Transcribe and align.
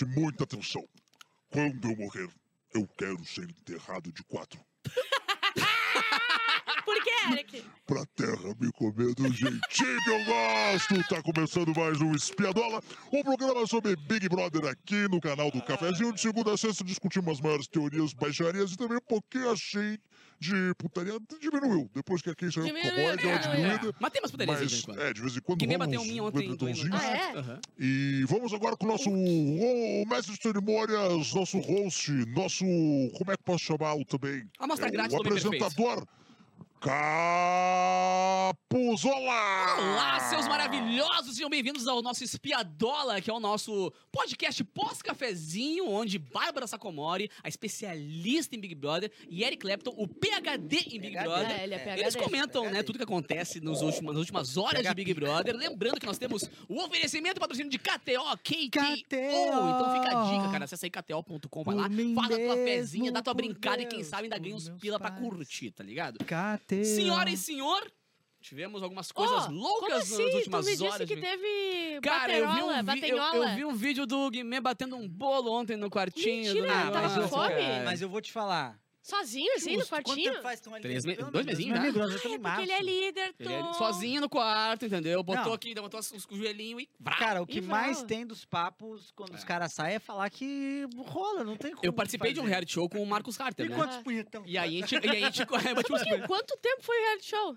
Preste 0.00 0.18
muita 0.18 0.44
atenção. 0.44 0.82
Quando 1.50 1.90
eu 1.90 1.96
morrer, 1.96 2.28
eu 2.74 2.88
quero 2.96 3.22
ser 3.26 3.44
enterrado 3.44 4.10
de 4.10 4.22
quatro. 4.24 4.58
Por 6.86 7.02
que, 7.02 7.10
Eric? 7.32 7.64
Pra 7.86 8.06
terra 8.16 8.54
me 8.58 8.72
comer 8.72 9.14
do 9.14 9.30
jeitinho 9.30 9.60
que 9.68 10.10
eu 10.10 10.24
gosto. 10.24 11.08
Tá 11.08 11.22
começando 11.22 11.74
mais 11.76 12.00
um 12.00 12.12
Espiadola, 12.12 12.82
um 13.12 13.22
programa 13.22 13.66
sobre 13.66 13.94
Big 13.94 14.26
Brother 14.28 14.64
aqui 14.70 15.06
no 15.08 15.20
canal 15.20 15.50
do 15.50 15.62
Cafezinho. 15.62 16.14
De 16.14 16.20
segunda 16.20 16.54
a 16.54 16.56
sexta 16.56 16.82
discutimos 16.82 17.34
as 17.34 17.40
maiores 17.40 17.68
teorias, 17.68 18.14
baixarias 18.14 18.72
e 18.72 18.76
também 18.78 18.96
um 18.96 19.06
pouquinho 19.06 19.50
achei 19.50 19.98
de 20.40 20.74
putaria. 20.78 21.18
Diminuiu. 21.40 21.90
Depois 21.94 22.22
que 22.22 22.30
aqui 22.30 22.50
saiu 22.50 22.66
o 22.66 22.68
cowboy, 22.68 23.16
deu 23.16 23.28
uma 23.28 23.38
diminuída. 23.38 23.94
Mas 24.00 24.12
tem 24.12 24.22
umas 24.22 24.30
putarias 24.30 24.58
de 24.58 24.66
vez 24.66 24.80
em 24.80 24.86
quando. 24.86 25.00
é, 25.00 25.12
de 25.12 25.20
vez 25.20 25.36
em 25.36 25.40
quando 25.40 25.58
Que 25.58 25.66
nem 25.66 25.78
bateu 25.78 26.00
um 26.00 26.04
uns 26.04 26.20
ontem. 26.20 26.56
Ah, 26.92 27.06
é? 27.06 27.36
Aham. 27.36 27.60
E 27.78 28.24
vamos 28.26 28.52
agora 28.54 28.76
com 28.76 28.86
o 28.86 28.88
nosso 28.88 29.10
o, 29.10 30.04
mestre 30.08 30.34
de 30.34 30.42
cerimônias, 30.42 31.34
nosso 31.34 31.58
host, 31.58 32.10
nosso. 32.28 32.64
Como 33.16 33.30
é 33.30 33.36
que 33.36 33.42
posso 33.44 33.64
chamá-lo 33.64 34.04
também? 34.04 34.48
Amostra 34.58 34.88
É, 34.88 34.90
grátis 34.90 35.14
O 35.14 35.22
do 35.22 35.28
Homem 35.28 35.42
Perfeito. 35.42 36.08
Capuzola! 38.40 39.76
Olá, 39.78 40.20
seus 40.30 40.48
maravilhosos! 40.48 41.34
Sejam 41.34 41.50
bem-vindos 41.50 41.86
ao 41.86 42.00
nosso 42.00 42.24
Espiadola, 42.24 43.20
que 43.20 43.30
é 43.30 43.32
o 43.34 43.38
nosso 43.40 43.92
podcast 44.10 44.64
pós-cafezinho, 44.64 45.86
onde 45.88 46.18
Bárbara 46.18 46.66
Sacomori, 46.66 47.30
a 47.44 47.48
especialista 47.48 48.56
em 48.56 48.60
Big 48.60 48.74
Brother, 48.74 49.12
e 49.28 49.44
Eric 49.44 49.58
Clapton, 49.58 49.92
o 49.96 50.08
PHD 50.08 50.76
em 50.94 51.00
Big 51.00 51.12
PhD. 51.12 51.22
Brother, 51.24 51.50
É, 51.60 51.64
ele 51.64 51.74
é 51.74 51.78
PhD. 51.78 52.00
eles 52.00 52.16
comentam 52.16 52.64
né, 52.64 52.70
PhD. 52.70 52.82
tudo 52.84 52.96
que 52.98 53.04
acontece 53.04 53.60
nos 53.60 53.82
últimos, 53.82 54.12
nas 54.14 54.20
últimas 54.20 54.56
horas 54.56 54.82
de 54.82 54.94
Big 54.94 55.12
Brother. 55.14 55.54
Lembrando 55.54 56.00
que 56.00 56.06
nós 56.06 56.16
temos 56.18 56.48
o 56.68 56.82
oferecimento 56.82 57.36
e 57.36 57.40
patrocínio 57.40 57.70
de 57.70 57.78
KTO, 57.78 58.36
KTO. 58.42 58.70
KTO. 58.70 59.16
Então 59.16 59.92
fica 60.02 60.18
a 60.18 60.24
dica, 60.30 60.50
cara. 60.50 60.64
Acessa 60.64 60.86
aí 60.86 60.90
kto.com, 60.90 61.62
vai 61.62 61.74
lá, 61.74 61.88
faz 62.14 62.30
a 62.32 62.38
tua 62.38 62.56
fezinha, 62.56 63.12
dá 63.12 63.20
tua 63.22 63.34
brincada 63.34 63.82
e 63.82 63.86
quem 63.86 63.98
Deus, 63.98 64.08
sabe 64.08 64.24
ainda 64.24 64.38
ganha 64.38 64.56
uns 64.56 64.68
pila 64.80 64.98
pra 64.98 65.10
pais. 65.10 65.22
curtir, 65.22 65.70
tá 65.72 65.84
ligado? 65.84 66.24
Senhora 66.84 67.30
e 67.30 67.36
senhor, 67.36 67.90
tivemos 68.40 68.82
algumas 68.82 69.12
coisas 69.12 69.46
Ô, 69.46 69.50
loucas 69.50 70.08
como 70.08 70.22
assim? 70.22 70.24
nas 70.26 70.34
últimas 70.34 70.66
tu 70.66 70.70
me 70.70 70.88
horas. 70.88 71.08
disse 71.08 71.14
que 71.14 71.20
teve 71.20 72.00
Cara, 72.02 72.36
eu 72.36 72.52
vi, 72.52 72.62
um 72.62 72.84
vi, 72.84 73.08
eu, 73.08 73.16
eu 73.16 73.54
vi 73.54 73.64
um 73.64 73.74
vídeo 73.74 74.06
do 74.06 74.30
Guimê 74.30 74.60
batendo 74.60 74.96
um 74.96 75.08
bolo 75.08 75.50
ontem 75.52 75.76
no 75.76 75.90
quartinho. 75.90 76.54
Mentira, 76.54 76.84
do 76.86 76.92
tava 76.92 77.22
com 77.22 77.28
fome? 77.28 77.54
Mas 77.84 78.00
eu 78.00 78.08
vou 78.08 78.20
te 78.20 78.32
falar. 78.32 78.78
Sozinho, 79.02 79.50
assim, 79.56 79.72
no 79.72 79.78
Justo, 79.78 79.90
quartinho? 79.94 80.30
tempo 80.32 80.42
faz 80.42 80.60
que 80.60 80.66
estão 80.66 80.74
ali? 80.74 80.82
Três 80.82 81.04
me- 81.06 81.16
dois 81.16 81.46
mesinhos, 81.46 81.78
né? 81.80 81.88
É, 81.88 81.92
porque 81.92 82.62
ele 82.62 82.72
é 82.72 82.82
líder, 82.82 83.34
Ele 83.38 83.52
é 83.54 83.72
sozinho 83.72 84.20
no 84.20 84.28
quarto, 84.28 84.84
entendeu? 84.84 85.22
Botou 85.22 85.44
Não. 85.46 85.52
aqui, 85.54 85.74
botou 85.74 85.98
os, 85.98 86.12
os 86.12 86.26
joelhinhos 86.30 86.82
e... 86.82 86.88
Vrá. 87.00 87.16
Cara, 87.16 87.42
o 87.42 87.46
que 87.46 87.58
E 87.58 87.62
mais 87.62 88.02
tem 88.02 88.26
dos 88.26 88.44
papos 88.44 89.10
quando 89.16 89.34
os 89.34 89.42
caras 89.42 89.72
saem 89.72 89.94
é 89.96 89.98
falar 89.98 90.28
que 90.28 90.86
rola, 90.98 91.42
não 91.42 91.56
tem 91.56 91.72
como. 91.72 91.84
eu 91.84 91.92
participei 91.94 92.34
de 92.34 92.40
um 92.40 92.44
reality 92.44 92.72
show 92.74 92.88
com 92.90 93.02
o 93.02 93.06
Marcos 93.06 93.40
Harter, 93.40 93.64
E 93.66 93.68
né? 93.70 93.76
quantos 93.76 93.96
punhetão? 93.98 94.42
E 94.46 94.58
aí 94.58 94.76
a 94.82 94.86
gente... 94.86 94.94
E 95.06 95.08
aí 95.10 95.24
a 95.24 95.30
gente 95.30 95.40
é, 95.66 95.74
bati 95.74 95.92
uns 95.92 96.02
Quanto, 96.02 96.26
quanto 96.26 96.56
tempo 96.58 96.82
foi 96.82 96.96
o 96.98 97.02
reality 97.02 97.26
show? 97.30 97.56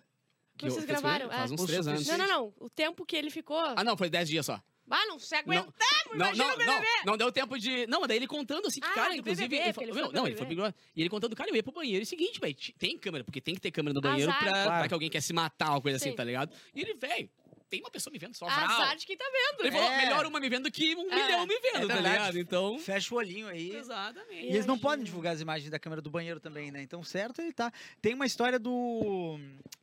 que 0.58 0.66
eu- 0.68 0.72
vocês 0.72 0.86
fez- 0.86 1.02
gravaram? 1.02 1.30
Faz 1.30 1.52
É. 1.52 1.54
uns 1.54 1.64
três 1.66 1.88
anos. 1.88 2.08
Não, 2.08 2.18
não, 2.20 2.28
não. 2.28 2.54
O 2.60 2.70
tempo 2.70 3.06
que 3.06 3.16
ele 3.16 3.30
ficou... 3.30 3.60
Ah, 3.60 3.84
não, 3.84 3.98
foi 3.98 4.10
dez 4.10 4.30
dias 4.30 4.46
só. 4.46 4.62
Ah, 4.90 5.06
não 5.08 5.18
se 5.18 5.34
aguentamos, 5.36 5.74
Não, 6.10 6.16
imagina 6.16 6.46
não, 6.48 6.54
o 6.54 6.58
BBB. 6.58 6.74
não, 6.76 7.04
não 7.06 7.18
deu 7.18 7.32
tempo 7.32 7.58
de. 7.58 7.88
Não, 7.88 8.00
mas 8.02 8.08
daí 8.10 8.18
ele 8.18 8.28
contando 8.28 8.68
assim, 8.68 8.80
que, 8.80 8.86
Ah, 8.88 8.94
cara, 8.94 9.16
inclusive. 9.16 9.48
BBB, 9.48 9.56
ele 9.56 9.64
ele 9.70 9.74
falou, 9.74 9.94
foi 9.94 10.02
meu, 10.04 10.12
não, 10.12 10.28
ele 10.28 10.36
foi 10.36 10.46
pro. 10.46 10.74
E 10.96 11.02
ele 11.02 11.10
contando, 11.10 11.36
cara, 11.36 11.50
eu 11.50 11.56
ia 11.56 11.64
pro 11.64 11.72
banheiro. 11.72 12.02
E 12.02 12.04
o 12.04 12.06
seguinte, 12.06 12.40
velho, 12.40 12.56
tem 12.78 12.98
câmera, 12.98 13.24
porque 13.24 13.42
tem 13.42 13.56
que 13.56 13.62
ter 13.62 13.72
câmera 13.72 13.94
no 13.94 14.02
banheiro 14.02 14.30
Azar. 14.30 14.40
pra, 14.44 14.52
pra 14.52 14.64
Claro. 14.66 14.88
que 14.90 14.94
alguém 14.94 15.10
quer 15.10 15.22
se 15.22 15.34
matar, 15.34 15.72
uma 15.72 15.82
coisa 15.82 15.98
assim, 15.98 16.12
Sim. 16.12 16.16
tá 16.16 16.24
ligado? 16.24 16.54
E 16.76 16.82
ele, 16.82 16.94
velho, 16.96 17.30
tem 17.74 17.82
uma 17.82 17.90
pessoa 17.90 18.12
me 18.12 18.20
vendo 18.20 18.36
só. 18.36 18.46
vral. 18.46 18.70
Azar 18.70 18.96
de 18.96 19.06
quem 19.08 19.18
tá 19.18 19.26
vendo. 19.26 19.62
Ele 19.66 19.72
falou, 19.72 19.92
É. 19.92 19.98
melhor 19.98 20.26
uma 20.28 20.40
me 20.40 20.48
vendo 20.48 20.70
que 20.70 20.96
um 20.96 21.12
É. 21.12 21.16
milhão 21.26 21.48
me 21.48 21.60
vendo, 21.60 21.78
É 21.86 21.88
tá 21.88 21.94
verdade. 21.96 22.10
ligado? 22.10 22.38
Então. 22.40 22.78
Fecha 22.78 23.16
o 23.16 23.18
olhinho 23.18 23.48
aí. 23.48 23.76
Exatamente. 23.76 24.46
E 24.46 24.50
eles 24.50 24.68
não 24.68 24.78
podem 24.78 25.04
divulgar 25.04 25.34
as 25.34 25.42
imagens 25.42 25.72
da 25.72 25.80
câmera 25.80 26.00
do 26.02 26.12
banheiro 26.12 26.40
também, 26.40 26.70
né? 26.72 26.84
Então, 26.84 27.04
certo, 27.04 27.42
ele 27.42 27.52
tá. 27.52 27.72
Tem 28.00 28.14
uma 28.14 28.28
história 28.28 28.60
do. 28.60 29.40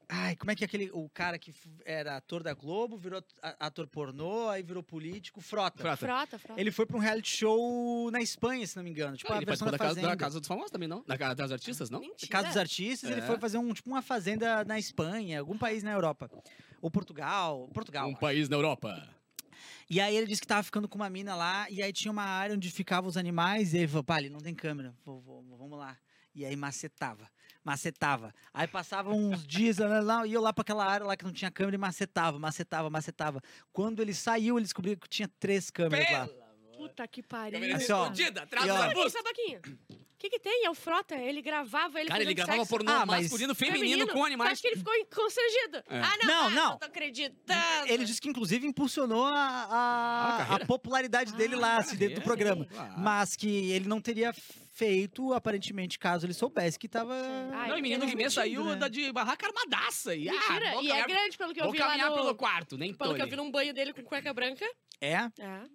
Ai, 0.09 0.35
como 0.37 0.51
é 0.51 0.57
que 0.57 0.65
é 0.65 0.67
aquele. 0.67 0.91
O 0.93 1.09
cara 1.09 1.39
que 1.39 1.51
f- 1.51 1.69
era 1.85 2.17
ator 2.17 2.43
da 2.43 2.53
Globo, 2.55 2.97
virou 2.97 3.23
a- 3.43 3.67
ator 3.67 3.87
pornô, 3.87 4.49
aí 4.49 4.63
virou 4.63 4.83
político, 4.83 5.41
Frota. 5.41 5.79
Frota. 5.79 5.97
Frota, 5.97 6.39
frota. 6.39 6.61
Ele 6.61 6.71
foi 6.73 6.85
pra 6.87 6.97
um 6.97 7.01
reality 7.01 7.31
show 7.39 8.11
na 8.11 8.21
Espanha, 8.21 8.67
se 8.67 8.77
não 8.77 8.83
me 8.85 8.91
engano. 8.91 9.17
Tipo, 9.17 9.33
Ah, 9.33 9.37
a 9.37 9.39
ele 9.39 9.47
versão 9.47 9.67
participou 9.67 9.71
da 9.73 9.77
da 9.79 9.85
casa, 9.85 9.95
Fazenda. 10.01 10.17
da 10.17 10.25
casa 10.25 10.39
dos 10.41 10.49
famosos 10.49 10.71
também, 10.71 10.89
não? 10.89 11.05
Da 11.07 11.17
casa 11.19 11.35
das 11.37 11.53
artistas, 11.53 11.91
não? 11.91 12.01
Mentira. 12.01 12.31
Casa 12.31 12.49
dos 12.49 12.57
Artistas, 12.57 13.11
ele 13.11 13.21
É. 13.21 13.27
foi 13.27 13.39
fazer 13.39 13.59
um, 13.59 13.73
tipo, 13.73 13.89
uma 13.89 14.03
fazenda 14.03 14.65
na 14.65 14.79
Espanha, 14.79 15.39
algum 15.41 15.57
país 15.59 15.83
na 15.85 15.93
Europa. 15.93 16.29
Ou 16.81 16.91
Portugal. 16.91 17.69
Portugal. 17.73 18.07
Um 18.09 18.13
acho. 18.13 18.21
país 18.21 18.49
na 18.49 18.57
Europa. 18.57 19.09
E 19.89 20.01
aí 20.01 20.17
ele 20.17 20.27
disse 20.27 20.41
que 20.41 20.47
tava 20.47 20.63
ficando 20.63 20.89
com 20.89 20.97
uma 20.97 21.11
mina 21.11 21.35
lá, 21.35 21.69
e 21.69 21.83
aí 21.83 21.93
tinha 21.93 22.13
uma 22.13 22.23
área 22.23 22.55
onde 22.55 22.71
ficavam 22.71 23.09
os 23.09 23.17
animais, 23.17 23.75
e 23.75 23.79
ele 23.79 23.89
falou, 23.89 24.05
pá, 24.05 24.17
ali 24.17 24.31
não 24.31 24.39
tem 24.41 24.55
câmera, 24.55 24.95
vou- 25.05 25.21
vou- 25.21 25.43
vamos 25.59 25.77
lá. 25.79 25.97
E 26.33 26.45
aí 26.45 26.55
macetava, 26.55 27.29
macetava. 27.65 28.33
Aí 28.55 28.69
passava 28.69 29.11
uns 29.13 29.45
dias, 29.45 29.79
lá, 29.79 30.25
e 30.25 30.33
eu 30.33 30.41
lá 30.41 30.53
pra 30.53 30.63
aquela 30.63 30.87
área 30.87 31.05
lá 31.05 31.17
que 31.17 31.25
não 31.25 31.33
tinha 31.33 31.51
câmera 31.51 31.75
e 31.75 31.79
macetava, 31.79 32.39
macetava, 32.39 32.89
macetava. 32.89 33.43
Quando 33.73 34.01
ele 34.01 34.15
saiu, 34.15 34.57
ele 34.57 34.65
descobriu 34.65 34.97
que 34.97 35.09
tinha 35.09 35.29
três 35.41 35.71
câmeras 35.71 36.09
lá. 36.13 36.29
Puta 36.77 37.07
que 37.09 37.21
pariu. 37.23 37.59
Câmera 37.59 37.77
Assim, 37.77 37.85
escondida, 37.85 38.43
atrás 38.45 38.65
E, 38.65 38.95
dos 38.95 39.15
que 40.21 40.29
que 40.31 40.39
tem? 40.39 40.65
É 40.67 40.71
o 40.71 40.75
Frota. 40.75 41.15
Ele 41.17 41.41
gravava 41.41 41.99
ele 41.99 42.09
Cara, 42.11 42.23
ele 42.23 42.35
gravava 42.35 42.59
sexo. 42.59 42.71
pornô 42.71 42.93
Ah, 42.93 43.07
mas- 43.07 43.23
masculino, 43.23 43.55
feminino, 43.55 44.07
com 44.07 44.19
Você 44.21 44.27
animais. 44.27 44.53
acha 44.53 44.61
que 44.63 44.69
ele 44.69 44.77
ficou 44.77 44.93
constrangido? 45.15 45.79
É. 45.89 45.99
Ah, 46.01 46.17
não, 46.23 46.27
Não, 46.29 46.45
ah, 46.45 46.51
não. 46.51 46.71
Não 46.73 46.79
tô 46.79 46.85
acreditando. 46.87 47.87
Ele 47.87 48.05
disse 48.05 48.21
que, 48.21 48.29
inclusive, 48.29 48.67
impulsionou 48.67 49.25
a, 49.25 49.33
Ah, 49.35 50.47
a 50.49 50.53
a, 50.53 50.57
a 50.57 50.67
popularidade 50.67 51.33
dele 51.33 51.57
lá, 51.57 51.79
assim, 51.79 51.97
dentro 51.97 52.17
do 52.17 52.23
programa. 52.23 52.67
claro. 52.67 52.95
Mas 52.99 53.35
que 53.35 53.73
ele 53.73 53.89
não 53.89 54.01
teria 54.01 54.33
feito, 54.73 55.33
aparentemente, 55.33 55.99
caso 55.99 56.27
ele 56.27 56.33
soubesse 56.35 56.79
que 56.79 56.89
tava. 56.89 57.15
Ai, 57.53 57.69
Não, 57.71 57.79
e 57.79 57.83
menino 57.83 58.07
Guimê 58.07 58.31
saiu 58.31 58.65
né? 58.65 58.77
da 58.77 58.89
de 58.89 59.13
barraca 59.13 59.47
armadaça. 59.47 60.15
E, 60.15 60.29
ah, 60.29 60.33
Mentira. 60.33 60.73
vou 60.73 60.83
e 60.83 60.87
é 60.91 61.01
caminhar- 61.01 61.09
grande, 61.09 61.39
pelo 61.39 61.53
que 61.55 61.61
eu 61.61 61.65
Vou 61.65 61.73
vi 61.73 61.79
lá 61.79 61.87
caminhar 61.89 62.11
no... 62.11 62.17
pelo 62.17 62.35
quarto, 62.35 62.79
nem 62.79 62.95
Pelo 62.95 63.15
que 63.15 63.23
eu 63.23 63.27
vi 63.29 63.37
num 63.37 63.51
banho 63.51 63.75
dele 63.75 63.93
com 63.93 64.03
cueca 64.03 64.33
branca. 64.33 64.65
É? 65.03 65.13
É, 65.15 65.31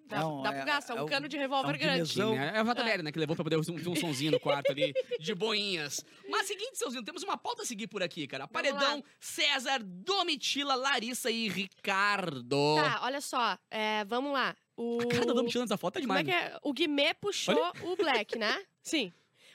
dá, 0.05 0.19
Não, 0.19 0.43
dá 0.43 0.51
é- 0.51 0.57
pro 0.57 0.65
gasto. 0.67 0.91
É 0.91 0.95
é 0.97 1.01
um 1.01 1.05
um- 1.05 1.07
cano 1.07 1.27
de 1.27 1.35
revólver 1.35 1.71
é 1.71 1.75
um 1.75 1.79
grande. 1.79 2.13
Sim, 2.13 2.35
é 2.35 2.57
a 2.59 2.63
Vatabéria, 2.63 3.01
né? 3.03 3.11
Que 3.11 3.17
levou 3.17 3.35
pra 3.35 3.43
poder 3.43 3.57
um, 3.57 3.63
ter 3.63 3.89
um 3.89 3.95
sonzinho 3.95 4.31
no 4.31 4.39
quarto 4.39 4.71
ali, 4.71 4.93
de 5.19 5.33
boinhas. 5.35 6.05
Mas 6.29 6.45
seguinte, 6.47 6.77
Seuzinho, 6.77 7.03
temos 7.03 7.23
uma 7.23 7.35
pauta 7.35 7.63
a 7.63 7.65
seguir 7.65 7.87
por 7.87 8.03
aqui, 8.03 8.27
cara. 8.27 8.45
Vamos 8.45 8.53
Paredão, 8.53 8.97
lá. 8.97 9.03
César, 9.19 9.81
Domitila, 9.83 10.75
Larissa 10.75 11.31
e 11.31 11.49
Ricardo. 11.49 12.75
Tá, 12.75 12.99
olha 13.03 13.19
só. 13.21 13.57
é, 13.71 14.05
vamos 14.05 14.31
lá. 14.31 14.55
O... 14.77 14.99
A 15.01 15.05
cara 15.07 15.25
da 15.25 15.33
Domitila 15.33 15.63
nessa 15.63 15.77
foto 15.77 15.97
é 15.97 16.01
Como 16.01 16.13
é 16.13 16.23
demais. 16.23 16.47
que 16.47 16.53
é? 16.53 16.59
O 16.61 16.73
Guimê 16.73 17.13
puxou 17.13 17.71
o 17.83 17.95
Black, 17.95 18.37
né? 18.37 18.63
Sim. 18.81 19.11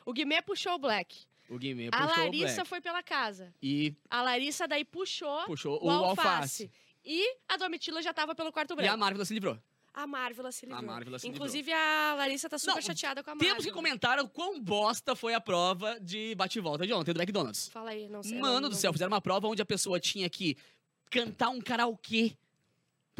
O 0.06 0.12
Guimê 0.12 0.40
puxou 0.42 0.74
o 0.74 0.78
Black. 0.78 1.24
O 1.48 1.58
Guimê 1.58 1.88
a 1.88 1.90
puxou 1.90 2.06
o 2.06 2.18
Larissa 2.24 2.54
Black. 2.54 2.68
foi 2.68 2.80
pela 2.80 3.02
casa. 3.02 3.52
E 3.62 3.94
A 4.08 4.22
Larissa 4.22 4.66
daí 4.68 4.84
puxou, 4.84 5.44
puxou 5.44 5.78
o, 5.82 5.86
o 5.86 5.90
alface. 5.90 6.28
alface. 6.28 6.70
E 7.04 7.36
a 7.48 7.56
Domitila 7.56 8.00
já 8.02 8.12
tava 8.14 8.34
pelo 8.34 8.52
quarto 8.52 8.72
E 8.72 8.76
branco. 8.76 8.92
a 8.92 8.96
Marvel 8.96 9.24
se 9.24 9.34
livrou. 9.34 9.58
A 9.92 10.06
Marvel 10.06 10.52
se 10.52 10.64
livrou. 10.66 10.84
Marvel 10.84 11.18
se 11.18 11.26
Inclusive, 11.26 11.72
a 11.72 12.14
Larissa 12.16 12.48
tá 12.48 12.56
super 12.58 12.76
Não, 12.76 12.80
chateada 12.82 13.24
com 13.24 13.30
a 13.30 13.34
Marvel. 13.34 13.48
Temos 13.50 13.64
que 13.64 13.72
comentar 13.72 14.18
o 14.20 14.28
quão 14.28 14.60
bosta 14.60 15.16
foi 15.16 15.34
a 15.34 15.40
prova 15.40 15.98
de 16.00 16.34
bate-volta 16.36 16.86
de 16.86 16.92
ontem 16.92 17.12
do 17.12 17.20
McDonald's. 17.20 17.68
Fala 17.68 17.90
aí, 17.90 18.08
não 18.08 18.22
sei. 18.22 18.38
Mano 18.38 18.54
não- 18.60 18.68
do 18.68 18.72
não- 18.72 18.78
céu, 18.78 18.92
fizeram 18.92 19.10
uma 19.10 19.20
prova 19.20 19.48
onde 19.48 19.60
a 19.60 19.66
pessoa 19.66 19.98
tinha 19.98 20.30
que 20.30 20.56
cantar 21.10 21.48
um 21.48 21.60
karaokê. 21.60 22.36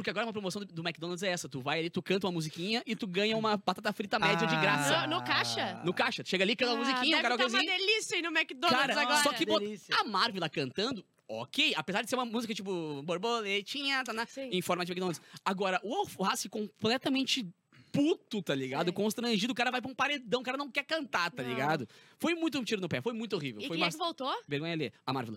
Porque 0.01 0.11
agora 0.11 0.27
uma 0.27 0.33
promoção 0.33 0.61
do, 0.65 0.67
do 0.73 0.83
McDonald's 0.83 1.23
é 1.23 1.29
essa. 1.31 1.49
Tu 1.49 1.61
vai 1.61 1.79
ali, 1.81 1.91
tu 1.91 2.03
canta 2.03 2.27
uma 2.27 2.33
musiquinha 2.33 2.83
e 2.87 2.97
tu 2.97 3.07
ganha 3.07 3.37
uma 3.37 3.57
batata 3.57 3.93
frita 3.93 4.19
média 4.19 4.47
de 4.47 4.55
Ah. 4.55 4.61
graça. 4.61 5.07
No- 5.07 5.19
no 5.21 5.25
caixa? 5.25 5.81
No 5.85 5.93
caixa. 5.95 6.23
Tu 6.25 6.29
chega 6.31 6.45
ali, 6.45 6.57
canta 6.57 6.73
uma 6.73 6.79
musiquinha, 6.79 7.17
um 7.17 7.19
Ah, 7.21 7.23
deve 7.23 7.37
tá 7.37 7.47
uma 7.47 7.65
delícia 7.65 8.17
aí 8.17 8.23
no 8.23 8.29
McDonald's 8.31 8.87
Cara, 8.87 9.01
agora. 9.03 9.23
só 9.23 9.33
que 9.33 9.47
bot- 9.47 9.81
a 9.93 10.05
Marvel 10.05 10.41
lá 10.41 10.49
cantando, 10.49 11.05
ok. 11.29 11.73
Apesar 11.77 12.03
de 12.03 12.09
ser 12.11 12.17
uma 12.17 12.25
música 12.25 12.53
tipo 12.55 13.03
borboletinha, 13.03 14.03
tá 14.05 14.13
na, 14.13 14.27
Sim. 14.27 14.49
em 14.53 14.63
forma 14.63 14.85
de 14.85 14.93
McDonald's. 14.93 15.21
Agora, 15.45 15.81
o 15.83 15.95
Alface 15.95 16.49
completamente 16.49 17.47
puto, 17.93 18.41
tá 18.41 18.55
ligado? 18.55 18.85
Sei. 18.87 18.93
Constrangido. 18.93 19.53
O 19.53 19.57
cara 19.57 19.71
vai 19.71 19.81
pra 19.83 19.91
um 19.91 19.95
paredão, 19.95 20.41
o 20.41 20.45
cara 20.45 20.57
não 20.57 20.71
quer 20.71 20.85
cantar, 20.85 21.31
tá 21.31 21.43
Não. 21.43 21.51
ligado? 21.51 21.89
Foi 22.19 22.35
muito 22.35 22.59
um 22.59 22.65
tiro 22.65 22.81
no 22.81 22.89
pé, 22.89 23.01
foi 23.01 23.13
muito 23.13 23.35
horrível. 23.35 23.61
E 23.61 23.67
foi 23.67 23.77
quem 23.77 23.87
é 23.87 23.91
que 23.91 23.97
voltou? 23.97 24.33
vergonha 24.47 24.73
ali. 24.73 24.93
A 25.05 25.13
Marvel. 25.13 25.37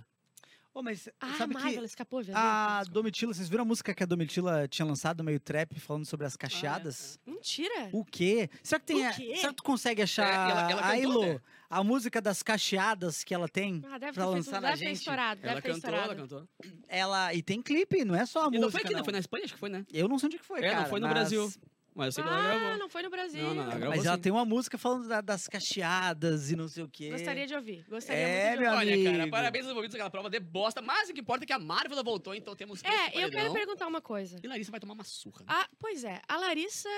Ô, 0.74 0.82
mas 0.82 1.08
Ah, 1.22 1.36
sabe 1.38 1.56
a 1.56 1.60
Marvel 1.60 1.80
que 1.82 1.86
escapou, 1.86 2.24
viajou. 2.24 2.42
a 2.44 2.84
Domitila, 2.86 3.32
vocês 3.32 3.48
viram 3.48 3.62
a 3.62 3.66
música 3.66 3.94
que 3.94 4.02
a 4.02 4.06
Domitila 4.08 4.68
tinha 4.68 4.86
lançado, 4.86 5.24
meio 5.24 5.40
trap, 5.40 5.80
falando 5.80 6.04
sobre 6.06 6.26
as 6.26 6.36
cacheadas? 6.36 7.20
Mentira. 7.28 7.90
O 7.92 8.04
quê? 8.04 8.50
Será 8.64 8.80
que 8.80 8.86
tem. 8.88 9.04
O 9.06 9.08
a- 9.08 9.14
será 9.14 9.50
que 9.50 9.56
tu 9.56 9.64
consegue 9.64 10.02
achar 10.02 10.26
É, 10.28 10.34
ela- 10.52 10.72
ela 10.72 10.88
a 10.88 10.98
Ilo, 10.98 11.22
né? 11.26 11.40
a 11.70 11.84
música 11.84 12.20
das 12.20 12.42
cacheadas 12.42 13.24
que 13.24 13.36
ela 13.36 13.48
tem 13.48 13.84
Ah, 13.88 14.00
deve 14.00 14.14
pra 14.14 14.24
ter, 14.26 14.30
lançar 14.32 14.52
feito, 14.52 14.62
na 14.64 14.70
deve 14.70 14.80
ter 14.80 14.86
gente? 14.88 14.98
estourado, 14.98 15.42
deve 15.42 15.52
Ela 15.54 15.62
ter 15.62 15.68
cantou, 15.74 15.78
estourado. 15.78 16.12
ela 16.12 16.16
cantou. 16.22 16.48
Ela 16.88 17.34
e 17.36 17.44
tem 17.44 17.62
clipe, 17.62 18.04
não 18.04 18.16
é 18.16 18.26
só 18.26 18.40
a 18.40 18.42
E 18.44 18.46
música. 18.46 18.62
não 18.62 18.72
foi 18.72 18.82
aqui, 18.82 18.92
não. 18.94 18.98
não. 18.98 19.04
Foi 19.06 19.14
na 19.14 19.20
Espanha? 19.20 19.44
Acho 19.46 19.54
que 19.54 19.60
foi, 19.60 19.70
né? 19.70 19.86
Eu 19.94 20.08
não 20.08 20.18
sei 20.18 20.26
onde 20.28 20.38
que 20.40 20.46
foi, 20.46 20.60
É, 20.60 20.70
cara. 20.70 20.82
não 20.82 20.90
foi 20.90 21.00
no 21.00 21.06
mas- 21.06 21.14
Brasil. 21.14 21.54
Mas 21.96 22.08
eu 22.08 22.12
sei 22.14 22.24
que 22.24 22.30
ela 22.30 22.40
Ah, 22.40 22.58
gravou. 22.60 22.78
não 22.80 22.90
foi 22.90 23.04
no 23.04 23.10
Brasil. 23.10 23.42
Não, 23.44 23.54
não, 23.54 23.64
não, 23.66 23.70
gravou 23.78 23.90
Mas 23.96 24.06
ela 24.06 24.16
sim. 24.16 24.22
tem 24.24 24.32
uma 24.32 24.46
música 24.46 24.78
falando 24.78 25.08
da- 25.08 25.22
das 25.22 25.48
cacheadas 25.48 26.50
e 26.52 26.56
não 26.56 26.68
sei 26.68 26.84
o 26.84 26.90
quê. 26.90 27.12
Gostaria 27.12 27.46
de 27.46 27.54
ouvir. 27.56 27.86
Gostaria 27.90 28.22
É, 28.22 28.48
muito 28.50 28.58
de 28.58 28.64
meu 28.64 28.74
ouvir. 28.74 28.92
Olha, 28.94 29.04
cara, 29.04 29.16
amigo. 29.18 29.32
parabéns 29.32 29.64
aos 29.66 29.72
envolvidos 29.72 29.94
naquela 29.94 30.10
prova 30.10 30.30
de 30.30 30.40
bosta. 30.40 30.82
Mas 30.82 31.10
o 31.10 31.14
que 31.14 31.22
importa 31.22 31.46
é 31.46 31.48
que 31.48 31.54
a 31.54 31.60
Marvel 31.60 32.04
voltou, 32.04 32.34
então 32.34 32.56
temos 32.56 32.80
esse 32.84 32.88
É, 32.88 33.08
eu 33.08 33.12
paredão. 33.14 33.30
quero 33.32 33.54
perguntar 33.54 33.88
uma 33.88 34.02
coisa. 34.02 34.38
E 34.44 34.48
Larissa 34.48 34.72
vai 34.72 34.80
tomar 34.80 34.94
uma 34.96 35.04
surra. 35.04 35.40
né? 35.42 35.46
Ah, 35.48 35.68
pois 35.80 36.04
é, 36.04 36.20
a 36.28 36.38
Larissa 36.38 36.90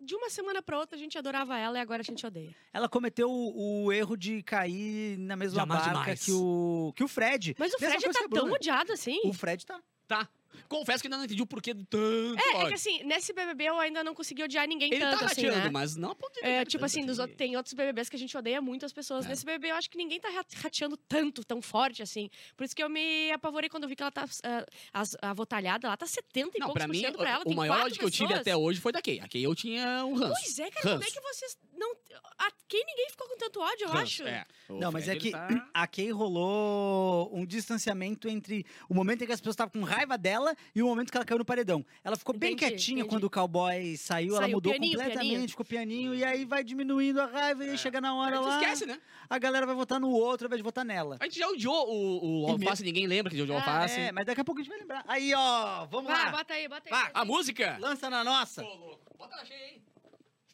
de 0.00 0.14
uma 0.14 0.28
semana 0.28 0.60
pra 0.60 0.78
outra 0.78 0.96
a 0.96 0.98
gente 0.98 1.16
adorava 1.16 1.56
ela 1.58 1.78
e 1.78 1.80
agora 1.80 2.00
a 2.02 2.04
gente 2.04 2.26
odeia. 2.26 2.54
Ela 2.72 2.88
cometeu 2.88 3.30
o, 3.30 3.84
o 3.84 3.92
erro 3.92 4.16
de 4.16 4.42
cair 4.42 5.16
na 5.18 5.36
mesma 5.36 5.62
amar 5.62 5.78
barca 5.78 5.90
demais. 6.00 6.24
que 6.24 6.32
o, 6.32 6.92
que 6.96 7.04
o 7.04 7.08
Fred. 7.08 7.54
Mas 7.58 7.72
o 7.72 7.76
Mesma 7.80 7.88
Fred 7.90 8.04
coisa 8.04 8.18
tá 8.18 8.24
que 8.28 8.34
a 8.34 8.34
tão 8.34 8.44
Bruna. 8.44 8.56
odiado 8.56 8.92
assim. 8.92 9.20
O 9.24 9.32
Fred 9.32 9.64
tá. 9.64 9.80
Tá. 10.06 10.28
Confesso 10.68 11.00
que 11.02 11.06
ainda 11.06 11.16
não 11.18 11.24
entendi 11.24 11.42
o 11.42 11.46
porquê 11.46 11.72
de 11.74 11.84
tanto 11.84 12.36
É, 12.38 12.52
é 12.52 12.56
ódio. 12.56 12.68
que 12.68 12.74
assim, 12.74 13.02
nesse 13.04 13.32
BBB 13.32 13.64
eu 13.64 13.78
ainda 13.78 14.02
não 14.04 14.14
consegui 14.14 14.42
odiar 14.42 14.66
ninguém 14.66 14.92
Ele 14.92 15.00
tanto 15.00 15.18
tá 15.20 15.26
assim, 15.26 15.42
rateando, 15.46 15.64
né? 15.64 15.70
mas 15.70 15.96
não 15.96 16.10
a 16.10 16.14
ponto 16.14 16.32
de 16.40 16.46
É, 16.46 16.64
tipo 16.64 16.84
assim, 16.84 17.04
dos 17.04 17.18
outros- 17.18 17.36
tem 17.36 17.56
outros 17.56 17.74
BBBs 17.74 18.08
que 18.08 18.16
a 18.16 18.18
gente 18.18 18.36
odeia 18.36 18.60
muito 18.60 18.84
as 18.86 18.92
pessoas. 18.92 19.24
É. 19.26 19.28
Nesse 19.28 19.44
BBB 19.44 19.70
eu 19.70 19.76
acho 19.76 19.90
que 19.90 19.96
ninguém 19.96 20.20
tá 20.20 20.28
ra- 20.30 20.44
rateando 20.62 20.96
tanto, 20.96 21.44
tão 21.44 21.60
forte 21.62 22.02
assim. 22.02 22.28
Por 22.56 22.64
isso 22.64 22.74
que 22.74 22.82
eu 22.82 22.88
me 22.88 23.30
apavorei 23.32 23.68
quando 23.68 23.84
eu 23.84 23.88
vi 23.88 23.96
que 23.96 24.02
ela 24.02 24.10
tá. 24.12 24.24
ah, 24.42 24.66
as- 24.92 25.16
a 25.20 25.32
votalhada 25.32 25.88
lá 25.88 25.96
tá 25.96 26.06
70 26.06 26.56
e 26.56 26.60
Não, 26.60 26.66
poucos 26.68 26.74
pra 26.80 26.86
por 26.86 26.92
mim, 26.92 27.00
cento 27.00 27.16
pra 27.16 27.30
ela. 27.30 27.42
o 27.46 27.54
maior 27.54 27.80
ódio 27.86 27.98
que 27.98 28.04
eu 28.04 28.10
tive 28.10 28.34
até 28.34 28.56
hoje 28.56 28.80
foi 28.80 28.92
da 28.92 29.00
Kay. 29.02 29.20
A 29.20 29.28
Kay 29.28 29.44
eu 29.44 29.54
tinha 29.54 30.04
um 30.04 30.14
ranço. 30.14 30.34
Pois 30.42 30.58
é, 30.58 30.70
cara, 30.70 30.80
como 30.82 30.94
é 30.94 30.96
Ranço. 30.98 31.12
que 31.12 31.20
vocês 31.20 31.56
não. 31.76 31.94
A 32.38 32.50
quem 32.68 32.84
ninguém 32.84 33.10
ficou 33.10 33.28
com 33.28 33.36
tanto 33.36 33.60
ódio, 33.60 33.86
eu 33.86 33.92
acho. 33.92 34.22
É. 34.24 34.44
Não, 34.68 34.90
mas 34.90 35.08
é 35.08 35.16
que 35.16 35.30
tá- 35.30 35.48
a 35.72 35.86
Kay 35.86 36.10
rolou 36.10 37.30
um 37.32 37.44
distanciamento 37.44 38.28
entre 38.28 38.64
o 38.88 38.94
momento 38.94 39.22
em 39.22 39.26
que 39.26 39.32
as 39.32 39.40
pessoas 39.40 39.54
estavam 39.54 39.72
com 39.72 39.82
raiva 39.86 40.16
dela 40.18 40.54
e 40.74 40.82
o 40.82 40.86
momento 40.86 41.10
que 41.10 41.16
ela 41.16 41.24
caiu 41.24 41.38
no 41.38 41.44
paredão. 41.44 41.84
Ela 42.02 42.16
ficou 42.16 42.36
bem 42.36 42.52
Entendi, 42.52 42.70
quietinha 42.72 42.98
entendi. 43.00 43.08
quando 43.10 43.24
o 43.24 43.30
cowboy 43.30 43.96
saiu, 43.96 44.32
ela 44.34 44.42
Saiu, 44.42 44.56
mudou 44.56 44.72
pianinho, 44.72 44.92
completamente, 44.98 45.28
pianinho. 45.30 45.48
ficou 45.48 45.64
pianinho, 45.66 46.14
e 46.14 46.24
aí 46.24 46.44
vai 46.44 46.64
diminuindo 46.64 47.20
a 47.20 47.26
raiva 47.26 47.64
e 47.64 47.68
aí 47.68 47.74
É. 47.74 47.78
chega 47.78 48.00
na 48.00 48.14
hora 48.14 48.40
lá. 48.40 48.60
esquece, 48.60 48.86
né? 48.86 49.00
A 49.28 49.38
galera 49.38 49.66
vai 49.66 49.74
votar 49.74 50.00
no 50.00 50.10
outro 50.10 50.46
ao 50.46 50.48
invés 50.48 50.58
de 50.58 50.64
votar 50.64 50.84
nela. 50.84 51.16
A 51.20 51.24
gente 51.24 51.38
já 51.38 51.48
odiou 51.48 51.88
o, 51.88 52.44
o 52.46 52.48
E 52.48 52.50
Alface, 52.64 52.82
ninguém 52.82 53.06
lembra 53.06 53.32
que 53.32 53.40
odiou 53.40 53.56
o 53.58 53.60
Ah, 53.60 53.64
Alface. 53.64 54.00
É, 54.00 54.12
mas 54.12 54.24
daqui 54.26 54.40
a 54.40 54.44
pouco 54.44 54.60
a 54.60 54.64
gente 54.64 54.70
vai 54.70 54.80
lembrar. 54.80 55.04
Aí, 55.06 55.32
ó, 55.34 55.86
vamos 55.86 56.10
Vai, 56.10 56.24
lá. 56.24 56.30
bota 56.30 56.54
aí, 56.54 56.68
bota 56.68 56.82
aí. 56.86 56.90
Vai. 56.90 57.10
A 57.14 57.24
música? 57.24 57.76
Lança 57.80 58.08
na 58.10 58.24
nossa. 58.24 58.62
Pô, 58.62 58.74
louco. 58.74 59.16
Bota 59.18 59.36
na 59.36 59.44
cheia, 59.44 59.66
hein? 59.74 59.82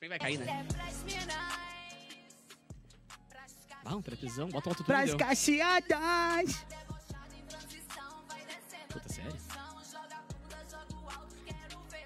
Bem 0.00 0.08
vai 0.08 0.18
cair, 0.18 0.38
né? 0.38 0.66
Ah, 3.84 3.96
um 3.96 4.00
trapezão. 4.00 4.48
Bota 4.48 4.68
o 4.68 4.72
autotune. 4.72 4.86
Pras 4.86 5.14
cacheadas. 5.14 6.64
Puta, 8.88 9.08
sério? 9.12 9.36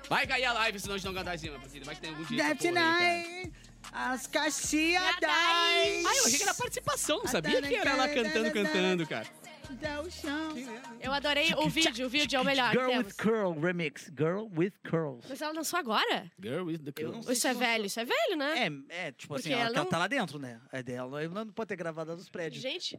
Vai 0.08 0.26
cair 0.26 0.44
a 0.44 0.52
live, 0.54 0.80
senão 0.80 0.96
a 0.96 0.98
gente 0.98 1.06
não 1.06 1.14
cantar 1.14 1.38
cima, 1.38 1.56
Priscila. 1.60 1.84
Vai 1.84 1.94
que 1.94 2.00
tem 2.00 2.10
algum 2.10 2.24
dia. 2.24 2.42
Deve 2.42 2.70
night. 2.72 3.52
As 3.92 4.26
cacheadas. 4.26 5.30
Ai, 5.30 6.02
eu 6.02 6.26
achei 6.26 6.36
que 6.36 6.42
era 6.42 6.54
participação, 6.54 7.18
não 7.18 7.28
sabia 7.28 7.62
que 7.62 7.76
era 7.76 7.90
ela 7.90 8.08
cantando, 8.08 8.50
cantando, 8.50 9.06
cara. 9.06 9.43
Dá 9.80 10.00
o 10.00 10.10
chão. 10.10 10.54
Eu 11.00 11.12
adorei 11.12 11.52
o 11.54 11.68
vídeo, 11.68 12.06
o 12.06 12.08
vídeo 12.08 12.36
é 12.36 12.40
o 12.40 12.44
melhor. 12.44 12.70
Girl 12.72 12.98
with 12.98 13.12
Curl 13.18 13.60
Remix. 13.60 14.10
Girl 14.16 14.46
with 14.56 14.72
Curls. 14.88 15.26
Mas 15.28 15.40
ela 15.42 15.52
lançou 15.52 15.78
agora? 15.78 16.30
Girl 16.40 16.64
with 16.66 16.78
the 16.78 16.92
curls. 16.92 17.30
Isso 17.30 17.46
é 17.46 17.54
velho, 17.54 17.86
isso 17.86 18.00
é 18.00 18.04
velho, 18.04 18.36
né? 18.36 18.66
É, 18.88 19.06
é 19.08 19.12
tipo 19.12 19.34
Porque 19.34 19.48
assim, 19.48 19.52
ela, 19.52 19.62
ela 19.62 19.70
ela 19.76 19.84
não- 19.84 19.90
tá 19.90 19.98
lá 19.98 20.06
dentro, 20.06 20.38
né? 20.38 20.60
É 20.72 20.82
dela, 20.82 21.22
ela 21.22 21.44
não 21.44 21.52
pode 21.52 21.68
ter 21.68 21.76
gravado 21.76 22.14
nos 22.16 22.28
prédios. 22.28 22.62
Gente, 22.62 22.98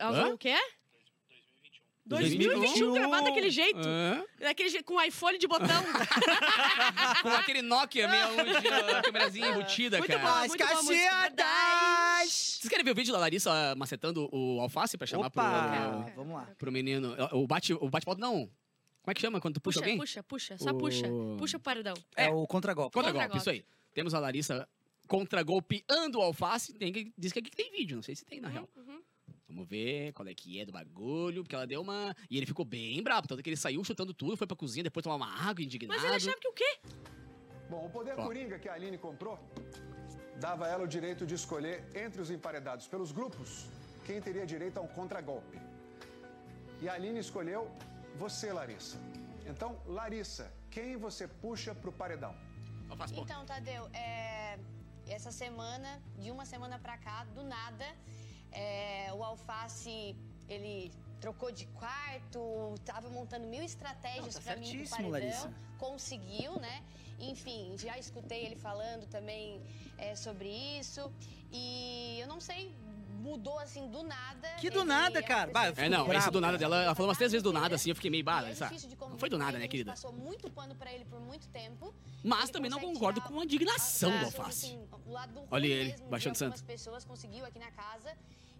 Hã? 0.00 0.28
o 0.28 0.38
quê? 0.38 0.54
2021. 2.06 2.60
2021 2.60 2.92
gravado 2.94 3.24
daquele 3.24 3.50
jeito. 3.50 3.80
Hã? 3.86 4.24
Daquele 4.40 4.68
jeito, 4.68 4.84
com 4.84 5.02
iPhone 5.02 5.38
de 5.38 5.46
botão. 5.48 5.66
Com 7.22 7.28
aquele 7.30 7.62
Nokia 7.62 8.08
61, 8.08 8.96
a 8.96 9.02
câmerazinha 9.02 9.48
embutida, 9.48 9.98
Muito 9.98 10.10
cara. 10.12 10.22
bom. 10.22 10.28
As 10.28 10.48
muito 10.48 10.58
boa 10.64 10.70
a 10.70 10.82
música, 10.82 11.04
cacheadas! 11.04 12.30
Vocês 12.30 12.68
querem 12.68 12.84
ver 12.84 12.90
o 12.92 12.94
vídeo 12.94 13.12
da 13.12 13.18
Larissa 13.18 13.74
macetando 13.76 14.28
o 14.32 14.60
alface 14.60 14.96
pra 14.96 15.06
chamar 15.06 15.26
Opa, 15.26 16.02
pro, 16.04 16.14
vamos 16.16 16.34
lá. 16.34 16.48
pro 16.58 16.70
menino? 16.72 17.16
O 17.32 17.46
bate, 17.46 17.72
o 17.74 17.88
bate 17.88 18.06
não. 18.18 18.48
Como 19.02 19.10
é 19.10 19.14
que 19.14 19.20
chama 19.20 19.40
quando 19.40 19.54
tu 19.54 19.60
puxa, 19.60 19.78
Puxa, 19.80 19.84
alguém? 19.90 19.98
puxa, 19.98 20.22
puxa. 20.22 20.58
Só 20.58 20.70
O- 20.70 20.78
puxa. 20.78 21.06
Puxa 21.38 21.56
o 21.56 21.60
paredão. 21.60 21.94
É, 22.16 22.26
É. 22.26 22.30
o 22.30 22.46
contragolpe. 22.46 22.92
Contra-golpe, 22.92 23.28
Contra-golpe. 23.28 23.38
isso 23.38 23.50
aí. 23.50 23.64
Temos 23.94 24.14
a 24.14 24.18
Larissa 24.18 24.68
contra-golpeando 25.06 26.18
o 26.18 26.22
alface. 26.22 26.72
Tem 26.74 26.92
que, 26.92 27.12
diz 27.16 27.32
que 27.32 27.38
aqui 27.38 27.50
tem 27.50 27.70
vídeo, 27.70 27.96
não 27.96 28.02
sei 28.02 28.14
se 28.16 28.24
tem 28.24 28.40
na 28.40 28.48
real. 28.48 28.68
Uhum. 28.76 29.00
Vamos 29.48 29.68
ver 29.68 30.12
qual 30.12 30.26
é 30.26 30.34
que 30.34 30.60
é 30.60 30.64
do 30.64 30.72
bagulho, 30.72 31.42
porque 31.42 31.54
ela 31.54 31.66
deu 31.66 31.80
uma... 31.80 32.14
E 32.28 32.36
ele 32.36 32.46
ficou 32.46 32.64
bem 32.64 33.02
bravo, 33.02 33.28
tanto 33.28 33.42
que 33.42 33.48
ele 33.48 33.56
saiu 33.56 33.82
chutando 33.84 34.12
tudo, 34.12 34.36
foi 34.36 34.46
pra 34.46 34.56
cozinha, 34.56 34.82
depois 34.82 35.04
tomar 35.04 35.16
uma 35.16 35.48
água, 35.48 35.62
indignado. 35.62 36.00
Mas 36.00 36.04
ele 36.04 36.16
achava 36.16 36.36
que 36.40 36.48
o 36.48 36.52
quê? 36.52 36.80
Bom, 37.70 37.86
o 37.86 37.90
poder 37.90 38.14
Ó. 38.18 38.24
coringa 38.24 38.58
que 38.58 38.68
a 38.68 38.74
Aline 38.74 38.98
comprou 38.98 39.38
dava 40.38 40.66
a 40.66 40.68
ela 40.68 40.84
o 40.84 40.88
direito 40.88 41.24
de 41.26 41.34
escolher 41.34 41.84
entre 41.94 42.20
os 42.20 42.30
emparedados 42.30 42.86
pelos 42.86 43.10
grupos 43.10 43.66
quem 44.04 44.20
teria 44.20 44.46
direito 44.46 44.78
a 44.78 44.82
um 44.82 44.86
contragolpe. 44.86 45.58
E 46.80 46.88
a 46.88 46.92
Aline 46.94 47.18
escolheu 47.18 47.70
você, 48.16 48.52
Larissa. 48.52 48.98
Então, 49.46 49.80
Larissa, 49.86 50.52
quem 50.70 50.96
você 50.96 51.26
puxa 51.26 51.74
pro 51.74 51.90
paredão? 51.90 52.34
Então, 53.16 53.44
Tadeu, 53.44 53.88
é, 53.92 54.58
essa 55.08 55.32
semana, 55.32 56.00
de 56.18 56.30
uma 56.30 56.44
semana 56.44 56.78
pra 56.78 56.96
cá, 56.98 57.24
do 57.34 57.42
nada, 57.42 57.84
é, 58.56 59.12
o 59.12 59.22
Alface, 59.22 60.16
ele 60.48 60.90
trocou 61.20 61.50
de 61.52 61.66
quarto, 61.66 62.74
tava 62.84 63.08
montando 63.08 63.46
mil 63.46 63.62
estratégias 63.62 64.34
tá 64.34 64.40
pra 64.40 64.56
mim 64.56 64.62
pro 64.62 64.70
certíssimo, 64.86 65.10
paredão. 65.10 65.10
Larissa. 65.10 65.54
Conseguiu, 65.78 66.58
né? 66.60 66.82
Enfim, 67.18 67.74
já 67.78 67.98
escutei 67.98 68.44
ele 68.46 68.56
falando 68.56 69.06
também 69.06 69.60
é, 69.98 70.14
sobre 70.14 70.48
isso. 70.78 71.10
E 71.52 72.18
eu 72.20 72.26
não 72.28 72.40
sei, 72.40 72.74
mudou 73.20 73.58
assim 73.58 73.88
do 73.90 74.02
nada. 74.02 74.48
Que 74.60 74.68
do 74.70 74.80
Ele 74.80 74.88
nada, 74.88 75.18
é 75.18 75.22
uma 75.22 75.28
cara. 75.28 75.50
Bah, 75.50 75.66
É, 75.76 75.88
não, 75.88 76.04
Bravo, 76.04 76.18
esse 76.18 76.30
do 76.30 76.40
nada 76.40 76.58
dela, 76.58 76.82
ela 76.82 76.94
falou 76.94 77.08
umas 77.08 77.16
três 77.16 77.32
vezes 77.32 77.42
do 77.42 77.52
nada, 77.52 77.70
Né? 77.70 77.74
assim, 77.76 77.90
eu 77.90 77.96
fiquei 77.96 78.10
meio, 78.10 78.22
bah, 78.24 78.42
é 78.48 78.54
Não 79.08 79.18
foi 79.18 79.28
do 79.30 79.38
nada, 79.38 79.58
né, 79.58 79.66
querida? 79.66 79.90
A 79.90 79.94
passou 79.94 80.12
muito 80.12 80.50
pano 80.50 80.74
pra 80.74 80.92
ele 80.92 81.04
por 81.06 81.18
muito 81.20 81.48
tempo. 81.48 81.92
Mas 82.22 82.50
também 82.50 82.70
não 82.70 82.78
concordo 82.80 83.20
com 83.22 83.40
a 83.40 83.44
indignação 83.44 84.10
Ah, 84.12 84.18
do 84.18 84.26
Assim, 84.26 84.36
alface. 84.38 84.78
o 85.06 85.12
lado 85.12 85.38
ruim 85.40 85.48
Olha 85.50 85.66
ele, 85.66 85.96
baixando 86.10 86.36
santo. 86.36 86.62
pessoas 86.64 87.04
conseguiu 87.04 87.44
aqui 87.44 87.58
na 87.58 87.70
casa. 87.70 88.14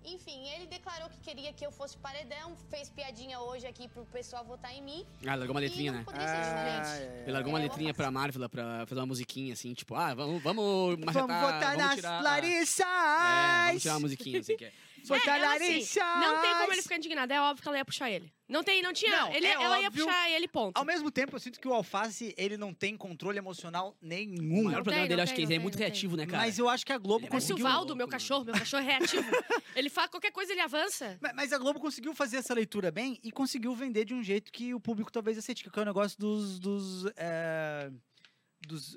Enfim, 0.07 0.49
ele 0.55 0.67
declarou 0.67 1.09
que 1.11 1.19
queria 1.19 1.53
que 1.53 1.67
eu 1.67 1.73
fosse 1.73 1.97
paredão, 1.97 2.57
fez 2.71 2.89
piadinha 2.89 3.41
hoje 3.41 3.67
aqui 3.67 3.89
pro 3.89 4.05
pessoal 4.07 4.45
votar 4.45 4.73
em 4.73 4.81
mim. 4.81 5.05
Ah, 5.27 5.35
largou 5.35 5.51
uma 5.51 5.61
letrinha, 5.61 5.91
não 5.91 5.99
né? 5.99 6.05
poderia 6.05 6.29
ser 6.29 6.35
Ah, 6.35 6.81
diferente. 6.83 7.13
é. 7.19 7.23
Ele 7.25 7.33
largou 7.33 7.53
uma 7.53 7.59
É, 7.59 7.63
letrinha 7.63 7.93
pra 7.93 8.09
Marvel 8.11 8.49
pra 8.49 8.87
fazer 8.87 9.01
uma 9.01 9.07
musiquinha, 9.07 9.53
assim, 9.53 9.75
tipo, 9.75 9.97
ah, 9.97 10.15
vamos, 10.15 10.41
vamos 10.43 10.97
Vamos 11.01 11.13
votar 11.13 11.61
vamos 11.61 11.79
nas 11.79 11.95
tirar... 11.97 12.23
Larissas! 12.23 12.87
É, 12.87 13.67
vamos 13.67 13.83
tirar 13.83 13.95
uma 13.95 14.01
musiquinha, 14.01 14.41
assim, 14.41 14.57
que 14.57 14.73
é. 15.15 15.19
Votar 15.19 15.39
É, 15.39 15.43
ela, 15.43 15.55
assim, 15.55 15.99
não 16.21 16.41
tem 16.41 16.55
como 16.55 16.73
ele 16.73 16.83
ficar 16.83 16.97
indignado. 16.97 17.33
É 17.33 17.41
óbvio 17.41 17.63
que 17.63 17.69
ela 17.69 17.79
ia 17.79 17.85
puxar 17.85 18.11
ele. 18.11 18.33
Não 18.49 18.63
tem, 18.63 18.81
não 18.81 18.93
tinha. 18.93 19.11
Não, 19.23 19.33
ele, 19.35 19.47
é 19.47 19.53
ela 19.55 19.81
ia 19.81 19.89
óbvio. 19.89 20.05
puxar 20.07 20.31
ele, 20.31 20.47
ponto. 20.47 20.77
Ao 20.77 20.85
mesmo 20.85 21.11
tempo, 21.11 21.35
eu 21.35 21.41
sinto 21.41 21.59
que 21.61 21.67
o 21.67 21.73
Alface, 21.75 22.33
ele 22.39 22.57
não 22.57 22.73
tem 22.73 22.97
controle 22.97 23.39
emocional 23.39 23.97
O 24.01 24.07
nenhum. 24.07 24.65
maior 24.65 24.77
Não 24.77 24.83
problema 24.85 25.01
tem, 25.03 25.09
dele, 25.09 25.21
acho 25.21 25.33
que 25.33 25.37
tem, 25.37 25.45
ele 25.47 25.55
é 25.55 25.59
muito 25.59 25.77
reativo, 25.77 26.17
né, 26.17 26.27
cara? 26.27 26.45
Mas 26.45 26.59
eu 26.59 26.69
acho 26.69 26.87
que 26.87 26.93
a 26.93 26.99
Globo 26.99 27.25
Ele 27.25 27.27
é 27.27 27.35
Mas 27.35 27.45
o 27.45 27.49
conseguiu... 27.49 27.67
Valdo, 27.71 27.97
meu 27.97 28.07
cachorro, 28.07 28.45
meu 28.45 28.55
cachorro 28.55 28.83
é 28.83 28.87
reativo. 28.87 29.29
ele 29.75 29.91
fala 29.91 30.09
qualquer 30.09 30.31
coisa, 30.31 30.53
ele 30.53 30.61
avança. 30.61 31.19
Ma- 31.21 31.33
Mas 31.35 31.53
a 31.53 31.59
Globo 31.59 31.81
conseguiu 31.81 32.15
fazer 32.15 32.37
essa 32.37 32.55
leitura 32.55 32.91
bem 32.93 33.19
e 33.25 33.33
conseguiu 33.33 33.75
vender 33.75 34.05
de 34.05 34.15
um 34.15 34.23
jeito 34.23 34.53
que 34.53 34.73
o 34.73 34.79
público 34.81 35.11
talvez 35.11 35.37
aceite, 35.37 35.65
que 35.69 35.79
é 35.79 35.83
o 35.83 35.85
negócio 35.85 36.17
dos. 36.19 36.61
dos. 36.61 37.05
é, 37.17 37.91
dos 38.67 38.97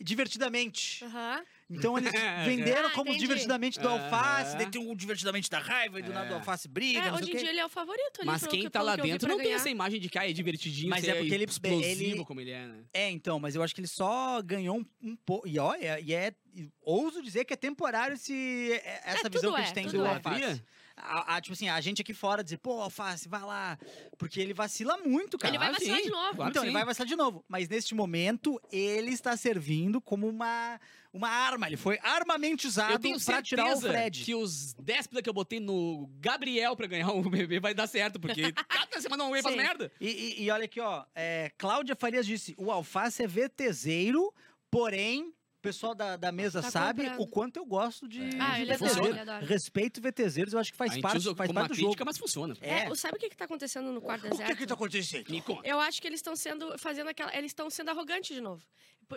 divertidamente. 0.00 1.02
Aham. 1.04 1.42
Então 1.70 1.96
eles 1.96 2.12
venderam 2.44 2.88
Ah, 2.88 2.92
como 2.92 3.08
entendi. 3.08 3.20
divertidamente 3.20 3.80
do 3.80 3.88
alface, 3.88 4.56
daí 4.56 4.66
tem 4.70 4.80
o 4.90 4.94
divertidamente 4.94 5.48
da 5.48 5.58
raiva 5.58 5.98
e 5.98 6.02
do 6.02 6.12
nada 6.12 6.28
É. 6.28 6.32
o 6.32 6.34
alface 6.36 6.68
briga, 6.68 7.00
É, 7.00 7.12
hoje 7.12 7.30
em 7.32 7.36
dia 7.36 7.48
ele 7.50 7.58
é 7.60 7.64
o 7.64 7.68
favorito 7.70 8.20
ali. 8.20 8.26
Mas 8.26 8.46
quem 8.46 8.60
que- 8.62 8.70
tá 8.70 8.82
lá 8.82 8.96
dentro 8.96 9.26
não 9.28 9.36
tem 9.36 9.46
ganhar. 9.46 9.56
essa 9.56 9.70
imagem 9.70 9.98
de 9.98 10.08
que 10.10 10.18
ah, 10.18 10.28
é 10.28 10.32
divertidinho, 10.32 10.90
Mas 10.90 11.06
é 11.08 11.14
porque 11.14 11.34
ele- 11.34 11.44
explosivo 11.44 12.02
ele- 12.16 12.24
como 12.24 12.40
ele 12.40 12.50
é, 12.50 12.66
né? 12.66 12.84
É, 12.92 13.10
então, 13.10 13.40
mas 13.40 13.54
eu 13.54 13.62
acho 13.62 13.74
que 13.74 13.80
ele 13.80 13.88
só 13.88 14.42
ganhou 14.42 14.76
um, 14.78 14.84
um 15.02 15.16
pouco. 15.16 15.48
E 15.48 15.58
olha, 15.58 15.98
e 16.00 16.12
é. 16.12 16.34
e 16.54 16.68
ouso 16.82 17.20
dizer 17.22 17.44
que 17.44 17.52
é 17.52 17.56
temporário 17.56 18.14
esse, 18.14 18.72
é- 18.84 19.00
essa 19.06 19.26
É, 19.26 19.30
visão 19.30 19.50
que 19.52 19.58
a 19.58 19.62
é, 19.62 19.64
gente 19.64 19.74
tem 19.74 19.86
do 19.88 20.04
é. 20.04 20.08
alface. 20.08 20.62
A, 21.06 21.36
a- 21.36 21.40
tipo 21.40 21.52
assim, 21.52 21.68
a 21.68 21.80
gente 21.80 22.00
aqui 22.00 22.14
fora 22.14 22.42
dizer, 22.42 22.56
pô, 22.58 22.80
alface, 22.80 23.28
vai 23.28 23.42
lá. 23.42 23.78
Porque 24.16 24.40
ele 24.40 24.54
vacila 24.54 24.96
muito, 24.98 25.36
cara. 25.36 25.50
Ele 25.50 25.58
vai 25.58 25.68
Claro, 25.68 25.80
vacilar 25.80 25.98
sim. 25.98 26.04
de 26.06 26.10
novo. 26.10 26.34
Claro 26.36 26.50
então, 26.50 26.62
que 26.62 26.66
ele 26.66 26.70
sim. 26.72 26.78
vai 26.78 26.84
vacilar 26.86 27.06
de 27.08 27.16
novo. 27.16 27.44
Mas 27.46 27.68
neste 27.68 27.94
momento, 27.94 28.58
ele 28.72 29.10
está 29.10 29.36
servindo 29.36 30.00
como 30.00 30.26
uma, 30.26 30.80
uma 31.12 31.28
arma. 31.28 31.66
Ele 31.66 31.76
foi 31.76 31.98
armamentizado 32.02 32.92
Eu 32.94 32.98
tenho 32.98 33.20
pra 33.22 33.42
tirar 33.42 33.64
o 33.64 33.66
certeza 33.76 33.88
Fred. 33.92 34.24
que 34.24 34.34
os 34.34 34.72
10 34.74 35.06
pila 35.08 35.20
que 35.22 35.28
eu 35.28 35.34
botei 35.34 35.60
no 35.60 36.08
Gabriel 36.20 36.74
pra 36.74 36.86
ganhar 36.86 37.10
o 37.12 37.22
bebê 37.28 37.60
vai 37.60 37.74
dar 37.74 37.86
certo, 37.86 38.18
porque 38.18 38.50
cada 38.66 38.98
semana 39.00 39.24
um 39.24 39.30
faz 39.42 39.44
Sim. 39.54 39.56
merda. 39.56 39.92
E, 40.00 40.08
e- 40.08 40.44
e 40.44 40.50
olha 40.50 40.64
aqui, 40.64 40.80
ó. 40.80 41.04
é, 41.14 41.50
Cláudia 41.58 41.94
Farias 41.94 42.24
disse: 42.24 42.54
o 42.56 42.70
alface 42.70 43.22
é 43.22 43.26
VTZero, 43.26 44.32
porém. 44.70 45.33
O 45.64 45.68
pessoal 45.68 45.94
da, 45.94 46.16
da 46.16 46.30
mesa 46.30 46.60
Tá 46.62 46.70
sabe 46.70 47.02
comprando. 47.02 47.20
o 47.20 47.26
quanto 47.26 47.56
eu 47.56 47.64
gosto 47.64 48.06
de, 48.06 48.20
É. 48.20 48.40
Ah, 48.40 48.54
de 48.56 48.62
ele 48.62 48.72
adora, 48.74 48.90
VTZero. 48.90 49.06
ele 49.08 49.20
adora. 49.20 49.46
Respeito 49.46 50.00
VTZeros, 50.00 50.52
eu 50.52 50.58
acho 50.58 50.72
que 50.72 50.76
faz 50.76 50.90
a 50.90 50.94
gente 50.94 51.02
parte, 51.02 51.16
usa 51.18 51.34
faz 51.34 51.48
como 51.48 51.58
uma 51.58 51.62
parte 51.66 51.72
do 51.72 51.74
crítica, 51.76 51.98
jogo. 52.00 52.04
mas 52.06 52.18
funciona. 52.18 52.56
É. 52.60 52.70
É, 52.84 52.94
sabe 52.94 53.16
o 53.16 53.20
que, 53.20 53.30
que 53.30 53.36
tá 53.36 53.44
acontecendo 53.46 53.90
no 53.92 54.00
quarto 54.00 54.26
O 54.26 54.30
deserto? 54.30 54.50
que 54.50 54.56
que 54.56 54.66
tá 54.66 54.74
acontecendo? 54.74 55.30
Me 55.30 55.40
conta. 55.40 55.66
Eu 55.68 55.80
acho 55.80 56.00
que 56.02 56.06
eles 56.08 56.18
estão 56.18 56.36
sendo 56.36 56.78
fazendo 56.78 57.08
aquela. 57.08 57.34
Eles 57.36 57.50
estão 57.50 57.68
sendo 57.70 57.90
arrogantes 57.90 58.34
de 58.34 58.40
novo. 58.42 58.62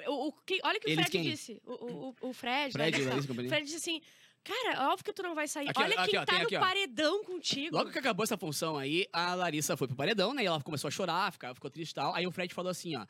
O, 0.07 0.27
o- 0.27 0.31
que- 0.45 0.59
olha 0.63 0.77
o 0.77 0.81
que 0.81 0.87
o 0.87 0.89
Eles 0.91 1.05
Fred 1.05 1.11
quem? 1.11 1.23
disse. 1.31 1.61
O, 1.65 1.71
o, 1.73 2.15
o- 2.21 2.29
o 2.29 2.33
Fred. 2.33 2.71
Fred, 2.71 3.01
né? 3.05 3.15
O 3.15 3.23
Fred 3.49 3.63
disse 3.65 3.77
assim: 3.77 4.01
Cara, 4.43 4.73
é 4.75 4.79
óbvio 4.87 5.03
que 5.03 5.11
tu 5.13 5.23
não 5.23 5.35
vai 5.35 5.47
sair. 5.49 5.67
Aqui, 5.69 5.81
Olha 5.81 5.99
aqui, 5.99 6.11
quem 6.11 6.19
ó, 6.19 6.25
tá 6.25 6.31
tem 6.31 6.39
no 6.41 6.45
aqui, 6.47 6.57
paredão 6.57 7.23
contigo. 7.25 7.75
Logo 7.75 7.91
que 7.91 7.99
acabou 7.99 8.23
essa 8.23 8.37
função 8.37 8.77
aí, 8.77 9.05
a 9.11 9.33
Larissa 9.35 9.75
foi 9.75 9.87
pro 9.87 9.95
paredão, 9.97 10.33
né? 10.33 10.43
E 10.43 10.45
ela 10.45 10.61
começou 10.61 10.87
a 10.87 10.91
chorar, 10.91 11.31
ficava, 11.33 11.53
ficou 11.55 11.69
triste 11.69 11.91
e 11.91 11.95
tal. 11.95 12.15
Aí 12.15 12.25
o 12.25 12.31
Fred 12.31 12.53
falou 12.53 12.71
assim, 12.71 12.95
ó. 12.95 13.01
"Ah, 13.01 13.07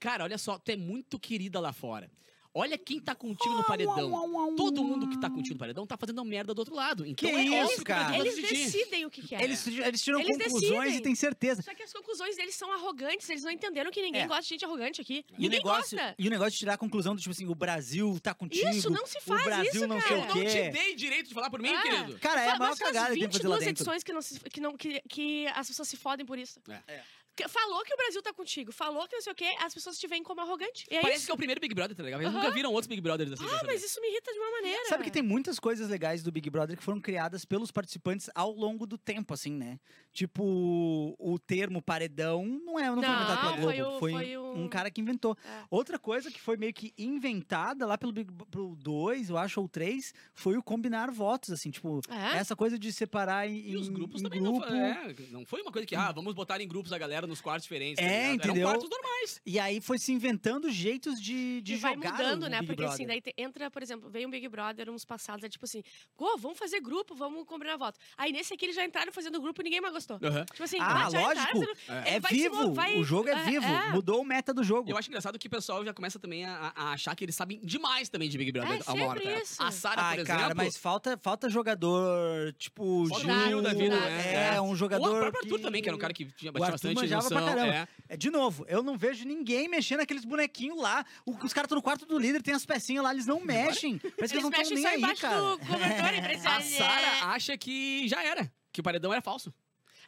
cara, 0.00 0.24
olha 0.24 0.38
só, 0.38 0.58
tu 0.58 0.68
é 0.70 0.76
muito 0.76 1.18
querida 1.18 1.58
lá 1.60 1.72
fora. 1.72 2.10
Olha 2.56 2.78
quem 2.78 3.00
tá 3.00 3.16
contigo 3.16 3.52
no 3.52 3.64
paredão. 3.64 4.54
Todo 4.56 4.84
mundo 4.84 5.08
que 5.08 5.20
tá 5.20 5.28
contigo 5.28 5.54
no 5.54 5.58
paredão 5.58 5.84
tá 5.84 5.96
fazendo 5.96 6.24
merda 6.24 6.54
do 6.54 6.60
outro 6.60 6.72
lado. 6.74 7.04
Então 7.04 7.28
Que 7.28 7.34
é 7.34 7.42
isso, 7.42 7.54
óbvio 7.54 7.74
que 7.76 7.82
o 7.82 7.84
cara? 7.84 8.16
Eles 8.16 8.36
decidem 8.36 9.04
o 9.04 9.10
que 9.10 9.26
querem. 9.26 9.44
Eles, 9.44 9.66
eles 9.66 10.00
tiram 10.02 10.20
Eles 10.20 10.36
conclusões 10.38 10.70
decidem. 10.70 10.96
e 10.96 11.00
têm 11.02 11.14
certeza. 11.16 11.62
Só 11.62 11.74
que 11.74 11.82
as 11.82 11.92
conclusões 11.92 12.36
deles 12.36 12.54
são 12.54 12.72
arrogantes, 12.72 13.28
eles 13.28 13.42
não 13.42 13.50
entenderam 13.50 13.90
que 13.90 14.00
ninguém 14.00 14.22
É. 14.22 14.26
gosta 14.28 14.42
de 14.44 14.48
gente 14.50 14.64
arrogante 14.64 15.00
aqui. 15.00 15.24
E 15.30 15.32
o, 15.32 15.40
ninguém 15.40 15.58
negócio, 15.58 15.98
gosta. 15.98 16.14
e 16.16 16.26
o 16.28 16.30
negócio 16.30 16.52
de 16.52 16.58
tirar 16.58 16.74
a 16.74 16.78
conclusão 16.78 17.16
do 17.16 17.20
tipo 17.20 17.32
assim, 17.32 17.46
o 17.48 17.54
Brasil 17.56 18.18
tá 18.22 18.32
contigo. 18.32 18.68
Isso, 18.70 18.88
não 18.88 19.04
se 19.04 19.20
faz 19.20 19.40
o 19.40 19.44
Brasil 19.44 19.70
isso, 19.74 19.86
não 19.88 19.98
cara. 19.98 20.08
sei 20.08 20.16
Eu 20.16 20.20
o 20.22 20.26
não 20.26 20.32
quê. 20.34 20.44
te 20.44 20.70
dei 20.70 20.94
direito 20.94 21.28
de 21.30 21.34
falar 21.34 21.50
por 21.50 21.60
mim, 21.60 21.70
Ah. 21.74 21.82
querido. 21.82 22.18
Cara, 22.20 22.40
é 22.40 22.50
a 22.50 22.56
maior 22.58 22.76
cagada 22.76 23.14
que 23.14 23.18
tem 23.20 23.28
que 23.28 23.36
fazer 23.36 23.48
lá 23.48 23.56
22 23.56 23.58
dentro. 23.64 23.70
edições 23.82 24.04
que, 24.04 24.12
não 24.12 24.22
se- 24.22 24.38
que, 24.38 24.60
não, 24.60 24.76
que, 24.76 25.02
que 25.08 25.46
as 25.48 25.66
pessoas 25.66 25.88
se 25.88 25.96
fodem 25.96 26.24
por 26.24 26.38
isso. 26.38 26.60
É. 26.86 27.00
Falou 27.48 27.82
que 27.82 27.92
o 27.92 27.96
Brasil 27.96 28.22
tá 28.22 28.32
contigo, 28.32 28.70
falou 28.70 29.08
que 29.08 29.16
não 29.16 29.22
sei 29.22 29.32
o 29.32 29.34
quê, 29.36 29.56
as 29.60 29.74
pessoas 29.74 29.98
te 29.98 30.06
veem 30.06 30.22
como 30.22 30.40
arrogante. 30.40 30.86
E 30.90 30.96
é 30.96 31.00
Parece 31.00 31.18
isso. 31.18 31.26
que 31.26 31.32
é 31.32 31.34
o 31.34 31.36
primeiro 31.36 31.60
Big 31.60 31.74
Brother, 31.74 31.96
tá 31.96 32.02
ligado? 32.02 32.20
Eles 32.20 32.32
Aham. 32.32 32.42
nunca 32.44 32.54
viram 32.54 32.70
outros 32.70 32.86
Big 32.86 33.00
Brothers 33.00 33.32
assim. 33.32 33.44
Ah, 33.44 33.62
mas 33.66 33.82
isso 33.82 34.00
me 34.00 34.08
irrita 34.08 34.32
de 34.32 34.38
uma 34.38 34.50
maneira. 34.52 34.84
Sabe 34.88 35.02
que 35.04 35.10
tem 35.10 35.22
muitas 35.22 35.58
coisas 35.58 35.88
legais 35.88 36.22
do 36.22 36.30
Big 36.30 36.48
Brother 36.48 36.76
que 36.76 36.82
foram 36.82 37.00
criadas 37.00 37.44
pelos 37.44 37.70
participantes 37.72 38.30
ao 38.34 38.52
longo 38.52 38.86
do 38.86 38.96
tempo, 38.96 39.34
assim, 39.34 39.52
né? 39.52 39.80
Tipo, 40.12 41.16
o 41.18 41.38
termo 41.38 41.82
paredão 41.82 42.44
não 42.64 42.78
é, 42.78 42.86
não, 42.88 42.94
foi 43.02 43.02
Não, 43.02 43.14
inventado 43.14 43.40
pela 43.40 43.56
Globo, 43.56 43.62
foi 43.68 43.82
o- 43.82 43.98
foi, 43.98 44.12
foi 44.12 44.36
o- 44.36 44.54
um 44.54 44.68
cara 44.68 44.90
que 44.90 45.00
inventou. 45.00 45.36
É. 45.44 45.64
Outra 45.70 45.98
coisa 45.98 46.30
que 46.30 46.40
foi 46.40 46.56
meio 46.56 46.72
que 46.72 46.92
inventada 46.96 47.84
lá 47.86 47.98
pelo 47.98 48.12
Big 48.12 48.30
pro 48.50 48.76
2, 48.76 49.30
eu 49.30 49.36
acho, 49.36 49.60
ou 49.60 49.68
3, 49.68 50.12
foi 50.32 50.56
o 50.56 50.62
combinar 50.62 51.10
votos, 51.10 51.50
assim, 51.50 51.70
tipo, 51.70 52.00
É? 52.08 52.36
essa 52.38 52.54
coisa 52.54 52.78
de 52.78 52.92
separar 52.92 53.48
em, 53.48 53.70
E 53.70 53.76
os 53.76 53.88
grupos 53.88 54.20
em 54.20 54.24
também 54.24 54.40
grupo. 54.40 54.60
não 54.60 54.68
foi, 54.68 54.78
é, 54.78 55.14
não 55.30 55.44
foi 55.46 55.62
uma 55.62 55.72
coisa 55.72 55.86
que, 55.86 55.96
ah, 55.96 56.12
vamos 56.12 56.32
botar 56.34 56.60
em 56.60 56.68
grupos 56.68 56.92
a 56.92 56.98
galera 56.98 57.23
nos 57.26 57.40
quartos 57.40 57.64
diferentes. 57.64 57.96
tá 57.96 58.10
É, 58.10 58.32
ligado? 58.32 58.34
entendeu? 58.48 58.68
Eram 58.68 58.78
quartos 58.80 58.90
normais. 58.90 59.13
E 59.46 59.58
aí 59.58 59.80
foi 59.80 59.98
se 59.98 60.12
inventando 60.12 60.70
jeitos 60.70 61.20
de, 61.20 61.60
de 61.62 61.74
e 61.74 61.76
vai 61.76 61.94
jogar 61.94 62.12
mudando, 62.12 62.42
o 62.44 62.48
né? 62.48 62.58
Big 62.60 62.66
Porque 62.68 62.84
assim, 62.84 63.04
Brother. 63.06 63.22
daí 63.24 63.32
te- 63.32 63.34
entra, 63.42 63.70
por 63.70 63.82
exemplo, 63.82 64.08
veio 64.10 64.26
um 64.28 64.30
Big 64.30 64.48
Brother 64.48 64.90
uns 64.90 65.04
passados, 65.04 65.44
é 65.44 65.48
tipo 65.48 65.64
assim, 65.64 65.82
pô, 66.16 66.36
vamos 66.38 66.58
fazer 66.58 66.80
grupo, 66.80 67.14
vamos 67.14 67.44
combinar 67.46 67.76
voto. 67.76 67.98
Aí 68.16 68.32
nesse 68.32 68.54
aqui 68.54 68.66
eles 68.66 68.76
já 68.76 68.84
entraram 68.84 69.12
fazendo 69.12 69.40
grupo 69.40 69.60
e 69.60 69.64
ninguém 69.64 69.80
mais 69.80 69.92
gostou. 69.94 70.18
Aham. 70.22 70.44
Tipo 70.44 70.62
assim, 70.64 70.78
Ah, 70.80 71.06
entraram 71.06 71.26
lógico. 71.28 71.46
fazendo- 71.52 72.06
É, 72.06 72.20
vai 72.20 72.30
se 72.32 72.36
vivo, 72.42 72.72
vai- 72.74 72.96
o 72.98 73.04
jogo 73.04 73.28
é, 73.28 73.32
é, 73.32 73.44
vivo, 73.44 73.66
é. 73.66 73.90
mudou 73.92 74.20
o 74.20 74.24
meta 74.24 74.52
do 74.54 74.62
jogo. 74.64 74.90
Eu 74.90 74.96
acho 74.96 75.08
engraçado 75.08 75.38
que 75.38 75.46
o 75.46 75.50
pessoal 75.50 75.84
já 75.84 75.92
começa 75.94 76.18
também 76.18 76.44
a, 76.44 76.72
a 76.74 76.92
achar 76.92 77.14
que 77.14 77.24
eles 77.24 77.34
sabem 77.34 77.60
demais 77.62 78.08
também 78.08 78.28
de 78.28 78.36
Big 78.38 78.52
Brother 78.52 78.78
É, 78.78 78.82
a 78.86 78.92
uma 78.92 79.06
hora. 79.06 79.20
sempre 79.20 79.34
tá? 79.34 79.40
isso. 79.42 79.62
A 79.62 79.70
Sarah, 79.70 79.96
por 79.96 80.02
Ai, 80.08 80.14
exemplo. 80.20 80.40
cara, 80.40 80.54
mas 80.54 80.76
falta, 80.76 81.18
falta 81.22 81.48
jogador, 81.48 82.52
tipo, 82.58 83.06
Gil, 83.20 83.58
um 83.58 83.62
da 83.62 83.72
vida, 83.74 83.94
é, 83.96 84.52
né? 84.52 84.60
um 84.60 84.70
O 84.70 84.76
jogador 84.76 85.08
próprio 85.20 85.42
Arthur 85.42 85.56
que- 85.58 85.62
também, 85.62 85.82
que 85.82 85.88
era 85.88 85.96
um 85.96 86.00
cara 86.00 86.12
que 86.12 86.24
tinha 86.24 86.50
O 86.52 86.56
Arthur 86.56 86.70
bastante 86.72 86.94
manjava 86.96 87.28
pra 87.28 87.42
caramba. 87.42 87.74
é. 87.74 87.88
É, 88.08 88.16
de 88.16 88.30
novo, 88.30 88.64
eu 88.68 88.82
não 88.82 88.96
vejo 88.96 89.13
ninguém 89.22 89.68
mexendo 89.68 89.98
naqueles 89.98 90.24
bonequinhos 90.24 90.78
lá. 90.80 91.04
O- 91.26 91.32
os 91.32 91.52
caras 91.52 91.66
estão 91.66 91.76
no 91.76 91.82
quarto 91.82 92.06
do 92.06 92.18
líder, 92.18 92.42
tem 92.42 92.54
as 92.54 92.64
pecinhas 92.64 93.04
lá, 93.04 93.12
eles 93.12 93.26
não 93.26 93.40
mexem. 93.44 93.98
Parece 93.98 94.14
que 94.16 94.20
eles 94.22 94.32
Eles 94.32 94.42
não 94.42 94.50
estão 94.50 94.70
nem 94.74 94.82
só 94.82 94.88
aí, 95.08 95.16
cara. 95.16 95.40
do 95.40 95.58
cobertor, 95.58 96.14
impressionante. 96.18 96.46
A 96.46 96.60
Sarah 96.78 97.32
acha 97.34 97.58
que 97.58 98.08
já 98.08 98.22
era. 98.24 98.50
Que 98.72 98.80
o 98.80 98.82
paredão 98.82 99.12
era 99.12 99.20
falso. 99.22 99.52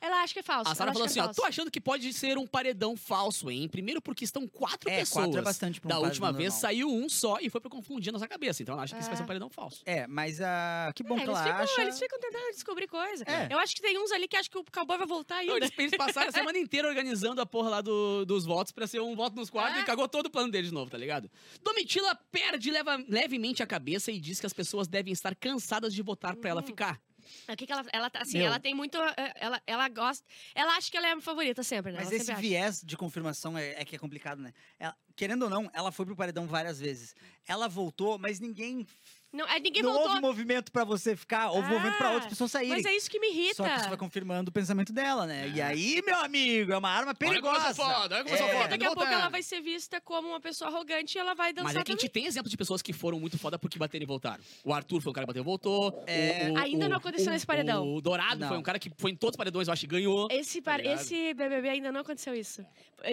Ela 0.06 0.22
acha 0.22 0.32
que 0.32 0.38
é 0.38 0.42
falso. 0.42 0.70
A 0.70 0.74
Sarah 0.74 0.90
ela 0.90 0.92
falou 0.94 1.04
acha 1.06 1.20
assim: 1.20 1.20
é 1.20 1.30
ó, 1.30 1.34
tô 1.34 1.44
achando 1.44 1.70
que 1.70 1.80
pode 1.80 2.12
ser 2.12 2.38
um 2.38 2.46
paredão 2.46 2.96
falso, 2.96 3.50
hein? 3.50 3.68
Primeiro 3.68 4.00
porque 4.00 4.24
estão 4.24 4.46
quatro 4.46 4.88
É, 4.88 4.98
pessoas. 4.98 5.24
quatro 5.26 5.38
é 5.40 5.42
bastante 5.42 5.80
pra 5.80 5.88
um 5.88 6.00
da 6.00 6.06
última 6.06 6.32
vez 6.32 6.52
normal. 6.54 6.60
saiu 6.60 6.88
um 6.88 7.08
só 7.08 7.38
e 7.40 7.50
foi 7.50 7.60
pra 7.60 7.70
confundir 7.70 8.10
a 8.10 8.12
nossa 8.12 8.28
cabeça. 8.28 8.62
Então 8.62 8.74
ela 8.74 8.84
acha 8.84 8.94
que 8.94 9.00
isso 9.00 9.08
vai 9.10 9.16
ser 9.16 9.22
um 9.22 9.24
É. 9.24 9.26
paredão 9.26 9.50
falso. 9.50 9.82
É, 9.84 10.06
mas 10.06 10.40
ah, 10.40 10.92
que 10.94 11.02
bom 11.02 11.16
É, 11.18 11.22
que 11.24 11.28
ela 11.28 11.42
ficam, 11.42 11.58
acha. 11.60 11.80
eles 11.82 11.98
ficam 11.98 12.18
tentando 12.20 12.50
descobrir 12.52 12.86
coisa. 12.86 13.24
É. 13.26 13.48
Eu 13.52 13.58
acho 13.58 13.74
que 13.74 13.82
tem 13.82 13.98
uns 13.98 14.12
ali 14.12 14.28
que 14.28 14.36
acham 14.36 14.50
que 14.50 14.58
o 14.58 14.64
cowboy 14.72 14.96
vai 14.98 15.06
voltar 15.06 15.36
ainda. 15.38 15.50
Não, 15.52 15.56
eles, 15.58 15.70
eles 15.76 15.96
passaram 15.96 16.28
a 16.28 16.32
semana 16.32 16.58
inteira 16.58 16.88
organizando 16.88 17.40
a 17.40 17.46
porra 17.46 17.68
lá 17.70 17.80
do- 17.80 18.24
dos 18.24 18.44
votos 18.44 18.72
pra 18.72 18.86
ser 18.86 19.00
um 19.00 19.14
voto 19.16 19.34
nos 19.36 19.50
quadros 19.50 19.78
É. 19.78 19.82
e 19.82 19.84
cagou 19.84 20.06
todo 20.08 20.26
o 20.26 20.30
plano 20.30 20.50
deles 20.52 20.68
de 20.68 20.74
novo, 20.74 20.90
tá 20.90 20.98
ligado? 20.98 21.30
Domitila 21.62 22.14
perde 22.30 22.70
leva- 22.70 23.02
levemente 23.08 23.62
a 23.62 23.66
cabeça 23.66 24.10
e 24.12 24.20
diz 24.20 24.38
que 24.40 24.46
as 24.46 24.52
pessoas 24.52 24.86
devem 24.86 25.12
estar 25.12 25.34
cansadas 25.34 25.92
de 25.92 26.02
votar 26.02 26.36
pra 26.36 26.50
ela 26.50 26.60
Uhum. 26.60 26.66
ficar. 26.66 27.00
O 27.48 27.56
que 27.56 27.72
ela, 27.72 27.84
ela 27.92 28.10
tá, 28.10 28.20
assim, 28.22 28.38
Meu. 28.38 28.46
ela 28.46 28.60
tem 28.60 28.74
muito, 28.74 28.96
eh, 28.98 29.32
ela, 29.36 29.62
ela 29.66 29.88
gosta, 29.88 30.24
ela 30.54 30.76
acha 30.76 30.90
que 30.90 30.96
ela 30.96 31.08
é 31.08 31.12
a 31.12 31.20
favorita 31.20 31.62
sempre, 31.62 31.92
né? 31.92 31.98
Mas 31.98 32.08
ela 32.12 32.16
esse 32.16 32.34
viés 32.34 32.82
de 32.82 32.96
confirmação 32.96 33.56
é, 33.56 33.80
é 33.80 33.84
que 33.84 33.96
é 33.96 33.98
complicado, 33.98 34.40
né? 34.40 34.52
Ela- 34.78 34.96
querendo 35.14 35.42
ou 35.44 35.50
não, 35.50 35.70
ela 35.72 35.90
foi 35.90 36.04
pro 36.04 36.14
paredão 36.14 36.46
várias 36.46 36.78
vezes. 36.78 37.14
Ela 37.46 37.68
voltou, 37.68 38.18
mas 38.18 38.38
ninguém. 38.38 38.86
Não, 39.32 39.44
aí 39.46 39.60
ninguém 39.60 39.82
não 39.82 39.92
voltou. 39.92 40.08
houve 40.10 40.20
movimento 40.22 40.72
pra 40.72 40.82
você 40.84 41.14
ficar, 41.14 41.50
houve 41.50 41.68
movimento 41.68 41.98
pra 41.98 42.08
Ah, 42.08 42.12
outras 42.12 42.30
pessoas 42.30 42.50
saírem. 42.50 42.76
Mas 42.76 42.86
é 42.86 42.94
isso 42.96 43.10
que 43.10 43.18
me 43.20 43.28
irrita. 43.28 43.54
Só 43.56 43.64
que 43.68 43.76
isso 43.80 43.88
vai 43.88 43.98
confirmando 43.98 44.48
o 44.48 44.52
pensamento 44.52 44.92
dela, 44.92 45.26
né? 45.26 45.52
E 45.54 45.60
aí, 45.60 46.00
meu 46.06 46.16
amigo, 46.20 46.72
é 46.72 46.78
uma 46.78 46.88
arma 46.88 47.14
perigosa. 47.14 47.66
Olha 47.66 47.74
como 47.74 47.90
foda, 47.92 48.14
olha 48.16 48.24
como 48.24 48.34
É. 48.36 48.38
foda. 48.54 48.68
Daqui 48.68 48.84
a 48.84 48.92
pouco 48.94 49.12
ela 49.12 49.28
vai 49.28 49.42
ser 49.42 49.60
vista 49.60 50.00
como 50.00 50.28
uma 50.28 50.40
pessoa 50.40 50.70
arrogante 50.70 51.18
e 51.18 51.20
ela 51.20 51.34
vai 51.34 51.52
dançar 51.52 51.64
Mas 51.74 51.76
é 51.76 51.84
que 51.84 51.92
a 51.92 51.94
gente 51.94 52.08
tem 52.08 52.24
exemplos 52.26 52.50
de 52.50 52.56
pessoas 52.56 52.80
que 52.80 52.92
foram 52.92 53.20
muito 53.20 53.36
foda 53.38 53.58
porque 53.58 53.78
bateram 53.78 54.04
e 54.04 54.06
voltaram. 54.06 54.42
O 54.64 54.72
Arthur 54.72 55.00
foi 55.02 55.10
um 55.10 55.14
cara 55.14 55.26
que 55.26 55.32
bateu 55.32 55.42
e 55.42 55.44
voltou. 55.44 56.02
É. 56.06 56.48
O- 56.50 56.54
o- 56.54 56.58
Ainda 56.58 56.86
o- 56.86 56.88
não 56.88 56.96
aconteceu 56.96 57.28
o- 57.28 57.30
nesse 57.32 57.46
paredão. 57.46 57.86
O 57.94 58.00
Dourado 58.00 58.40
Não. 58.40 58.48
foi 58.48 58.56
um 58.56 58.62
cara 58.62 58.78
que 58.78 58.90
foi 58.96 59.10
em 59.10 59.16
todos 59.16 59.34
os 59.34 59.36
paredões, 59.36 59.68
eu 59.68 59.72
acho, 59.72 59.84
e 59.84 59.88
ganhou. 59.88 60.28
Esse, 60.30 60.62
Tá 60.62 60.78
esse 60.80 61.34
BBB 61.34 61.68
ainda 61.68 61.92
não 61.92 62.00
aconteceu 62.00 62.34
isso. 62.34 62.64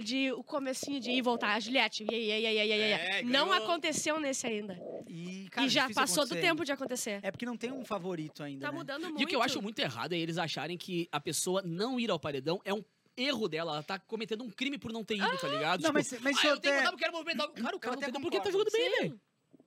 De 0.03 0.32
o 0.32 0.43
comecinho 0.43 1.00
de 1.00 1.12
ir 1.12 1.17
e 1.17 1.22
voltar. 1.22 1.53
A 1.53 1.60
Juliette. 1.60 2.05
E, 2.10 2.15
aí, 2.15 2.27
e, 2.27 2.32
aí, 2.32 2.41
e, 2.43 2.48
aí, 2.48 2.55
e, 2.55 2.62
aí, 2.62 2.70
e 2.79 2.84
aí. 2.84 2.91
É, 3.20 3.22
não 3.24 3.50
ganhou. 3.50 3.63
aconteceu 3.65 4.20
nesse 4.20 4.48
ainda. 4.48 4.79
E, 5.08 5.48
cara, 5.51 5.67
e 5.67 5.70
já 5.70 5.89
passou 6.07 6.25
do 6.25 6.36
tempo 6.36 6.63
de 6.63 6.72
acontecer. 6.72 7.19
É 7.24 7.31
porque 7.31 7.45
não 7.45 7.57
tem 7.57 7.72
um 7.72 7.83
favorito 7.86 8.43
ainda. 8.43 8.65
tá 8.67 8.72
né? 8.72 8.77
mudando 8.77 9.03
muito. 9.03 9.22
E 9.22 9.24
o 9.25 9.27
que 9.27 9.36
eu 9.36 9.41
acho 9.41 9.62
muito 9.62 9.79
errado 9.79 10.13
é 10.13 10.17
eles 10.17 10.38
acharem 10.38 10.77
que 10.77 11.07
a 11.12 11.19
pessoa 11.19 11.62
não 11.63 12.00
ir 12.00 12.10
ao 12.12 12.19
paredão 12.19 12.62
é 12.63 12.74
um 12.74 12.83
erro 13.15 13.48
dela. 13.48 13.74
Ela 13.74 13.83
tá 13.83 14.00
cometendo 14.00 14.43
um 14.43 14.50
crime 14.50 14.77
por 14.77 14.91
não 14.91 15.03
ter 15.03 15.15
ido, 15.15 15.38
tá 15.38 15.48
ligado? 15.48 15.81
Não, 15.81 15.89
Tipo, 15.89 15.93
mas, 15.93 16.12
mas 16.22 16.38
ah, 16.38 16.39
isso 16.39 16.48
eu 16.48 16.57
tenho 16.60 16.62
que 16.62 16.67
até- 16.67 16.77
mudar 16.77 16.91
porque 16.91 17.05
eu 17.05 17.12
quero 17.12 17.13
movimentar. 17.13 17.48
Cara, 17.51 17.75
o 17.75 17.79
cara 17.79 17.95
eu 17.95 18.00
não 18.00 18.03
até 18.03 18.12
tem 18.12 18.22
porque 18.22 18.38
ele 18.38 18.43
tá 18.43 18.51
jogando 18.51 18.72
bem, 18.72 18.91
velho. 19.01 19.22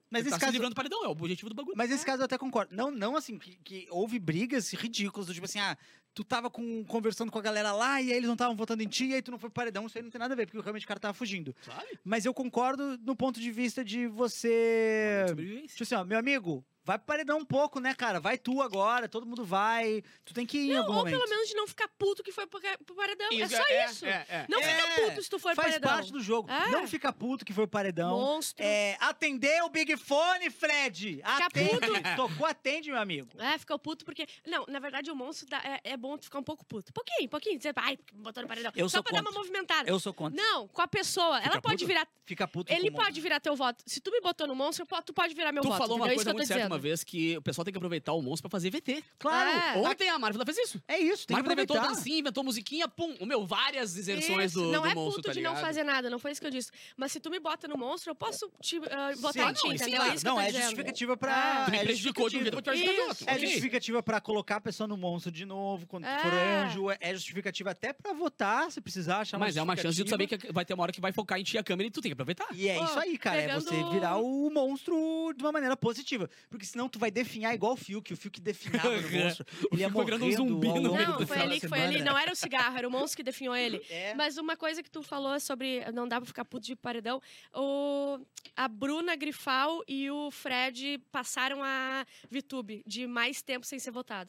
Mas 0.09 0.21
Ele 0.23 0.31
tá 0.31 0.37
se 0.37 0.41
caso, 0.41 0.53
livrando 0.53 0.73
do 0.73 0.77
paredão, 0.77 1.05
é 1.05 1.09
o 1.09 1.11
objetivo 1.11 1.49
do 1.49 1.55
bagulho. 1.57 1.77
Mas 1.77 1.91
nesse 1.91 2.07
caso 2.07 2.23
eu 2.23 2.27
até 2.27 2.39
concordo. 2.39 2.75
Não, 2.75 2.93
não 2.93 3.17
assim, 3.17 3.39
que, 3.39 3.57
que 3.65 3.89
houve 3.91 4.21
brigas 4.21 4.73
ridículas, 4.73 5.27
do 5.27 5.35
tipo 5.35 5.47
assim, 5.47 5.59
ah, 5.59 5.77
tu 6.17 6.25
tava 6.25 6.49
com, 6.49 6.83
conversando 6.87 7.31
com 7.31 7.39
a 7.39 7.43
galera 7.43 7.73
lá 7.73 8.01
e 8.01 8.11
aí 8.11 8.17
eles 8.17 8.27
não 8.27 8.33
estavam 8.33 8.57
votando 8.57 8.83
em 8.83 8.89
ti, 8.89 9.05
e 9.05 9.15
aí 9.15 9.21
tu 9.21 9.31
não 9.31 9.39
foi 9.39 9.51
pro 9.51 9.61
paredão, 9.61 9.85
isso 9.85 9.99
aí 9.99 10.03
não 10.03 10.11
tem 10.11 10.19
nada 10.19 10.33
a 10.33 10.37
ver, 10.37 10.47
porque 10.47 10.59
realmente 10.59 10.87
o 10.87 10.89
cara 10.89 10.99
tava 10.99 11.13
fugindo. 11.13 11.55
Sabe? 11.61 11.99
Mas 12.03 12.25
eu 12.25 12.33
concordo 12.33 12.97
no 13.05 13.15
ponto 13.15 13.39
de 13.39 13.53
vista 13.53 13.85
de 13.85 14.07
você. 14.07 15.27
Tipo 15.69 15.83
assim, 15.83 15.95
ó, 15.95 16.05
meu 16.05 16.19
amigo, 16.19 16.65
vai 16.87 16.97
pro 16.99 17.07
paredão 17.07 17.39
um 17.39 17.45
pouco, 17.45 17.81
né, 17.81 17.93
cara? 17.95 18.21
Vai 18.21 18.39
tu 18.39 18.63
agora, 18.63 19.09
todo 19.09 19.27
mundo 19.27 19.45
vai. 19.45 20.03
Tu 20.25 20.33
tem 20.33 20.47
que 20.47 20.57
ir 20.57 20.71
em 20.71 20.75
Não, 20.75 20.79
algum 20.83 20.93
ou 20.93 20.99
momento. 21.01 21.19
pelo 21.19 21.29
menos 21.29 21.49
de 21.49 21.55
não 21.55 21.67
ficar 21.67 21.89
puto 21.99 22.23
que 22.23 22.31
foi 22.31 22.47
pro 22.47 22.61
ca- 22.61 22.79
pro 22.87 22.95
paredão. 22.95 23.29
é 23.33 23.49
só 23.49 23.63
é, 23.69 23.85
isso. 23.87 24.07
É, 24.07 24.25
é. 24.29 24.47
Não 24.49 24.61
É, 24.61 24.63
fica 24.75 25.01
puto 25.03 25.23
se 25.23 25.29
tu 25.29 25.39
for 25.39 25.53
pro 25.53 25.63
Faz 25.63 25.75
paredão. 25.75 25.91
parte 25.91 26.13
do 26.13 26.21
jogo. 26.21 26.49
É. 26.51 26.71
Não 26.71 26.87
fica 26.87 27.13
puto 27.13 27.45
que 27.45 27.53
foi 27.53 27.67
pro 27.67 27.73
paredão. 27.73 28.11
Monstro. 28.19 28.65
É, 28.65 28.97
atender 29.01 29.63
o 29.65 29.69
Big 29.69 29.97
Fone, 29.97 30.49
Fred! 30.51 31.17
Fica 31.17 31.47
Atende! 31.47 31.77
Tocou, 32.17 32.47
atende, 32.47 32.91
meu 32.91 33.01
amigo. 33.01 33.29
É, 33.39 33.59
ficou 33.59 33.79
puto 33.79 34.05
porque. 34.05 34.27
Não, 34.47 34.65
na 34.69 34.79
verdade, 34.79 35.11
o 35.11 35.17
monstro 35.17 35.49
dá- 35.49 35.61
é, 35.65 35.81
é 35.93 35.97
bom 35.97 36.17
tu 36.17 36.25
ficar 36.25 36.39
um 36.39 36.43
pouco 36.45 36.65
puto. 36.65 36.93
Pouquinho, 36.93 37.29
pouquinho. 37.29 37.57
Dizer, 37.59 37.73
ai, 37.77 37.97
porque 37.97 38.15
me 38.15 38.23
botou 38.23 38.43
no 38.43 38.49
paredão. 38.49 38.71
Eu 38.77 38.89
Só 38.89 38.99
sou 38.99 39.03
pra 39.03 39.13
dar 39.15 39.21
uma 39.23 39.25
contra. 39.33 39.41
movimentada. 39.41 39.91
Eu 39.91 39.99
sou 39.99 40.15
contra. 40.15 40.41
Não, 40.41 40.69
com 40.69 40.83
a 40.83 40.87
pessoa. 40.87 41.41
ela 41.41 41.61
pode 41.61 41.77
puto? 41.79 41.87
virar. 41.89 42.07
Fica 42.25 42.47
puto 42.47 42.73
Ele 42.73 42.91
com 42.91 42.99
o 42.99 43.05
pode 43.05 43.21
virar 43.21 43.41
teu 43.41 43.57
voto. 43.57 43.83
Se 43.87 44.01
tu 44.01 44.11
me 44.11 44.21
botou 44.21 44.47
no 44.47 44.55
monstro, 44.55 44.87
tu 45.05 45.13
pode 45.13 45.35
virar 45.35 45.53
meu 45.53 45.63
Tu 45.63 45.69
voto. 45.69 45.79
falou 45.79 45.97
uma 45.97 46.07
entendeu? 46.07 46.13
É 46.13 46.15
coisa 46.17 46.23
isso 46.23 46.25
que 46.25 46.31
eu 46.31 46.33
tô 46.33 46.37
muito 46.39 46.49
certa 46.49 46.69
dizendo. 46.69 46.76
Uma 46.77 46.83
vez, 46.83 47.03
que 47.05 47.37
o 47.37 47.43
pessoal 47.43 47.65
tem 47.65 47.73
que 47.73 47.79
aproveitar 47.79 48.13
o 48.13 48.23
monstro 48.23 48.49
pra 48.49 48.57
fazer 48.57 48.71
VT. 48.71 49.03
Claro. 49.19 49.51
É. 49.51 49.79
Ontem 49.89 50.09
a 50.09 50.19
Marvel 50.19 50.45
fez 50.45 50.59
isso. 50.59 50.83
É 50.87 50.99
isso, 50.99 51.27
tem 51.27 51.37
que 51.37 51.43
Marvel 51.43 51.53
inventou 51.53 51.77
aproveitar. 51.77 51.99
dancinha, 52.01 52.19
inventou 52.21 52.45
musiquinha, 52.45 52.89
pum. 52.89 53.15
O 53.21 53.27
meu, 53.27 53.47
várias 53.47 53.97
inserções 53.97 54.53
Isso, 54.53 54.61
do, 54.61 54.73
não 54.73 54.83
do 54.83 54.89
é 54.89 54.95
monstro, 54.95 55.17
puto 55.23 55.29
tá 55.29 55.33
de 55.33 55.41
não 55.41 55.57
fazer 55.57 55.83
nada, 55.85 56.09
não 56.11 56.19
foi 56.19 56.33
isso 56.33 56.41
que 56.41 56.47
eu 56.47 56.51
disse. 56.51 56.71
Mas 56.97 57.13
se 57.13 57.21
tu 57.21 57.31
me 57.31 57.39
bota 57.41 57.67
no 57.69 57.77
monstro, 57.77 58.11
eu 58.11 58.15
posso 58.15 58.51
te, 58.61 58.77
Sim, 58.81 59.21
botar 59.21 59.51
em 59.51 59.53
ti, 59.55 59.65
não, 59.67 59.73
entendeu? 59.75 59.97
claro. 59.97 60.11
É 60.11 60.15
isso 60.15 60.25
que 60.25 60.31
Não, 60.31 60.37
eu 60.37 60.37
tô 60.37 60.41
é 60.43 60.47
dizendo. 60.47 60.63
justificativa 60.65 61.17
pra. 61.17 61.35
Ah. 61.63 61.65
Tu 61.67 61.71
me 61.71 61.77
é 61.79 61.85
prejudicou 61.85 62.29
de 62.31 62.37
um 62.37 62.41
jeito, 62.41 62.55
eu 62.57 62.63
vou 62.63 62.75
te 62.75 62.83
de 62.83 63.01
outro. 63.01 63.25
É 63.29 63.39
justificativa 63.39 64.03
pra 64.03 64.21
colocar 64.21 64.57
a 64.57 64.61
pessoa 64.61 64.87
no 64.87 64.97
monstro 64.97 65.31
de 65.33 65.45
novo, 65.45 65.87
quando 65.87 66.05
É. 66.05 66.19
for 66.21 66.33
anjo. 66.33 66.87
É 67.01 67.15
justificativa 67.15 67.71
até 67.71 67.93
pra 67.93 68.13
votar, 68.13 68.71
se 68.71 68.81
precisar 68.81 69.21
achar 69.21 69.39
Mas 69.39 69.57
é 69.57 69.63
uma 69.63 69.77
chance 69.77 69.97
de 69.97 70.05
tu 70.05 70.11
saber 70.11 70.27
que 70.27 70.53
vai 70.53 70.65
ter 70.65 70.75
uma 70.75 70.83
hora 70.83 70.93
que 70.93 71.01
vai 71.01 71.13
focar 71.13 71.39
em 71.41 71.43
ti 71.45 71.57
a 71.59 71.63
câmera 71.63 71.89
e 71.89 71.91
tu 71.91 72.01
tem 72.01 72.11
que 72.11 72.15
aproveitar. 72.15 72.47
E 72.53 72.69
é 72.69 72.83
isso 72.83 72.99
aí, 72.99 73.17
cara. 73.17 73.41
É 73.41 73.55
você 73.55 73.83
virar 73.91 74.17
o 74.19 74.51
monstro 74.51 75.33
de 75.37 75.43
uma 75.43 75.53
maneira 75.53 75.77
positiva. 75.77 76.29
Porque 76.51 76.66
senão 76.67 76.89
tu 76.89 76.99
vai 76.99 77.11
definhar 77.11 77.55
igual 77.55 77.73
o 77.73 77.77
Fiuk. 77.77 78.13
O 78.13 78.17
Fiuk 78.17 78.41
definhava 78.41 79.01
no 79.01 79.09
monstro. 79.11 79.47
Ele 79.73 79.81
ia 79.81 79.89
virando 79.89 80.15
um 80.17 80.19
morrendo 80.19 80.37
zumbi 80.37 80.69
ao 80.69 80.75
no 80.81 80.91
longo 80.91 81.03
Não, 81.03 81.19
do 81.19 81.27
foi 81.27 81.39
ali 81.39 81.61
foi 81.61 81.81
ali. 81.81 82.03
Não 82.03 82.19
era 82.19 82.33
o 82.33 82.37
cigarro, 82.37 82.77
era 82.77 82.87
o 82.87 82.91
monstro 82.91 83.17
que 83.17 83.23
definiu 83.23 83.55
ele. 83.55 83.81
É. 83.97 84.15
Mas 84.15 84.37
uma 84.37 84.57
coisa 84.57 84.83
que 84.83 84.91
tu 84.91 85.03
falou 85.03 85.39
sobre 85.39 85.81
não 85.93 86.09
dá 86.09 86.21
pra 86.21 86.27
ficar 86.27 86.45
puto 86.45 86.67
de 86.67 86.75
paredão, 86.75 87.21
o, 87.55 88.19
a 88.57 88.67
Bruna 88.69 89.15
Grifal 89.15 89.83
e 89.87 90.11
o 90.11 90.31
Fred 90.31 90.99
passaram 91.11 91.63
a 91.63 92.05
VTube 92.31 92.83
de 92.87 93.07
mais 93.07 93.43
tempo 93.43 93.65
sem 93.65 93.79
ser 93.79 93.91
votado. 93.93 94.29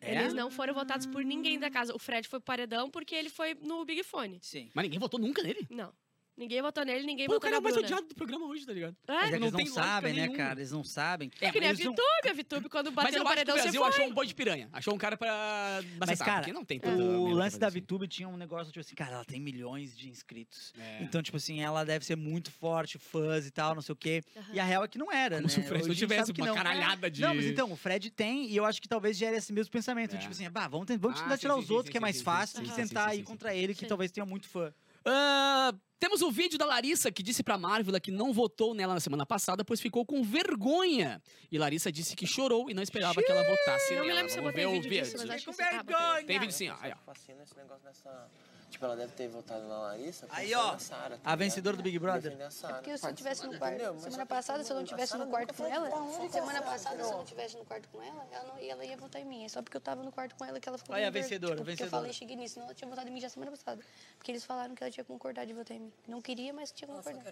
É? 0.00 0.20
Eles 0.20 0.34
não 0.34 0.50
foram 0.50 0.74
votados 0.74 1.06
por 1.06 1.24
ninguém 1.24 1.58
da 1.58 1.70
casa. 1.70 1.94
O 1.94 1.98
Fred 1.98 2.28
foi 2.28 2.40
pro 2.40 2.46
paredão 2.46 2.90
porque 2.90 3.14
ele 3.14 3.30
foi 3.30 3.54
no 3.54 3.84
Big 3.84 4.02
Fone. 4.02 4.38
Sim. 4.42 4.70
Mas 4.74 4.84
ninguém 4.84 4.98
votou 4.98 5.18
nunca 5.18 5.42
nele. 5.42 5.66
Não. 5.70 5.92
Ninguém 6.36 6.60
votou 6.60 6.84
nele, 6.84 7.06
ninguém 7.06 7.26
Pô, 7.26 7.32
o 7.32 7.34
votou 7.36 7.42
cara 7.48 7.56
é 7.56 7.58
o 7.60 7.62
mais 7.62 7.76
odiado 7.76 8.08
do 8.08 8.14
programa 8.16 8.44
hoje, 8.46 8.66
tá 8.66 8.72
ligado? 8.72 8.96
É, 9.06 9.12
Mas 9.12 9.22
é 9.22 9.32
que 9.34 9.38
não 9.38 9.46
eles 9.46 9.52
não 9.52 9.66
sabem, 9.66 10.12
né, 10.12 10.20
nenhuma. 10.22 10.36
cara? 10.36 10.58
Eles 10.58 10.72
não 10.72 10.82
sabem. 10.82 11.30
é 11.40 11.50
que 11.52 11.60
nem 11.60 11.68
a 11.68 11.72
Eles 11.72 11.84
não- 11.84 11.92
Vitube, 11.92 12.28
a 12.28 12.32
Vitube 12.32 12.68
quando 12.68 12.86
Mas 12.86 12.94
bateu 13.04 13.18
eu 13.18 13.22
no 13.24 13.28
acho 13.30 13.36
que 13.36 13.42
o 13.42 13.46
paredão, 13.46 13.54
você 13.56 13.62
Brasil 13.62 13.80
foi. 13.80 13.88
achou 13.88 14.04
um 14.06 14.14
boi 14.14 14.26
de 14.26 14.34
piranha. 14.34 14.68
Achou 14.72 14.92
um 14.92 14.98
cara 14.98 15.16
pra 15.16 15.80
Mas, 15.82 15.96
macetar, 16.10 16.26
cara, 16.26 16.38
porque 16.40 16.52
não 16.52 16.64
tem 16.64 16.80
tanta 16.80 16.96
o 16.96 16.98
merda 17.06 17.20
pra 17.22 17.34
lance 17.34 17.56
da 17.58 17.66
fazer 17.66 17.78
assim. 17.78 17.84
VTube 17.86 18.08
tinha 18.08 18.28
um 18.28 18.36
negócio, 18.36 18.72
tipo 18.72 18.80
assim, 18.80 18.96
cara, 18.96 19.14
ela 19.14 19.24
tem 19.24 19.40
milhões 19.40 19.96
de 19.96 20.08
inscritos. 20.08 20.72
É. 20.76 21.04
Então, 21.04 21.22
tipo 21.22 21.36
assim, 21.36 21.60
ela 21.62 21.84
deve 21.84 22.04
ser 22.04 22.16
muito 22.16 22.50
forte, 22.50 22.98
fãs 22.98 23.46
e 23.46 23.52
tal, 23.52 23.76
não 23.76 23.82
sei 23.82 23.92
o 23.92 23.96
quê. 23.96 24.20
Aham. 24.36 24.46
E 24.54 24.58
a 24.58 24.64
real 24.64 24.82
é 24.82 24.88
que 24.88 24.98
não 24.98 25.12
era, 25.12 25.36
Como 25.36 25.46
né? 25.46 25.52
se 25.54 25.60
o 25.60 25.62
Fred 25.62 25.74
Hoje 25.82 25.86
não 25.86 25.92
a 25.92 25.94
gente 25.94 25.98
tivesse 26.00 26.20
sabe 26.26 26.32
que 26.32 26.40
uma 26.40 26.48
não. 26.48 26.54
caralhada 26.56 27.08
de... 27.08 27.20
Não, 27.20 27.32
mas 27.32 27.46
então, 27.46 27.70
o 27.70 27.76
Fred 27.76 28.10
tem, 28.10 28.50
e 28.50 28.56
eu 28.56 28.64
acho 28.64 28.82
que 28.82 28.88
talvez 28.88 29.16
gere 29.16 29.36
esse 29.36 29.52
mesmo 29.52 29.70
pensamento. 29.70 30.16
É. 30.16 30.18
Tipo 30.18 30.32
assim, 30.32 30.50
bah, 30.50 30.66
vamos, 30.66 30.86
tentar, 30.86 31.00
vamos 31.00 31.20
Ah, 31.20 31.22
tentar 31.22 31.36
sim, 31.36 31.40
tirar 31.42 31.54
sim, 31.54 31.60
os 31.60 31.66
sim, 31.68 31.72
outros, 31.74 31.86
sim, 31.86 31.92
que 31.92 31.98
é 31.98 32.00
mais 32.00 32.16
sim, 32.16 32.24
fácil, 32.24 32.58
sim, 32.58 32.64
e 32.64 32.68
sim, 32.70 32.74
tentar 32.74 33.10
sim, 33.10 33.14
ir 33.14 33.18
sim, 33.18 33.24
contra 33.24 33.54
ele, 33.54 33.72
que 33.72 33.80
Sim. 33.82 33.86
talvez 33.86 34.10
tenha 34.10 34.26
muito 34.26 34.48
fã. 34.48 34.74
Ah, 35.06 35.72
temos 36.00 36.22
o 36.22 36.30
vídeo 36.30 36.58
da 36.58 36.66
Larissa 36.66 37.10
que 37.10 37.22
disse 37.22 37.42
pra 37.42 37.56
Marvel 37.56 37.98
que 38.00 38.10
não 38.10 38.32
votou 38.32 38.74
nela 38.74 38.94
na 38.94 39.00
semana 39.00 39.24
passada, 39.24 39.64
pois 39.64 39.80
ficou 39.80 40.04
com 40.04 40.22
vergonha. 40.22 41.22
E 41.50 41.58
Larissa 41.58 41.90
disse 41.90 42.14
que 42.16 42.26
chorou 42.26 42.68
e 42.70 42.74
não 42.74 42.82
esperava 42.82 43.22
que 43.22 43.30
ela 43.30 43.42
votasse 43.42 43.94
Não 43.94 44.00
me 44.02 44.06
nela. 44.08 44.20
lembro 44.20 44.32
se 44.32 44.38
eu 44.38 44.42
Vamos 44.42 44.52
botei 44.54 44.66
ver 44.66 44.70
o 44.78 44.82
vídeo 44.82 44.90
disso, 45.02 45.16
mas 45.18 45.30
acho 45.30 45.50
que 45.50 45.56
Com 45.56 45.62
ah, 45.62 45.82
botei. 45.82 45.94
vergonha! 45.96 46.26
Tem 46.26 46.38
vídeo 46.40 46.52
sim, 46.52 46.68
ó. 46.68 46.76
Aí, 46.80 46.92
ó. 46.92 46.96
fascina 47.06 47.42
esse 47.42 47.56
negócio 47.56 47.82
dessa. 47.84 48.28
Tipo, 48.74 48.86
ela 48.86 48.96
deve 48.96 49.12
ter 49.12 49.28
votado 49.28 49.68
na 49.68 49.78
Larissa. 49.78 50.26
Aí, 50.30 50.52
ó, 50.52 50.76
Sarah, 50.78 51.16
tá 51.16 51.30
a 51.30 51.36
vencedora 51.36 51.76
do 51.76 51.82
Big 51.84 51.96
Brother. 51.96 52.50
Sarah. 52.50 52.74
Porque 52.74 52.98
se 52.98 53.06
eu 53.06 53.14
tivesse 53.14 53.46
no 53.46 53.56
quarto, 53.56 54.00
semana 54.00 54.26
passada, 54.26 54.64
se 54.64 54.72
eu 54.72 54.76
não 54.76 54.84
tivesse 54.84 55.16
no 55.16 55.28
quarto 55.28 55.54
com 55.54 55.64
ela, 55.64 55.88
semana 56.28 56.60
passada, 56.60 57.04
se 57.04 57.12
eu 57.12 57.16
não 57.18 57.24
tivesse 57.24 57.56
no 57.56 57.64
quarto 57.64 57.88
com 57.88 58.02
ela, 58.02 58.26
ela, 58.32 58.44
não, 58.48 58.58
ela 58.58 58.84
ia 58.84 58.96
votar 58.96 59.22
em 59.22 59.24
mim. 59.24 59.44
É 59.44 59.48
só 59.48 59.62
porque 59.62 59.76
eu 59.76 59.80
tava 59.80 60.02
no 60.02 60.10
quarto 60.10 60.34
com 60.34 60.44
ela 60.44 60.58
que 60.58 60.68
ela 60.68 60.76
ficou 60.76 60.96
com 60.96 61.00
a 61.00 61.08
vencedora, 61.08 61.54
tipo, 61.54 61.64
porque 61.64 61.70
vencedora. 61.70 61.86
eu 61.86 61.90
falei, 62.00 62.12
cheguei 62.12 62.34
nisso, 62.34 62.54
senão 62.54 62.66
ela 62.66 62.74
tinha 62.74 62.88
votado 62.90 63.08
em 63.08 63.12
mim 63.12 63.20
já 63.20 63.28
semana 63.28 63.52
passada. 63.52 63.80
Porque 64.18 64.32
eles 64.32 64.44
falaram 64.44 64.74
que 64.74 64.82
ela 64.82 64.90
tinha 64.90 65.04
concordado 65.04 65.46
de 65.46 65.54
votar 65.54 65.76
em 65.76 65.80
mim. 65.80 65.92
Não 66.08 66.20
queria, 66.20 66.52
mas 66.52 66.72
tinha 66.72 66.88
concordado. 66.88 67.22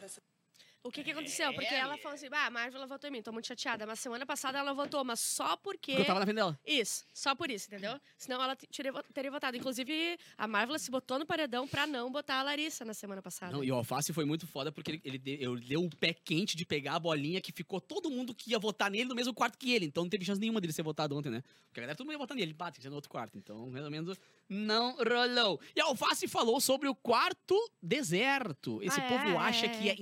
O 0.84 0.90
que 0.90 1.04
que 1.04 1.12
aconteceu? 1.12 1.52
Porque 1.54 1.72
ela 1.72 1.96
falou 1.98 2.14
assim, 2.16 2.26
ah, 2.32 2.46
a 2.46 2.50
Marvel 2.50 2.78
ela 2.78 2.86
votou 2.88 3.08
em 3.08 3.12
mim, 3.12 3.22
tô 3.22 3.30
muito 3.32 3.46
chateada. 3.46 3.86
Mas 3.86 4.00
semana 4.00 4.26
passada 4.26 4.58
ela 4.58 4.72
votou, 4.72 5.04
mas 5.04 5.20
só 5.20 5.56
porque... 5.56 5.92
Porque 5.92 6.02
eu 6.02 6.06
tava 6.06 6.18
na 6.20 6.26
frente 6.26 6.36
dela. 6.36 6.58
Isso, 6.66 7.04
só 7.14 7.36
por 7.36 7.50
isso, 7.50 7.68
entendeu? 7.68 8.00
Senão 8.18 8.42
ela 8.42 8.56
teria, 8.56 8.90
vo- 8.92 9.02
teria 9.14 9.30
votado. 9.30 9.56
Inclusive, 9.56 10.18
a 10.36 10.48
Marvel 10.48 10.76
se 10.80 10.90
botou 10.90 11.20
no 11.20 11.26
paredão 11.26 11.68
pra 11.68 11.86
não 11.86 12.10
botar 12.10 12.40
a 12.40 12.42
Larissa 12.42 12.84
na 12.84 12.94
semana 12.94 13.22
passada. 13.22 13.52
Não, 13.52 13.62
e 13.62 13.70
o 13.70 13.76
Alface 13.76 14.12
foi 14.12 14.24
muito 14.24 14.44
foda 14.44 14.72
porque 14.72 14.90
ele, 14.90 15.00
ele, 15.04 15.18
deu, 15.18 15.52
ele 15.56 15.66
deu 15.66 15.84
o 15.84 15.96
pé 15.96 16.12
quente 16.12 16.56
de 16.56 16.64
pegar 16.66 16.94
a 16.96 16.98
bolinha 16.98 17.40
que 17.40 17.52
ficou 17.52 17.80
todo 17.80 18.10
mundo 18.10 18.34
que 18.34 18.50
ia 18.50 18.58
votar 18.58 18.90
nele 18.90 19.04
no 19.04 19.14
mesmo 19.14 19.32
quarto 19.32 19.56
que 19.58 19.72
ele. 19.72 19.86
Então 19.86 20.02
não 20.02 20.10
teve 20.10 20.24
chance 20.24 20.40
nenhuma 20.40 20.60
dele 20.60 20.72
ser 20.72 20.82
votado 20.82 21.16
ontem, 21.16 21.30
né? 21.30 21.42
Porque 21.68 21.78
a 21.78 21.82
galera 21.82 21.96
todo 21.96 22.06
mundo 22.06 22.14
ia 22.14 22.18
votar 22.18 22.36
nele. 22.36 22.42
Ele 22.50 22.54
bate, 22.54 22.82
ser 22.82 22.88
no 22.90 22.96
outro 22.96 23.08
quarto. 23.08 23.38
Então, 23.38 23.70
mais 23.70 23.84
ou 23.84 23.90
menos, 23.90 24.18
não 24.48 24.96
rolou. 24.96 25.60
E 25.76 25.80
a 25.80 25.84
Alface 25.84 26.26
falou 26.26 26.60
sobre 26.60 26.88
o 26.88 26.94
quarto 26.94 27.54
deserto. 27.80 28.82
Esse 28.82 28.98
Ah, 29.00 29.08
povo 29.08 29.24
é, 29.28 29.36
acha 29.36 29.66
é, 29.66 29.68
que 29.68 29.88
é. 29.88 29.92
é 29.92 29.96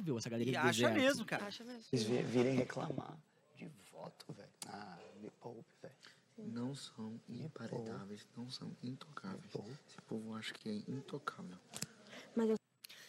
intocável 0.00 0.18
essa 0.18 0.30
galeria 0.30 0.52
E 0.52 0.54
do 0.54 0.58
acha 0.60 0.70
deserto. 0.72 0.94
mesmo, 0.94 1.24
cara. 1.24 1.46
Acha 1.46 1.64
mesmo. 1.64 1.82
Eles 1.92 2.04
vi- 2.04 2.22
virem 2.22 2.54
reclamar 2.56 3.16
de 3.56 3.68
voto, 3.92 4.32
velho. 4.32 4.48
Ah, 4.68 4.98
me 5.20 5.30
poupe, 5.40 5.64
velho. 5.82 5.94
Não 6.38 6.74
são 6.74 7.20
imparedáveis, 7.28 8.26
não 8.36 8.48
são 8.48 8.70
intocáveis. 8.82 9.52
Esse 9.54 10.00
povo 10.06 10.34
acha 10.36 10.54
que 10.54 10.68
é 10.68 10.90
intocável. 10.90 11.58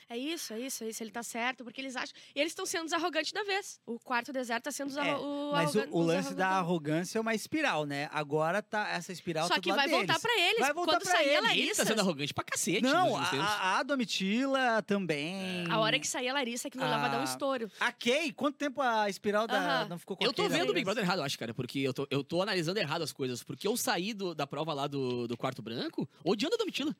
É 0.09 0.17
isso, 0.17 0.53
é 0.53 0.59
isso, 0.59 0.83
é 0.83 0.89
isso. 0.89 1.03
Ele 1.03 1.11
tá 1.11 1.21
certo, 1.21 1.63
porque 1.63 1.79
eles 1.79 1.95
acham. 1.95 2.15
E 2.35 2.39
eles 2.39 2.51
estão 2.51 2.65
sendo 2.65 2.85
os 2.87 2.93
arrogantes 2.93 3.31
da 3.31 3.43
vez. 3.43 3.79
O 3.85 3.99
quarto 3.99 4.33
deserto 4.33 4.63
tá 4.63 4.71
sendo 4.71 4.89
os, 4.89 4.97
É, 4.97 5.01
arro... 5.01 5.21
o 5.23 5.51
Mas 5.51 5.75
o, 5.75 5.79
arrogan- 5.79 5.95
o 5.95 6.01
lance 6.01 6.33
da 6.33 6.47
arrogantão. 6.47 6.59
arrogância 6.59 7.17
é 7.19 7.21
uma 7.21 7.35
espiral, 7.35 7.85
né? 7.85 8.09
Agora 8.11 8.61
tá 8.63 8.89
essa 8.89 9.11
espiral 9.11 9.43
Só 9.47 9.49
tá 9.53 9.55
do 9.57 9.61
que 9.61 9.71
vai 9.71 9.87
voltar 9.87 10.05
deles. 10.13 10.21
pra 10.21 10.39
eles. 10.39 10.59
Vai 10.59 10.73
voltar 10.73 10.91
Quando 10.93 11.03
pra 11.03 11.11
sair 11.11 11.29
a 11.29 11.33
eles. 11.33 11.35
Ele 11.35 11.41
tá 11.41 11.47
Larissa. 11.47 11.85
sendo 11.85 11.99
arrogante 12.01 12.33
pra 12.33 12.43
cacete. 12.43 12.81
Não, 12.81 13.15
a, 13.15 13.21
a, 13.23 13.77
a 13.79 13.83
Domitila 13.83 14.81
também. 14.81 15.65
A 15.69 15.77
hora 15.79 15.99
que 15.99 16.07
sair 16.07 16.29
a 16.29 16.33
Larissa, 16.33 16.67
aquilo 16.69 16.83
lá 16.85 16.97
vai 16.97 17.11
dar 17.11 17.19
um 17.21 17.23
estouro. 17.23 17.71
A 17.79 17.91
Kay, 17.91 18.31
quanto 18.33 18.57
tempo 18.57 18.81
a 18.81 19.07
espiral 19.09 19.45
da, 19.47 19.57
Aham. 19.81 19.87
não 19.89 19.99
ficou 19.99 20.17
com 20.17 20.23
a 20.23 20.27
Eu 20.27 20.33
tô 20.33 20.49
vendo 20.49 20.71
o 20.71 20.73
Big? 20.73 20.85
Brother 20.85 21.03
errado, 21.03 21.19
eu 21.19 21.23
acho, 21.25 21.37
cara, 21.37 21.53
porque 21.53 21.79
eu 21.79 21.93
tô, 21.93 22.07
eu 22.09 22.23
tô 22.23 22.41
analisando 22.41 22.79
errado 22.79 23.03
as 23.03 23.11
coisas. 23.11 23.43
Porque 23.43 23.67
eu 23.67 23.77
saí 23.77 24.13
do- 24.13 24.33
da 24.33 24.47
prova 24.47 24.73
lá 24.73 24.87
do, 24.87 25.27
do 25.27 25.37
quarto 25.37 25.61
branco 25.61 26.09
odiando 26.23 26.55
a 26.55 26.57
Domitila. 26.57 26.95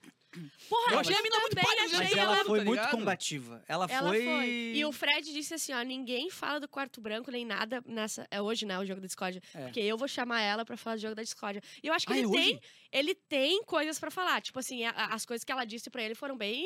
Porra, 0.69 0.93
Eu 0.93 1.00
achei 1.00 1.15
a 1.15 1.24
mina 1.24 1.39
muito 1.39 1.56
pálida, 1.56 1.86
achei 1.86 1.98
Mas 1.98 2.12
ela 2.12 2.36
ela, 2.36 2.45
foi 2.45 2.60
tá 2.60 2.65
muito? 2.65 2.99
Combativa. 3.00 3.64
Ela, 3.68 3.86
Ela 3.90 4.10
foi... 4.10 4.24
foi. 4.24 4.72
E 4.76 4.86
o 4.86 4.92
Fred 4.92 5.32
disse 5.34 5.54
assim, 5.54 5.74
ó, 5.74 5.82
ninguém 5.82 6.30
fala 6.30 6.60
do 6.60 6.68
quarto 6.68 7.02
branco 7.02 7.32
nem 7.32 7.46
nada 7.46 7.84
nessa... 7.86 8.28
É 8.30 8.42
hoje, 8.42 8.66
né, 8.66 8.78
o 8.80 8.86
jogo 8.86 9.02
da 9.02 9.08
discórdia. 9.08 9.42
É. 9.54 9.64
Porque 9.64 9.80
eu 9.80 9.98
vou 9.98 10.08
chamar 10.08 10.42
ela 10.42 10.64
pra 10.66 10.78
falar 10.78 10.96
do 10.98 11.02
jogo 11.02 11.16
da 11.16 11.24
discórdia. 11.24 11.62
E 11.84 11.88
eu 11.88 11.94
acho 11.94 12.06
que 12.06 12.14
Ah, 12.14 12.18
ele 12.18 12.28
é 12.28 12.32
tem... 12.32 12.48
hoje? 12.56 12.62
Ele 12.92 13.16
tem 13.16 13.64
coisas 13.64 14.00
pra 14.00 14.10
falar. 14.12 14.42
Tipo 14.42 14.60
assim, 14.60 14.84
a- 14.86 14.92
a- 14.92 15.14
as 15.14 15.26
coisas 15.26 15.44
que 15.44 15.52
ela 15.52 15.66
disse 15.66 15.90
pra 15.90 16.04
ele 16.04 16.16
foram 16.16 16.38
bem... 16.38 16.66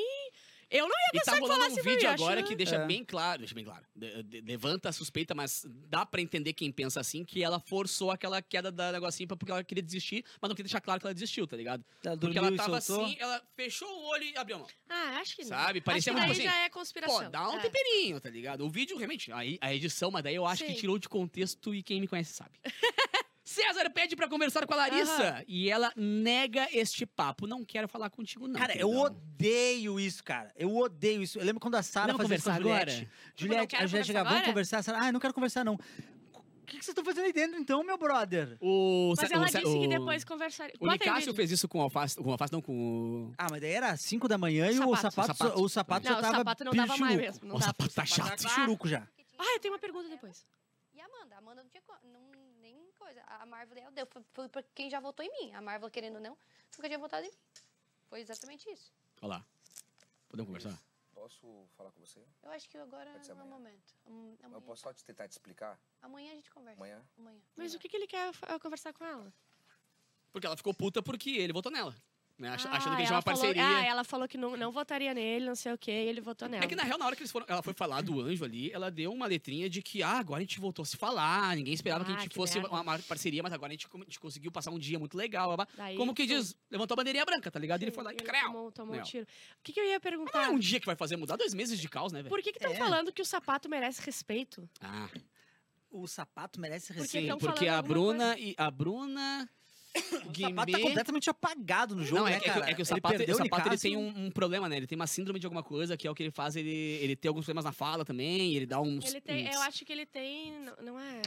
Eu 0.73 0.87
não 0.89 0.95
ia 0.95 1.07
E 1.13 1.19
tá 1.19 1.19
pensar 1.19 1.33
que 1.33 1.39
rolando 1.41 1.61
falasse 1.61 1.79
um 1.79 1.83
vídeo 1.83 2.09
acho- 2.09 2.23
agora 2.23 2.41
que 2.43 2.55
deixa 2.55 2.75
É. 2.77 2.85
bem 2.87 3.05
claro, 3.05 3.39
deixa 3.39 3.53
bem 3.53 3.63
claro, 3.63 3.85
de- 3.95 4.23
de- 4.23 4.41
levanta 4.41 4.89
a 4.89 4.91
suspeita, 4.91 5.35
mas 5.35 5.65
dá 5.87 6.03
pra 6.05 6.19
entender 6.19 6.53
quem 6.53 6.71
pensa 6.71 6.99
assim, 6.99 7.23
que 7.23 7.43
ela 7.43 7.59
forçou 7.59 8.09
aquela 8.09 8.41
queda 8.41 8.71
da 8.71 8.91
negocinho 8.91 9.27
pra- 9.27 9.37
porque 9.37 9.51
ela 9.51 9.63
queria 9.63 9.83
desistir, 9.83 10.25
mas 10.41 10.49
não 10.49 10.55
queria 10.55 10.65
deixar 10.67 10.81
claro 10.81 10.99
que 10.99 11.05
ela 11.05 11.13
desistiu, 11.13 11.45
tá 11.45 11.55
ligado? 11.55 11.85
Ela 12.03 12.17
Porque 12.17 12.37
ela 12.37 12.55
tava 12.55 12.77
assim, 12.77 13.15
ela 13.19 13.39
fechou 13.55 13.87
o 13.87 14.05
olho 14.09 14.23
e 14.23 14.35
abriu 14.35 14.55
a 14.55 14.59
mão. 14.59 14.67
Ah, 14.89 15.19
acho 15.21 15.35
que 15.35 15.43
não. 15.43 15.49
Sabe? 15.49 15.79
Parecia 15.79 16.11
acho 16.11 16.21
que 16.21 16.27
muito 16.27 16.37
daí 16.39 16.47
assim, 16.47 16.57
já 16.59 16.65
é 16.65 16.69
conspiração. 16.69 17.23
Pô, 17.25 17.29
dá 17.29 17.49
um 17.49 17.57
é. 17.57 17.61
temperinho, 17.61 18.19
tá 18.19 18.29
ligado? 18.31 18.65
O 18.65 18.69
vídeo, 18.69 18.97
realmente, 18.97 19.31
aí 19.31 19.59
a 19.61 19.73
edição, 19.73 20.09
mas 20.09 20.23
daí 20.23 20.33
eu 20.35 20.45
acho 20.45 20.63
que 20.65 20.73
Sim. 20.73 20.79
tirou 20.79 20.97
de 20.97 21.07
contexto 21.07 21.75
e 21.75 21.83
quem 21.83 22.01
me 22.01 22.07
conhece 22.07 22.33
sabe. 22.33 22.51
César 23.53 23.89
pede 23.89 24.15
pra 24.15 24.27
conversar 24.27 24.65
com 24.65 24.73
a 24.73 24.77
Larissa 24.77 25.43
e 25.47 25.69
ela 25.69 25.91
nega 25.95 26.67
este 26.71 27.05
papo. 27.05 27.45
Não 27.47 27.63
quero 27.63 27.87
falar 27.87 28.09
contigo, 28.09 28.47
não. 28.47 28.59
Cara, 28.59 28.73
eu 28.77 28.87
queridão. 28.89 29.05
odeio 29.05 29.99
isso, 29.99 30.23
cara. 30.23 30.51
Eu 30.55 30.75
odeio 30.75 31.21
isso. 31.21 31.37
Eu 31.39 31.45
lembro 31.45 31.59
quando 31.59 31.75
a 31.75 31.83
Sara 31.83 32.07
Vamos 32.13 32.23
fazia 32.23 32.35
isso 32.37 32.45
com 32.45 32.51
a 32.51 32.55
conversar 32.55 32.79
Juliette. 32.79 32.91
agora? 32.91 33.31
Tipo, 33.35 33.41
Juliette, 33.47 33.67
quero 33.67 33.83
a 33.83 33.87
Juliette 33.87 33.91
conversar 33.91 34.05
chegava, 34.07 34.29
vamos 34.29 34.45
conversar? 34.47 34.77
A 34.79 34.83
Sara, 34.83 34.99
ah, 35.01 35.07
eu 35.07 35.13
não 35.13 35.19
quero 35.19 35.33
conversar, 35.33 35.63
não. 35.63 35.75
O 35.75 36.65
que, 36.65 36.77
que 36.79 36.85
vocês 36.85 36.89
estão 36.89 37.03
fazendo 37.03 37.25
aí 37.25 37.33
dentro, 37.33 37.59
então, 37.59 37.83
meu 37.83 37.97
brother? 37.97 38.57
O, 38.61 39.13
Mas 39.17 39.29
ela 39.29 39.43
o 39.43 39.45
disse 39.45 39.59
que 39.61 39.67
o- 39.67 39.87
depois 39.89 40.23
conversaria. 40.23 40.73
O 40.79 40.89
Nicásio 40.89 41.33
fez 41.33 41.51
isso 41.51 41.67
com 41.67 41.77
o 41.79 41.81
alface, 41.81 42.15
com 42.15 42.29
o 42.29 42.31
alface 42.31 42.53
não, 42.53 42.61
com 42.61 42.71
o... 43.27 43.33
Ah, 43.37 43.47
mas 43.51 43.59
daí 43.61 43.71
era 43.71 43.95
5 43.97 44.27
da 44.29 44.37
manhã 44.37 44.71
e 44.71 44.79
o 44.79 44.95
Sapato. 44.95 45.11
sapato, 45.11 45.31
O 45.31 45.35
sapato. 45.35 45.61
o 45.61 45.69
sapato 45.69 46.05
Não, 46.05 46.11
já 46.13 46.17
o 46.17 46.21
tava 46.21 46.37
sapato 46.37 46.63
não 46.63 46.71
dava 46.73 46.97
mais 46.97 47.17
mesmo. 47.17 47.47
Não 47.47 47.55
o 47.57 47.61
sapato 47.61 47.93
tá 47.93 48.03
O 48.03 48.07
sapato 48.07 48.29
chato. 48.29 48.41
tava 48.43 48.55
pichuruco 48.55 48.87
já. 48.87 49.05
Ah, 49.37 49.55
eu 49.55 49.59
tenho 49.59 49.73
uma 49.73 49.79
pergunta 49.79 50.07
depois. 50.07 50.45
E 50.95 51.01
a 51.01 51.05
Amanda? 51.05 51.35
A 51.35 51.37
Amanda 51.39 51.63
não 51.63 51.69
tinha 51.69 51.83
não, 52.05 52.21
coisa. 53.03 53.21
A 53.27 53.45
Marvel 53.45 53.77
ela 53.77 53.91
deu. 53.91 54.05
Foi, 54.07 54.23
foi 54.33 54.49
pra 54.49 54.63
quem 54.75 54.89
já 54.89 54.99
votou 54.99 55.25
em 55.25 55.31
mim. 55.39 55.53
A 55.53 55.61
Marvel, 55.61 55.89
querendo 55.91 56.15
ou 56.15 56.21
não, 56.21 56.37
nunca 56.77 56.87
tinha 56.87 56.99
votado 56.99 57.25
em 57.25 57.29
mim. 57.29 57.37
Foi 58.09 58.19
exatamente 58.21 58.69
isso. 58.71 58.91
Olha 59.21 59.35
lá. 59.35 59.45
Podemos 60.29 60.47
conversar? 60.47 60.79
Posso 61.13 61.65
falar 61.77 61.91
com 61.91 61.99
você? 62.01 62.21
Eu 62.41 62.51
acho 62.51 62.67
que 62.69 62.77
agora 62.77 63.11
não 63.13 63.19
é 63.21 63.27
o 63.27 63.31
amanhã. 63.31 63.45
momento. 63.49 63.93
Am- 64.07 64.35
Eu 64.39 64.45
Amanhã, 64.47 64.61
posso 64.61 64.81
só 64.81 64.93
te 64.93 65.03
tentar 65.05 65.27
te 65.27 65.31
explicar? 65.33 65.79
amanhã 66.01 66.31
a 66.31 66.35
gente 66.35 66.49
conversa. 66.51 66.79
Amanhã? 66.81 67.01
Amanhã. 67.17 67.39
Mas 67.55 67.73
o 67.73 67.79
que, 67.79 67.87
que 67.87 67.95
ele 67.95 68.07
quer 68.07 68.31
conversar 68.61 68.93
com 68.93 69.05
ela? 69.05 69.31
Porque 70.31 70.45
ela 70.47 70.57
ficou 70.57 70.73
puta 70.73 71.01
porque 71.03 71.29
ele 71.29 71.53
votou 71.53 71.71
nela. 71.71 71.95
Né? 72.35 72.49
Ach- 72.49 72.65
Ah, 72.65 72.77
achando 72.77 72.95
que 72.95 73.01
eles 73.03 73.07
tinham 73.07 73.07
ela 73.09 73.15
uma 73.17 73.21
falou- 73.21 73.39
parceria. 73.41 73.67
Ah, 73.67 73.85
ela 73.85 74.03
falou 74.03 74.27
que 74.27 74.37
não, 74.39 74.57
não 74.57 74.71
votaria 74.71 75.13
nele, 75.13 75.45
não 75.45 75.55
sei 75.55 75.71
o 75.71 75.77
quê, 75.77 75.91
e 75.91 76.07
ele 76.09 76.19
votou 76.19 76.49
nela. 76.49 76.63
É 76.63 76.67
que 76.67 76.75
na 76.75 76.81
real, 76.83 76.97
na 76.97 77.05
hora 77.05 77.15
que 77.15 77.21
eles 77.21 77.31
foram, 77.31 77.45
ela 77.47 77.61
foi 77.61 77.73
falar 77.73 78.01
do 78.01 78.19
anjo 78.19 78.43
ali, 78.43 78.71
ela 78.71 78.89
deu 78.89 79.13
uma 79.13 79.27
letrinha 79.27 79.69
de 79.69 79.83
que 79.83 80.01
ah, 80.01 80.17
agora 80.17 80.39
a 80.39 80.41
gente 80.41 80.59
voltou 80.59 80.81
a 80.81 80.85
se 80.85 80.97
falar, 80.97 81.55
ninguém 81.55 81.73
esperava 81.75 82.03
que 82.03 82.11
a 82.11 82.15
Ah, 82.15 82.17
gente 82.19 82.29
que 82.29 82.35
fosse 82.35 82.55
merda. 82.55 82.69
uma, 82.71 82.81
uma 82.81 82.99
parceria, 82.99 83.43
mas 83.43 83.53
agora 83.53 83.71
a 83.71 83.75
gente, 83.75 83.87
a 83.93 83.97
gente 83.99 84.19
conseguiu 84.19 84.51
passar 84.51 84.71
um 84.71 84.79
dia 84.79 84.97
muito 84.97 85.15
legal. 85.15 85.45
blá, 85.55 85.57
blá. 85.57 85.67
Daí 85.77 85.95
Como 85.95 86.13
que 86.13 86.25
foi- 86.27 86.35
diz? 86.37 86.55
Levantou 86.71 86.95
a 86.95 86.97
bandeirinha 86.97 87.23
branca, 87.23 87.51
tá 87.51 87.59
ligado? 87.59 87.81
E 87.83 87.85
ele 87.85 87.91
foi 87.91 88.03
lá 88.03 88.11
e 88.11 88.15
creu. 88.15 88.41
tomou, 88.47 88.71
tomou 88.71 88.95
um 88.95 89.01
tiro. 89.03 89.25
O 89.59 89.63
que, 89.63 89.71
que 89.71 89.79
eu 89.79 89.83
ia 89.83 89.89
Não 89.91 89.95
é 89.97 89.99
perguntar? 89.99 90.49
um 90.49 90.57
dia 90.57 90.79
que 90.79 90.85
vai 90.87 90.95
fazer 90.95 91.15
mudar 91.15 91.35
dois 91.35 91.53
meses 91.53 91.79
de 91.79 91.87
caos, 91.87 92.11
né, 92.11 92.23
velho? 92.23 92.29
Por 92.29 92.41
que 92.41 92.51
que 92.51 92.57
estão 92.57 92.71
É. 92.73 92.75
falando 92.77 93.11
que 93.13 93.21
o 93.21 93.25
sapato 93.25 93.69
merece 93.69 94.01
respeito? 94.01 94.67
Ah, 94.81 95.07
O 95.91 96.07
sapato 96.07 96.59
merece 96.59 96.87
Porque 96.87 97.01
respeito. 97.01 97.23
sim, 97.25 97.27
tão 97.29 97.37
porque 97.37 97.67
a 97.67 97.79
Bruna 97.79 98.35
e 98.39 98.55
a 98.57 98.71
Bruna. 98.71 99.47
O 99.95 99.99
sapato 99.99 100.23
tá 100.25 100.31
Guimê- 100.33 100.81
completamente 100.81 101.29
apagado 101.29 101.95
no 101.95 102.03
jogo, 102.03 102.21
Não, 102.21 102.27
é, 102.27 102.31
né, 102.31 102.37
é 102.37 102.39
que, 102.39 102.45
cara? 102.49 102.61
é 102.71 102.73
que 102.73 102.81
o 102.81 102.81
Ele 102.81 102.85
sapato, 102.85 103.15
perdeu 103.17 103.35
o 103.35 103.37
sapato 103.37 103.69
ele 103.69 103.77
tem 103.77 103.95
um, 103.95 104.25
um 104.25 104.31
problema, 104.31 104.67
né? 104.67 104.77
Ele 104.77 104.87
tem 104.87 104.95
uma 104.95 105.05
síndrome 105.05 105.39
de 105.39 105.45
alguma 105.45 105.61
coisa, 105.61 105.95
que 105.95 106.07
é 106.07 106.11
o 106.11 106.15
que 106.15 106.23
ele 106.23 106.31
faz, 106.31 106.55
ele, 106.55 106.69
ele 106.71 107.15
tem 107.15 107.29
alguns 107.29 107.45
problemas 107.45 107.65
na 107.65 107.71
fala 107.71 108.03
também, 108.03 108.55
ele 108.55 108.65
dá 108.65 108.81
uns. 108.81 109.05
Ele 109.05 109.21
tem, 109.21 109.47
uns- 109.47 109.55
eu 109.55 109.61
acho 109.61 109.85
que 109.85 109.93
ele 109.93 110.05
tem, 110.07 110.51
não, 110.61 110.75
não 110.81 110.99
é, 110.99 111.21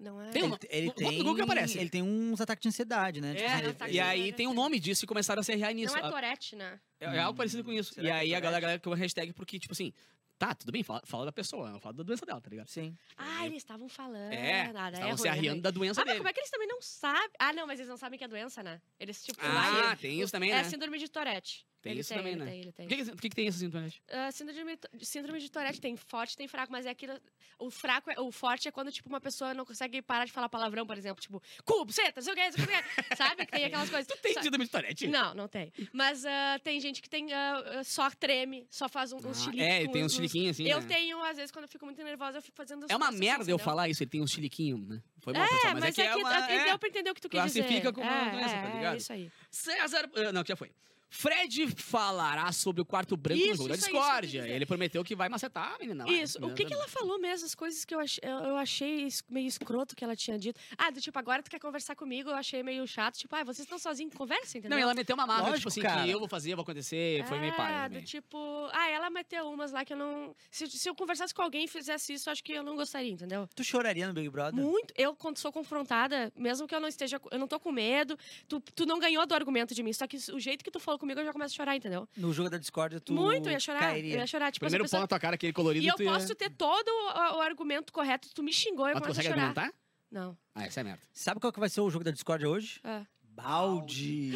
não 0.00 0.22
é. 0.22 0.30
Tem 0.30 0.44
um- 0.44 0.46
Ele, 0.46 0.58
ele 0.70 0.90
tem, 0.92 1.34
que 1.34 1.40
aparece. 1.42 1.78
ele 1.78 1.90
tem 1.90 2.02
uns 2.02 2.40
ataques 2.40 2.62
de 2.62 2.68
ansiedade, 2.68 3.20
né? 3.20 3.34
Tipo 3.34 3.48
É, 3.48 3.54
assim, 3.54 3.64
ele- 3.86 3.92
e 3.94 4.00
aí 4.00 4.32
tem 4.32 4.46
o 4.46 4.50
sim. 4.50 4.56
nome 4.56 4.78
disso 4.78 5.04
e 5.04 5.08
começaram 5.08 5.40
a 5.40 5.42
se 5.42 5.50
errar 5.52 5.72
nisso. 5.72 5.92
Não 5.96 6.02
é 6.04 6.06
A- 6.06 6.10
Tourette, 6.10 6.54
né? 6.54 6.78
É, 7.00 7.06
é 7.16 7.18
algo 7.18 7.36
parecido 7.36 7.64
com 7.64 7.72
isso. 7.72 7.94
Será 7.94 8.02
e 8.06 8.06
que 8.06 8.12
é 8.12 8.20
aí 8.20 8.34
a 8.34 8.40
galera, 8.40 8.58
a 8.58 8.60
galera 8.60 8.78
criou 8.78 8.94
uma 8.94 8.98
hashtag 9.00 9.32
porque, 9.32 9.58
tipo 9.58 9.72
assim, 9.72 9.92
tá, 10.38 10.54
tudo 10.54 10.72
bem, 10.72 10.82
fala, 10.82 11.00
fala 11.04 11.24
da 11.26 11.32
pessoa, 11.32 11.70
não 11.70 11.80
fala 11.80 11.94
da 11.94 12.02
doença 12.02 12.24
dela, 12.26 12.40
tá 12.40 12.50
ligado? 12.50 12.68
Sim. 12.68 12.96
Ah, 13.16 13.46
eles 13.46 13.58
estavam 13.58 13.88
falando. 13.88 14.32
É, 14.32 14.62
ah, 14.66 14.72
daí 14.72 14.92
é 14.92 14.92
estavam 14.94 15.16
se 15.16 15.22
ruim, 15.22 15.28
é 15.28 15.30
arriando 15.38 15.62
da 15.62 15.70
doença 15.70 16.00
Ah, 16.00 16.04
mas 16.04 16.12
dele. 16.12 16.18
como 16.18 16.28
é 16.28 16.32
que 16.32 16.40
eles 16.40 16.50
também 16.50 16.68
não 16.68 16.80
sabem? 16.82 17.30
Ah, 17.38 17.52
não, 17.52 17.66
mas 17.66 17.78
eles 17.78 17.88
não 17.88 17.96
sabem 17.96 18.18
que 18.18 18.24
é 18.24 18.28
doença, 18.28 18.62
né? 18.62 18.80
Eles, 18.98 19.22
tipo, 19.24 19.38
Ah, 19.42 19.52
lá, 19.52 19.96
tem 19.96 20.20
isso 20.20 20.32
também, 20.32 20.50
é 20.50 20.54
né? 20.54 20.60
a 20.60 20.64
síndrome 20.64 20.98
de 20.98 21.08
Tourette. 21.08 21.66
Tem 21.84 21.92
Ele 21.92 22.00
isso 22.00 22.08
tem, 22.08 22.16
também, 22.16 22.32
ele 22.32 22.44
né? 22.44 22.50
tem, 22.50 22.60
ele 22.62 22.72
tem. 22.72 22.86
O 22.86 22.88
que, 22.88 22.96
que, 22.96 23.10
que 23.18 23.28
que 23.28 23.36
tem 23.36 23.46
essa 23.46 23.58
síndrome? 23.58 23.92
Ah, 24.10 24.32
síndrome, 24.32 24.78
síndrome 25.02 25.38
de 25.38 25.50
Tourette 25.50 25.78
tem 25.82 25.94
forte, 25.98 26.34
tem 26.34 26.48
fraco, 26.48 26.72
mas 26.72 26.86
é 26.86 26.88
aquilo. 26.90 27.12
O 27.58 27.70
fraco, 27.70 28.10
é- 28.10 28.18
o 28.18 28.32
forte 28.32 28.66
é 28.66 28.70
quando, 28.72 28.90
tipo, 28.90 29.06
uma 29.06 29.20
pessoa 29.20 29.52
não 29.52 29.66
consegue 29.66 30.00
parar 30.00 30.24
de 30.24 30.32
falar 30.32 30.48
palavrão, 30.48 30.86
por 30.86 30.96
exemplo, 30.96 31.20
tipo, 31.20 31.42
cubo, 31.62 31.92
seta, 31.92 32.14
não 32.16 32.22
sei 32.24 32.32
o 32.32 32.36
que, 32.36 32.42
não 32.42 32.52
sei 32.52 32.64
o 32.64 32.68
que. 32.68 32.74
Sabe? 33.16 33.44
Que 33.44 33.52
tem 33.52 33.64
aquelas 33.66 33.90
coisas. 33.90 34.06
Tu 34.06 34.16
tem 34.22 34.32
Sa- 34.32 34.42
síndrome 34.42 34.64
de 34.64 34.70
Tourette? 34.70 35.06
Não, 35.08 35.34
não 35.34 35.46
tem. 35.46 35.70
Mas 35.92 36.24
ah, 36.24 36.58
tem 36.64 36.80
gente 36.80 37.02
que 37.02 37.08
tem 37.10 37.30
ah, 37.34 37.82
só 37.84 38.08
treme, 38.10 38.66
só 38.70 38.88
faz 38.88 39.12
um, 39.12 39.18
uns 39.18 39.26
Ah, 39.26 39.34
chiliques. 39.34 39.60
é, 39.66 39.86
tem 39.86 40.02
uns 40.02 40.06
uns- 40.06 40.14
chiliquinhos 40.14 40.56
assim, 40.56 40.66
Eu 40.66 40.80
né? 40.80 40.86
tenho, 40.88 41.22
às 41.22 41.36
vezes, 41.36 41.52
quando 41.52 41.64
eu 41.64 41.68
fico 41.68 41.84
muito 41.84 42.02
nervosa, 42.02 42.38
eu 42.38 42.42
fico 42.42 42.56
fazendo. 42.56 42.86
É 42.88 42.96
uma 42.96 43.10
assim, 43.10 43.18
merda 43.18 43.40
eu 43.42 43.42
entendeu? 43.42 43.58
falar 43.58 43.90
isso, 43.90 44.02
ele 44.02 44.10
tem 44.10 44.22
um 44.22 44.26
chiliquinho, 44.26 44.78
né? 44.78 45.02
Foi 45.20 45.34
mal, 45.34 45.42
É, 45.42 45.48
pessoal, 45.48 45.72
mas, 45.74 45.80
mas, 45.84 45.98
é 45.98 46.02
que 46.02 46.08
é, 46.08 46.16
uma... 46.16 46.48
é, 46.50 46.56
é. 46.56 46.64
deu 46.64 46.78
pra 46.78 46.88
entender 46.88 47.10
o 47.10 47.14
que 47.14 47.20
tu 47.20 47.28
quer 47.28 47.44
dizer. 47.44 47.60
Classifica 47.62 47.92
como 47.92 48.06
uma 48.06 48.26
é, 48.26 48.30
doença, 48.30 48.54
é, 48.56 48.62
tá 48.62 48.68
ligado? 48.74 48.94
É 48.94 48.96
isso 48.96 49.12
aí. 49.12 49.30
César. 49.50 50.10
Não, 50.32 50.42
que 50.42 50.48
já 50.48 50.56
foi. 50.56 50.70
Fred 51.14 51.68
falará 51.76 52.50
sobre 52.50 52.82
o 52.82 52.84
quarto 52.84 53.16
branco 53.16 53.40
no 53.40 53.46
Isso, 53.46 53.56
jogo 53.58 53.68
da 53.68 53.76
discórdia. 53.76 54.48
Ele 54.48 54.66
prometeu 54.66 55.04
que 55.04 55.14
vai 55.14 55.28
macetar 55.28 55.74
a 55.76 55.78
menina 55.78 56.04
lá. 56.04 56.12
Isso. 56.12 56.44
O 56.44 56.52
que, 56.52 56.64
que 56.64 56.74
ela 56.74 56.88
falou 56.88 57.20
mesmo? 57.20 57.46
As 57.46 57.54
coisas 57.54 57.84
que 57.84 57.94
eu, 57.94 58.00
ach, 58.00 58.18
eu, 58.20 58.56
achei 58.56 59.06
meio 59.30 59.46
escroto 59.46 59.94
que 59.94 60.02
ela 60.02 60.16
tinha 60.16 60.36
dito. 60.36 60.60
Ah, 60.76 60.90
do 60.90 61.00
tipo, 61.00 61.16
agora 61.16 61.40
tu 61.40 61.48
quer 61.48 61.60
conversar 61.60 61.94
comigo? 61.94 62.30
Eu 62.30 62.34
achei 62.34 62.64
meio 62.64 62.84
chato. 62.86 63.16
Tipo, 63.16 63.36
ah, 63.36 63.44
vocês 63.44 63.60
estão 63.60 63.78
sozinhos, 63.78 64.12
conversa, 64.12 64.58
entendeu? 64.58 64.76
Não, 64.76 64.82
ela 64.82 64.92
meteu 64.92 65.14
uma 65.14 65.24
marca, 65.24 65.56
tipo 65.56 65.68
assim, 65.68 65.82
cara. 65.82 66.02
que 66.02 66.10
eu 66.10 66.18
vou 66.18 66.26
fazer, 66.26 66.50
eu 66.50 66.56
vou 66.56 66.64
acontecer. 66.64 67.24
Foi 67.26 67.38
meio 67.38 67.54
pai. 67.54 67.88
do 67.90 68.02
tipo... 68.02 68.36
Ah, 68.72 68.90
ela 68.90 69.08
meteu 69.08 69.48
umas 69.48 69.70
lá 69.70 69.84
que 69.84 69.92
eu 69.92 69.96
não... 69.96 70.34
Se, 70.50 70.66
se 70.66 70.88
eu 70.88 70.96
conversasse 70.96 71.32
com 71.32 71.42
alguém 71.42 71.64
e 71.64 71.68
fizesse 71.68 72.12
isso, 72.12 72.28
eu 72.28 72.32
acho 72.32 72.42
que 72.42 72.52
eu 72.52 72.64
não 72.64 72.74
gostaria, 72.74 73.12
entendeu? 73.12 73.48
Tu 73.54 73.62
choraria 73.62 74.08
no 74.08 74.12
Big 74.12 74.28
Brother? 74.28 74.60
Muito. 74.60 74.92
Eu, 74.96 75.14
quando 75.14 75.38
sou 75.38 75.52
confrontada, 75.52 76.32
mesmo 76.36 76.66
que 76.66 76.74
eu 76.74 76.80
não 76.80 76.88
esteja... 76.88 77.20
Eu 77.30 77.38
não 77.38 77.46
tô 77.46 77.60
com 77.60 77.70
medo, 77.70 78.18
tu, 78.48 78.58
tu 78.58 78.84
não 78.84 78.98
ganhou 78.98 79.24
do 79.24 79.34
argumento 79.34 79.76
de 79.76 79.82
mim. 79.82 79.92
Só 79.92 80.08
que 80.08 80.16
o 80.32 80.40
jeito 80.40 80.64
que 80.64 80.72
tu 80.72 80.80
falou 80.80 80.98
comigo, 81.04 81.20
eu 81.20 81.24
já 81.24 81.32
começo 81.32 81.54
a 81.54 81.56
chorar, 81.56 81.76
entendeu? 81.76 82.08
No 82.16 82.32
jogo 82.32 82.50
da 82.50 82.58
Discord, 82.58 82.98
tu 83.00 83.12
Muito, 83.12 83.48
eu 83.48 83.52
ia 83.52 83.60
chorar. 83.60 83.80
cairia. 83.80 84.14
Eu 84.14 84.18
ia 84.20 84.26
chorar. 84.26 84.50
Tipo, 84.50 84.64
Primeiro 84.66 84.84
pessoa- 84.84 84.98
pau 84.98 85.02
na 85.04 85.08
tua 85.08 85.20
cara, 85.20 85.34
aquele 85.36 85.52
colorido. 85.52 85.84
E 85.84 85.88
eu 85.88 85.94
ia- 85.98 86.12
posso 86.12 86.34
ter 86.34 86.50
todo 86.50 86.88
o, 86.88 87.36
o 87.36 87.40
argumento 87.40 87.92
correto. 87.92 88.28
Tu 88.34 88.42
me 88.42 88.52
xingou, 88.52 88.88
eu 88.88 88.94
Mas 88.94 89.02
tu 89.02 89.06
começo 89.06 89.20
a 89.20 89.22
consegue 89.22 89.40
chorar. 89.40 89.48
argumentar? 89.50 89.78
Não. 90.10 90.36
Ah, 90.54 90.64
essa 90.66 90.80
é 90.80 90.84
merda. 90.84 91.02
Sabe 91.12 91.40
qual 91.40 91.52
que 91.52 91.60
vai 91.60 91.68
ser 91.68 91.80
o 91.80 91.90
jogo 91.90 92.04
da 92.04 92.10
Discord 92.10 92.46
hoje? 92.46 92.80
É. 92.84 93.02
Balde. 93.22 94.32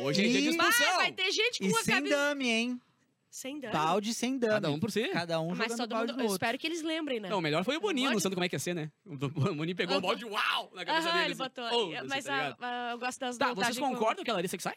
Hoje 0.00 0.24
é 0.24 0.28
dia 0.28 0.40
de 0.42 0.48
E- 0.48 0.50
expulsão. 0.50 0.86
Vai, 0.86 0.96
vai 0.96 1.12
ter 1.12 1.30
gente 1.32 1.58
com 1.60 1.64
E 1.64 1.68
uma 1.68 1.82
sem 1.82 1.94
camisa... 1.94 2.16
dame, 2.16 2.48
hein? 2.48 2.80
Sem 3.30 3.58
dano. 3.58 3.72
Balde 3.72 4.14
sem 4.14 4.38
dame. 4.38 4.52
Cada 4.52 4.70
um 4.70 4.78
por 4.78 4.92
si. 4.92 5.08
Cada 5.08 5.40
um 5.40 5.48
Mas 5.48 5.58
jogando 5.58 5.76
todo 5.78 5.88
balde 5.90 6.12
mundo... 6.12 6.20
Eu 6.20 6.24
outro. 6.26 6.34
espero 6.36 6.56
que 6.58 6.66
eles 6.68 6.82
lembrem, 6.82 7.18
né? 7.18 7.28
Não, 7.28 7.38
o 7.38 7.40
melhor 7.40 7.64
foi 7.64 7.76
o 7.76 7.80
Boninho, 7.80 8.12
não 8.12 8.20
sabendo 8.20 8.36
como 8.36 8.44
é 8.44 8.48
que 8.48 8.54
ia 8.54 8.60
ser, 8.60 8.74
né? 8.74 8.92
O 9.04 9.16
Boninho 9.16 9.74
pegou 9.76 9.96
o 9.96 10.00
balde, 10.00 10.24
uau, 10.24 10.70
na 10.74 10.84
cabeça 10.84 11.10
dele. 11.12 11.24
ele 11.24 11.34
botou. 11.34 11.64
Mas 12.08 12.24
tá 12.24 12.32
a- 12.32 12.36
ligado? 12.44 12.56
a- 12.62 12.90
eu 12.92 12.98
gosto 12.98 13.18
das 13.20 13.36
Tá, 13.36 13.52
vocês 13.52 13.78
concordam 13.78 14.22
que 14.24 14.30
a 14.30 14.34
Larissa 14.34 14.56
que 14.56 14.62
sai? 14.62 14.76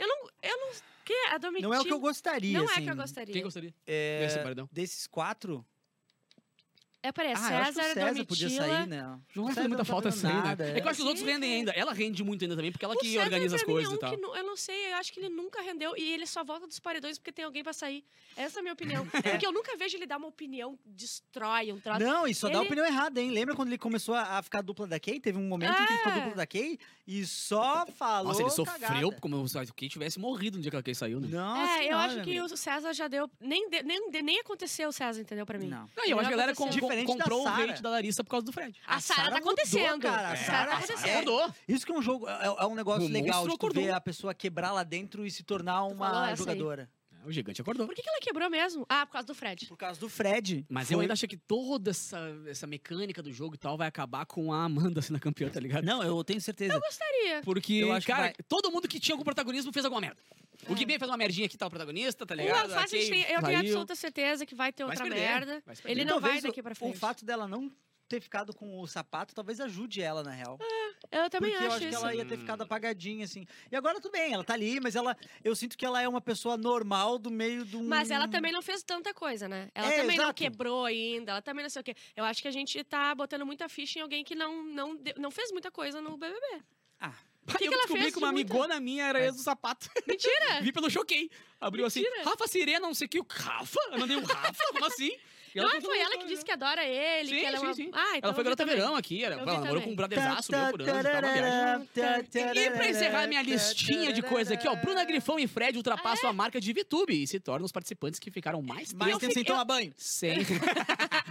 Eu 0.00 0.08
não... 0.08 0.28
Eu 0.42 0.56
não... 0.58 0.72
Que? 1.04 1.14
A 1.30 1.38
Domitila... 1.38 1.68
Não 1.68 1.74
é 1.74 1.80
o 1.80 1.84
que 1.84 1.92
eu 1.92 2.00
gostaria, 2.00 2.58
Não 2.58 2.68
é 2.68 2.72
assim. 2.72 2.84
que 2.84 2.90
eu 2.90 2.96
gostaria. 2.96 3.32
Quem 3.32 3.42
gostaria 3.42 3.74
É, 3.86 4.20
desse 4.20 4.38
paredão? 4.38 4.68
desses 4.72 5.06
quatro... 5.06 5.64
É, 7.02 7.10
parece. 7.12 7.42
ah, 7.44 7.50
eu 7.52 7.56
acho 7.58 7.68
que 7.72 7.74
César, 7.74 7.90
o 7.90 7.94
César 7.94 8.06
Domitila... 8.12 8.26
podia 8.26 8.50
sair, 8.50 8.86
né? 8.86 9.18
João 9.32 9.46
O 9.48 9.54
faz 9.54 9.66
muita 9.66 9.68
não 9.68 9.76
tá 9.76 9.84
falta 9.92 10.10
sair, 10.10 10.34
né? 10.34 10.40
nada, 10.42 10.64
É 10.68 10.80
que 10.80 10.86
eu 10.86 10.90
acho 10.90 10.96
que 10.96 11.02
os 11.02 11.08
outros 11.08 11.24
rendem 11.26 11.50
é. 11.50 11.56
ainda. 11.56 11.72
Ela 11.72 11.92
rende 11.94 12.22
muito 12.22 12.42
ainda 12.44 12.54
também, 12.56 12.70
porque 12.70 12.84
ela 12.84 12.94
O 12.94 12.98
que 12.98 13.08
César, 13.08 13.22
organiza 13.24 13.56
as 13.56 13.62
mim, 13.62 13.72
coisas 13.72 13.90
é 13.90 13.94
um 13.94 13.96
e 13.96 14.00
tal. 14.00 14.10
que 14.16 14.22
eu 14.38 14.44
não 14.44 14.56
sei, 14.56 14.92
eu 14.92 14.96
acho 14.96 15.12
que 15.12 15.20
ele 15.20 15.28
nunca 15.30 15.62
rendeu 15.62 15.94
e 15.96 16.12
ele 16.12 16.26
só 16.26 16.44
volta 16.44 16.66
dos 16.66 16.78
paredões 16.78 17.18
porque 17.18 17.32
tem 17.32 17.44
alguém 17.44 17.62
pra 17.62 17.72
sair. 17.72 18.04
Essa 18.36 18.58
é 18.58 18.60
a 18.60 18.62
minha 18.62 18.72
opinião. 18.74 19.06
Porque 19.40 19.46
eu 19.46 19.52
nunca 19.52 19.76
vejo 19.76 19.96
ele 19.96 20.06
dar 20.06 20.16
uma 20.18 20.28
opinião, 20.28 20.78
destrói 20.86 21.72
um 21.72 21.80
troço. 21.80 22.00
Não, 22.00 22.26
e 22.26 22.34
só 22.34 22.48
dá 22.48 22.54
a 22.54 22.56
Ele- 22.58 22.66
opinião 22.66 22.86
errada, 22.86 23.20
hein? 23.20 23.30
Lembra 23.30 23.54
quando 23.56 23.68
ele 23.68 23.78
começou 23.78 24.14
a, 24.14 24.38
a 24.38 24.42
ficar 24.42 24.62
dupla 24.62 24.86
da 24.86 25.00
Kay? 25.00 25.18
Teve 25.20 25.36
um 25.38 25.48
momento 25.48 25.72
em 25.72 25.74
que 25.86 25.92
ele 25.92 25.98
ficou 25.98 26.12
É. 26.12 26.14
dupla 26.16 26.34
da 26.36 26.46
Kay 26.46 26.78
e 27.06 27.26
só 27.26 27.86
falou 27.94 28.28
Nossa, 28.28 28.42
ele 28.42 28.50
cagada. 28.50 28.86
sofreu 28.86 29.12
como 29.20 29.48
se 29.48 29.58
o 29.58 29.74
Kay 29.74 29.88
tivesse 29.88 30.18
morrido 30.18 30.56
no 30.56 30.62
dia 30.62 30.70
que 30.70 30.76
ela 30.76 30.82
Kay 30.82 30.94
saiu, 30.94 31.20
né? 31.20 31.28
Nossa 31.28 31.82
é, 31.82 31.92
eu 31.92 31.98
acho 31.98 32.22
que 32.22 32.40
o 32.40 32.48
César 32.56 32.92
já 32.92 33.08
deu. 33.08 33.28
Nem, 33.40 33.68
de- 33.68 33.82
nem, 33.82 34.10
de- 34.10 34.22
nem 34.22 34.38
aconteceu 34.40 34.88
o 34.88 34.92
César, 34.92 35.20
entendeu? 35.20 35.44
Pra 35.44 35.58
mim. 35.58 35.66
Não. 35.68 35.88
Não, 35.96 36.06
e 36.06 36.10
eu 36.10 36.18
acho 36.18 36.28
que 36.28 36.34
a 36.34 36.36
galera 36.36 36.54
com, 36.54 36.68
Diferente 36.90 37.06
da 37.16 37.24
comprou 37.24 37.44
o 37.44 37.48
hate 37.48 37.82
da 37.82 37.90
Larissa 37.90 38.24
por 38.24 38.30
causa 38.30 38.46
do 38.46 38.52
Fred. 38.52 38.78
A 38.86 39.00
Sara 39.00 39.22
tá 39.22 39.24
mudou, 39.36 39.38
acontecendo. 39.52 40.00
cara. 40.02 40.28
A 40.28 40.32
É, 40.32 40.36
Sara 40.36 40.66
tá 40.66 40.72
é- 40.72 40.76
acontecendo. 40.76 41.54
Isso 41.68 41.86
que 41.86 41.92
é 41.92 41.94
um 41.94 42.02
jogo, 42.02 42.28
é, 42.28 42.46
é 42.46 42.66
um 42.66 42.74
negócio 42.74 43.06
O 43.06 43.10
legal 43.10 43.46
de 43.46 43.68
ver 43.72 43.90
a 43.92 44.00
pessoa 44.00 44.34
quebrar 44.34 44.72
lá 44.72 44.82
dentro 44.82 45.24
e 45.26 45.30
se 45.30 45.42
tornar 45.42 45.84
uma 45.84 46.34
jogadora. 46.34 46.88
O 47.24 47.30
gigante 47.32 47.60
acordou. 47.60 47.86
Por 47.86 47.94
que, 47.94 48.02
que 48.02 48.08
ela 48.08 48.18
quebrou 48.20 48.48
mesmo? 48.50 48.86
Ah, 48.88 49.04
por 49.06 49.12
causa 49.12 49.26
do 49.26 49.34
Fred. 49.34 49.66
Por 49.66 49.76
causa 49.76 50.00
do 50.00 50.08
Fred. 50.08 50.64
Mas 50.68 50.88
Foi- 50.88 50.96
eu 50.96 51.00
ainda 51.00 51.12
acho 51.12 51.28
que 51.28 51.36
toda 51.36 51.90
essa, 51.90 52.18
essa 52.46 52.66
mecânica 52.66 53.22
do 53.22 53.32
jogo 53.32 53.54
e 53.54 53.58
tal 53.58 53.76
vai 53.76 53.86
acabar 53.88 54.24
com 54.26 54.52
a 54.52 54.64
Amanda 54.64 55.02
sendo 55.02 55.16
a 55.16 55.20
campeã, 55.20 55.48
tá 55.50 55.60
ligado? 55.60 55.84
Não, 55.84 56.02
eu 56.02 56.22
tenho 56.24 56.40
certeza. 56.40 56.78
Gostaria. 56.78 57.42
Porque, 57.42 57.74
Eu 57.74 57.92
acho 57.92 58.06
que 58.06 58.12
cara, 58.12 58.24
vai- 58.24 58.34
todo 58.48 58.70
mundo 58.70 58.88
que 58.88 58.98
tinha 58.98 59.14
algum 59.14 59.24
protagonismo 59.24 59.72
fez 59.72 59.84
alguma 59.84 60.00
merda. 60.00 60.20
O 60.68 60.74
Gui 60.74 60.84
fez 60.86 61.02
uma 61.10 61.16
merdinha 61.16 61.48
que 61.48 61.56
tá 61.56 61.66
o 61.66 61.70
protagonista, 61.70 62.26
tá 62.26 62.34
O 62.34 62.36
ligado? 62.36 62.70
Alface, 62.72 62.94
A 62.96 62.98
a 62.98 63.00
gente 63.02 63.10
tem- 63.10 63.20
eu 63.22 63.26
tenho 63.26 63.40
saiu. 63.42 63.58
absoluta 63.60 63.94
certeza 63.94 64.44
que 64.46 64.54
vai 64.54 64.72
ter 64.72 64.84
Vai 64.84 64.96
se 64.96 65.02
outra 65.02 65.16
perder, 65.16 65.30
merda. 65.32 65.62
vai 65.64 65.76
se 65.76 65.82
perder. 65.82 66.00
Ele 66.00 66.04
não 66.04 66.20
vai 66.20 66.22
talvez 66.32 66.42
daqui 66.44 66.62
pra 66.62 66.74
frente. 66.74 66.94
O 66.96 66.98
fato 66.98 67.24
dela 67.24 67.48
não 67.48 67.70
ter 68.10 68.20
ficado 68.20 68.52
com 68.52 68.80
o 68.80 68.86
sapato 68.86 69.34
talvez 69.34 69.60
ajude 69.60 70.02
ela, 70.02 70.22
na 70.22 70.32
real. 70.32 70.58
Eu 71.10 71.30
também 71.30 71.50
Porque 71.52 71.64
eu 71.64 71.68
acho 71.68 71.76
acho 71.76 71.84
que 71.88 71.94
isso. 71.94 72.04
ela 72.04 72.14
ia 72.14 72.24
ter 72.26 72.36
ficado 72.36 72.62
apagadinha, 72.62 73.24
assim. 73.24 73.46
E 73.70 73.76
agora 73.76 74.00
tudo 74.00 74.12
bem, 74.12 74.32
ela 74.34 74.44
tá 74.44 74.52
ali, 74.54 74.80
mas 74.80 74.96
ela. 74.96 75.16
Eu 75.44 75.54
sinto 75.56 75.78
que 75.78 75.86
ela 75.86 76.02
é 76.02 76.08
uma 76.08 76.20
pessoa 76.20 76.56
normal 76.56 77.18
do 77.18 77.30
meio 77.30 77.64
um. 77.74 77.88
Mas 77.88 78.10
ela 78.10 78.26
também 78.28 78.52
não 78.52 78.60
fez 78.62 78.82
tanta 78.82 79.14
coisa, 79.14 79.48
né? 79.48 79.70
Ela 79.74 79.86
É, 79.86 79.96
também 80.00 80.16
não 80.16 80.24
exato. 80.24 80.34
quebrou 80.34 80.84
ainda, 80.84 81.32
ela 81.32 81.42
também 81.42 81.62
não 81.62 81.70
sei 81.70 81.80
o 81.80 81.84
quê. 81.84 81.94
Eu 82.16 82.24
acho 82.24 82.42
que 82.42 82.48
a 82.48 82.52
gente 82.52 82.82
tá 82.84 83.14
botando 83.14 83.46
muita 83.46 83.68
ficha 83.68 83.98
em 83.98 84.02
alguém 84.02 84.22
que 84.24 84.34
não, 84.34 84.62
não, 84.62 84.98
não 85.16 85.30
fez 85.30 85.50
muita 85.52 85.70
coisa 85.70 86.00
no 86.00 86.16
BBB. 86.16 86.62
Ah, 87.00 87.14
O 87.44 87.46
que, 87.56 87.64
eu 87.64 87.68
que 87.70 87.74
ela 87.74 87.76
descobri 87.78 88.02
fez 88.02 88.12
que 88.12 88.18
uma 88.18 88.28
de 88.28 88.34
muita- 88.34 88.52
amigona 88.52 88.80
minha 88.80 89.04
era 89.06 89.24
ex 89.24 89.36
do 89.36 89.42
sapato. 89.42 89.88
Mentira! 90.06 90.60
Vi 90.60 90.70
pelo 90.72 90.90
choquei. 90.90 91.30
Abriu 91.58 91.86
assim, 91.86 92.02
Mentira. 92.02 92.24
Rafa 92.24 92.46
Sirena, 92.46 92.80
não 92.80 92.92
sei 92.94 93.06
o 93.06 93.08
que. 93.08 93.20
o 93.20 93.26
Rafa? 93.28 93.80
Eu 93.92 93.98
mandei 94.00 94.16
um 94.16 94.22
Rafa? 94.24 94.64
Como 94.72 94.84
assim? 94.84 95.16
E 95.54 95.60
Não, 95.60 95.80
foi 95.80 95.98
ela 95.98 96.16
que 96.18 96.26
disse 96.26 96.44
que 96.44 96.52
adora 96.52 96.84
ele, 96.84 97.28
Sim, 97.28 97.38
que 97.40 97.44
ela 97.44 97.56
é 97.56 97.58
sim, 97.60 97.66
uma... 97.66 97.74
sim. 97.74 97.90
Ah, 97.92 98.16
então 98.16 98.28
Ela 98.28 98.34
foi 98.34 98.44
garota 98.44 98.64
verão 98.66 98.94
aqui, 98.96 99.24
era, 99.24 99.34
ela 99.36 99.44
namorou 99.60 99.82
com 99.82 99.90
um 99.90 99.96
brotherzaço 99.96 100.52
meu 100.52 100.70
por 100.70 100.82
anos, 100.82 101.02
tava 101.02 101.26
uma 101.26 101.32
viagem. 101.32 101.88
E 102.54 102.70
pra 102.70 102.88
encerrar 102.88 103.26
minha 103.26 103.42
listinha 103.42 104.12
de 104.12 104.22
coisa 104.22 104.54
aqui, 104.54 104.68
ó, 104.68 104.76
Bruna 104.76 105.04
Grifão 105.04 105.38
e 105.38 105.46
Fred 105.46 105.76
ultrapassam 105.76 106.30
a 106.30 106.32
marca 106.32 106.60
de 106.60 106.72
VTube 106.72 107.22
e 107.22 107.26
se 107.26 107.40
tornam 107.40 107.64
os 107.64 107.72
participantes 107.72 108.20
que 108.20 108.30
ficaram 108.30 108.62
mais 108.62 108.92
mais 108.92 109.12
tempo 109.12 109.20
tempo 109.20 109.34
sem 109.34 109.44
tomar 109.44 109.64
banho. 109.64 109.92
sem, 109.96 110.38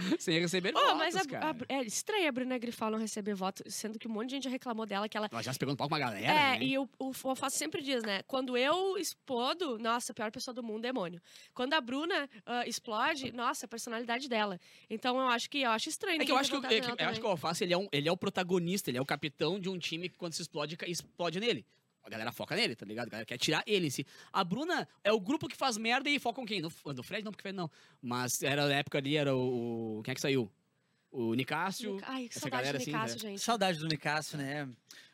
sem 0.18 0.38
receber 0.40 0.72
Oh, 0.74 0.80
votos, 0.80 0.96
mas 0.98 1.16
a, 1.16 1.24
cara. 1.24 1.50
a- 1.68 1.72
é 1.74 1.82
estranho 1.82 2.28
a 2.28 2.32
Bruna 2.32 2.58
Grifal 2.58 2.90
não 2.90 2.98
receber 2.98 3.34
voto, 3.34 3.62
sendo 3.66 3.98
que 3.98 4.08
um 4.08 4.10
monte 4.10 4.28
de 4.28 4.34
gente 4.36 4.44
já 4.44 4.50
reclamou 4.50 4.86
dela, 4.86 5.08
que 5.08 5.16
ela... 5.16 5.28
Ela 5.30 5.42
já 5.42 5.52
se 5.52 5.58
pegou 5.58 5.72
no 5.72 5.76
palco 5.76 5.90
com 5.90 5.94
uma 5.94 6.04
galera, 6.06 6.24
É, 6.26 6.58
né? 6.58 6.64
e 6.64 6.78
o, 6.78 6.88
o 6.98 7.12
Alface 7.28 7.56
sempre 7.56 7.82
diz, 7.82 8.02
né? 8.02 8.22
Quando 8.24 8.56
eu 8.56 8.96
explodo, 8.98 9.78
nossa, 9.78 10.12
a 10.12 10.14
pior 10.14 10.30
pessoa 10.30 10.54
do 10.54 10.62
mundo, 10.62 10.82
demônio. 10.82 11.20
Quando 11.54 11.74
a 11.74 11.80
Bruna 11.80 12.28
ah, 12.46 12.66
explode, 12.66 13.32
nossa, 13.32 13.66
a 13.66 13.68
personalidade 13.68 14.28
dela. 14.28 14.58
Então 14.88 15.18
eu 15.18 15.28
acho 15.28 15.48
que 15.50 15.62
eu 15.62 15.70
acho 15.70 15.88
estranho. 15.88 16.20
É 16.22 16.24
que 16.24 16.32
eu 16.32 16.36
acho 16.36 16.50
que, 16.50 16.56
é 16.66 16.78
eu 17.04 17.08
acho 17.08 17.20
que 17.20 17.26
o. 17.26 17.30
Alface, 17.30 17.64
ele 17.64 17.72
é, 17.72 17.78
um, 17.78 17.88
ele 17.92 18.08
é 18.08 18.12
o 18.12 18.16
protagonista, 18.16 18.90
ele 18.90 18.98
é 18.98 19.00
o 19.00 19.06
capitão 19.06 19.58
de 19.60 19.68
um 19.68 19.78
time 19.78 20.08
que 20.08 20.16
quando 20.18 20.32
se 20.32 20.42
explode, 20.42 20.76
explode 20.86 21.40
nele. 21.40 21.64
A 22.02 22.08
galera 22.10 22.32
foca 22.32 22.56
nele, 22.56 22.74
tá 22.74 22.86
ligado? 22.86 23.08
A 23.08 23.10
galera 23.10 23.26
quer 23.26 23.36
tirar 23.38 23.62
ele 23.66 23.86
em 23.86 23.90
si. 23.90 24.06
A 24.32 24.42
Bruna 24.42 24.88
é 25.04 25.12
o 25.12 25.20
grupo 25.20 25.46
que 25.48 25.56
faz 25.56 25.76
merda 25.76 26.08
e 26.08 26.18
focam 26.18 26.44
quem? 26.46 26.60
No, 26.60 26.72
no 26.86 27.02
Fred 27.02 27.24
não, 27.24 27.30
porque 27.32 27.42
Fred 27.42 27.56
não. 27.56 27.70
Mas 28.00 28.42
era 28.42 28.66
na 28.66 28.74
época 28.74 28.98
ali, 28.98 29.16
era 29.16 29.34
o... 29.36 29.98
o- 29.98 30.02
Quem 30.02 30.12
é 30.12 30.14
que 30.14 30.20
saiu? 30.20 30.50
O 31.12 31.34
Nicásio. 31.34 31.98
Ai, 32.04 32.22
que 32.28 32.30
essa 32.38 32.40
saudade 32.40 32.62
galera 32.62 32.78
do 32.78 32.82
assim, 32.82 32.92
Nicasso, 32.92 33.14
né? 33.14 33.18
gente. 33.30 33.40
Saudade 33.40 33.78
do 33.78 33.86
Nicásio, 33.88 34.38
né? 34.38 34.68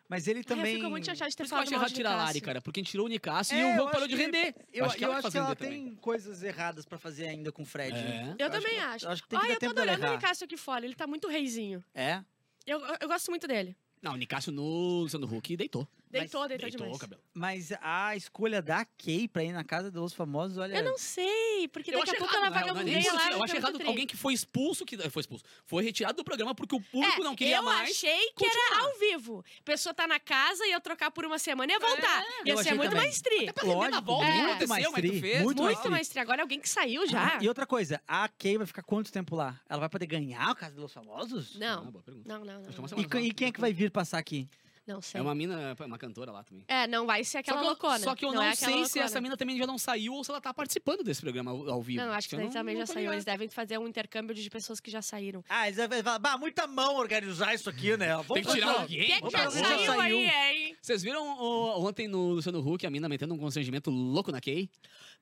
Mas 0.09 0.29
ele 0.29 0.39
Ai, 0.41 0.45
também. 0.45 0.73
eu 0.75 0.79
fico 0.79 0.91
muito 0.91 1.07
chateada 1.07 1.29
de 1.31 1.37
Por 1.37 1.39
ter 1.39 1.43
isso 1.47 1.51
que 1.53 1.57
eu 1.57 1.63
acho 1.63 1.75
errado 1.75 1.89
de 1.89 1.95
tirar 1.95 2.13
a 2.13 2.17
Lari, 2.17 2.41
cara. 2.41 2.61
Porque 2.63 2.79
a 2.79 2.83
gente 2.83 2.91
tirou 2.93 3.07
o 3.07 3.09
Nicásio 3.09 3.57
É, 3.57 3.61
e 3.61 3.65
o 3.65 3.69
eu 3.77 3.85
Van 3.87 3.91
parou 3.91 4.07
de 4.07 4.15
que- 4.15 4.23
render. 4.23 4.55
Eu, 4.73 4.85
acho 4.85 4.97
que 4.97 5.05
eu 5.05 5.09
ela 5.09 5.15
acho 5.17 5.23
faz 5.23 5.33
que 5.33 5.39
ela 5.39 5.57
também. 5.57 5.85
tem 5.87 5.95
coisas 5.97 6.43
erradas 6.45 6.85
pra 6.87 6.99
fazer 6.99 7.27
ainda 7.27 7.51
com 7.51 7.63
o 7.63 7.67
Fred. 7.67 7.97
É. 7.97 8.35
Eu 8.39 8.49
também 8.51 8.79
acho. 8.79 9.07
Eu 9.07 9.11
acho 9.11 9.23
que 9.23 9.29
tem 9.29 9.41
que 9.41 9.47
Ai, 9.47 9.53
eu 9.55 9.59
tô 9.59 9.67
adorando 9.71 10.07
o. 10.07 10.11
Nicasso 10.13 10.45
aqui 10.45 10.57
fora. 10.57 10.85
Ele 10.85 10.95
tá 10.95 11.07
muito 11.09 11.27
reizinho. 11.29 11.83
É? 11.93 12.23
Eu, 12.65 12.81
eu 13.01 13.09
gosto 13.09 13.31
muito 13.31 13.49
dele. 13.49 13.77
Não, 14.03 14.13
o 14.13 14.17
Nicásio 14.17 14.53
no 14.53 15.01
Luciano 15.01 15.27
Huck 15.27 15.57
deitou. 15.57 15.89
Deitou, 16.21 16.49
deitou, 16.49 16.69
Deitou, 16.69 16.85
demais. 16.87 16.99
cabelo. 17.01 17.21
Mas 17.35 17.73
a 17.81 18.17
escolha 18.17 18.63
da 18.63 18.85
Kay 18.85 19.29
pra 19.29 19.45
ir 19.45 19.53
na 19.53 19.63
casa 19.65 19.91
dos 19.91 20.13
famosos, 20.13 20.59
olha. 20.59 20.77
Eu 20.77 20.85
não 20.85 20.97
sei, 20.99 21.69
porque 21.69 21.95
Eu 21.95 21.99
daqui 22.01 22.17
a 22.17 22.19
pouco 22.19 22.35
ela 22.35 22.47
é 22.47 22.51
vagabundeia 22.51 22.99
isso, 22.99 23.15
lá. 23.15 23.31
Eu 23.33 23.39
Campo 23.41 23.57
errado 23.57 23.79
alguém 23.87 24.07
que 24.07 24.17
foi 24.17 24.33
expulso, 24.33 24.85
que 24.85 24.97
foi 25.11 25.21
expulso, 25.21 25.45
foi 25.65 25.85
retirado 25.85 26.17
do 26.17 26.25
programa 26.25 26.55
porque 26.55 26.75
o 26.75 26.81
público 26.81 27.21
É, 27.21 27.25
não 27.25 27.35
queria 27.37 27.57
eu 27.57 27.63
mais. 27.63 27.91
achei 27.91 28.33
que 28.37 28.45
era 28.45 28.55
continuar. 28.55 28.91
ao 28.93 28.99
vivo. 28.99 29.45
A 29.61 29.63
pessoa 29.63 29.95
tá 29.95 30.07
na 30.07 30.19
casa 30.21 30.65
e 30.67 30.73
eu 30.73 30.81
trocar 30.81 31.11
por 31.11 31.25
uma 31.25 31.39
semana 31.39 31.73
e 31.73 31.75
ia 31.75 31.79
voltar. 31.81 32.23
eu 32.41 32.47
ia 32.47 32.55
ser 32.57 32.61
achei 32.61 32.75
muito 32.75 32.91
também. 32.91 33.05
mais 33.07 33.21
tri. 33.21 33.53
Pra 33.53 33.63
render 33.63 33.75
na 33.75 33.75
Lógico, 33.89 34.03
volta, 34.03 34.27
é. 34.27 34.43
muito 34.47 34.69
mais 34.69 34.85
mas 34.85 34.95
tri, 34.95 35.21
fez, 35.21 35.43
muito 35.43 35.63
mais 35.63 35.77
Muito 35.77 35.91
mais 35.91 36.09
tri. 36.09 36.19
Agora 36.21 36.43
alguém 36.43 36.61
que 36.61 36.69
saiu 36.69 37.07
já. 37.07 37.39
E 37.41 37.49
outra 37.49 37.67
coisa, 37.67 38.01
a 38.07 38.29
Kay 38.29 38.57
vai 38.59 38.67
ficar 38.67 38.83
quanto 38.83 39.13
tempo 39.13 39.35
lá? 39.37 39.61
Ela 39.69 39.81
vai 39.81 39.89
poder 39.89 40.07
ganhar 40.07 40.51
a 40.51 40.55
Casa 40.55 40.75
dos 40.75 40.93
Famosos? 40.93 41.57
Ah, 41.57 41.59
Não. 41.59 41.91
boa 41.91 42.03
pergunta. 42.03 42.29
Não, 42.29 42.45
não, 42.45 42.55
é 42.55 42.59
não. 42.59 43.21
E, 43.23 43.27
e 43.29 43.35
quem 43.35 43.49
é 43.49 43.53
que 43.53 43.61
vai 43.61 43.73
vir 43.73 43.91
passar 43.91 44.19
aqui? 44.19 44.49
Não 44.87 45.01
sei. 45.01 45.19
É 45.19 45.23
uma 45.23 45.35
mina, 45.35 45.77
uma 45.85 45.99
cantora 45.99 46.31
lá 46.31 46.45
também. 46.45 46.65
É, 46.69 46.87
não 46.87 47.07
vai 47.07 47.25
ser 47.25 47.39
aquela 47.39 47.59
só 47.59 47.63
que 47.63 47.67
eu, 47.67 47.71
loucona. 47.71 47.99
Só 47.99 48.15
que 48.15 48.25
eu 48.25 48.33
não, 48.33 48.43
é 48.43 48.51
aquela 48.51 48.73
sei 48.73 48.85
se 48.85 48.99
essa 49.01 49.21
mina 49.21 49.37
também 49.37 49.59
já 49.59 49.67
não 49.67 49.77
saiu 49.79 50.13
ou 50.15 50.23
se 50.23 50.31
ela 50.31 50.41
tá 50.41 50.55
participando 50.55 51.03
desse 51.03 51.21
programa 51.21 51.51
ao, 51.51 51.69
ao 51.71 51.83
vivo. 51.83 52.05
Não, 52.05 52.13
acho 52.13 52.29
que 52.29 52.37
daí 52.37 52.49
também 52.51 52.75
não 52.77 52.87
já 52.87 52.93
saiu. 52.95 53.13
Eles 53.13 53.25
devem 53.25 53.49
fazer 53.49 53.79
um 53.79 53.89
intercâmbio 53.89 54.35
de 54.35 54.49
pessoas 54.49 54.79
que 54.79 54.91
já 54.91 55.03
saíram. 55.03 55.45
Ah, 55.49 55.67
eles 55.67 55.77
devem 55.77 56.03
falar, 56.03 56.19
bah, 56.21 56.39
muita 56.39 56.67
mão 56.67 56.97
organizar 56.97 57.53
isso 57.55 57.69
aqui, 57.69 57.97
né? 57.97 58.15
Vamos 58.15 58.29
Tem 58.35 58.45
que 58.45 58.53
tirar 58.53 58.67
fazer- 58.69 58.81
alguém. 58.83 59.07
Quem 59.07 59.21
que 59.23 59.31
já 59.31 59.51
saiu, 59.51 59.87
saiu. 59.87 60.01
aí, 60.01 60.31
hein? 60.67 60.77
Vocês 60.81 61.03
viram 61.03 61.37
o- 61.39 61.85
ontem 61.85 62.07
no 62.07 62.29
Luciano 62.35 62.61
Huck 62.61 62.87
a 62.87 62.91
mina 62.91 63.09
metendo 63.09 63.35
um 63.35 63.39
constrangimento 63.39 63.91
louco 63.91 64.31
na 64.31 64.41
Kay? 64.41 64.71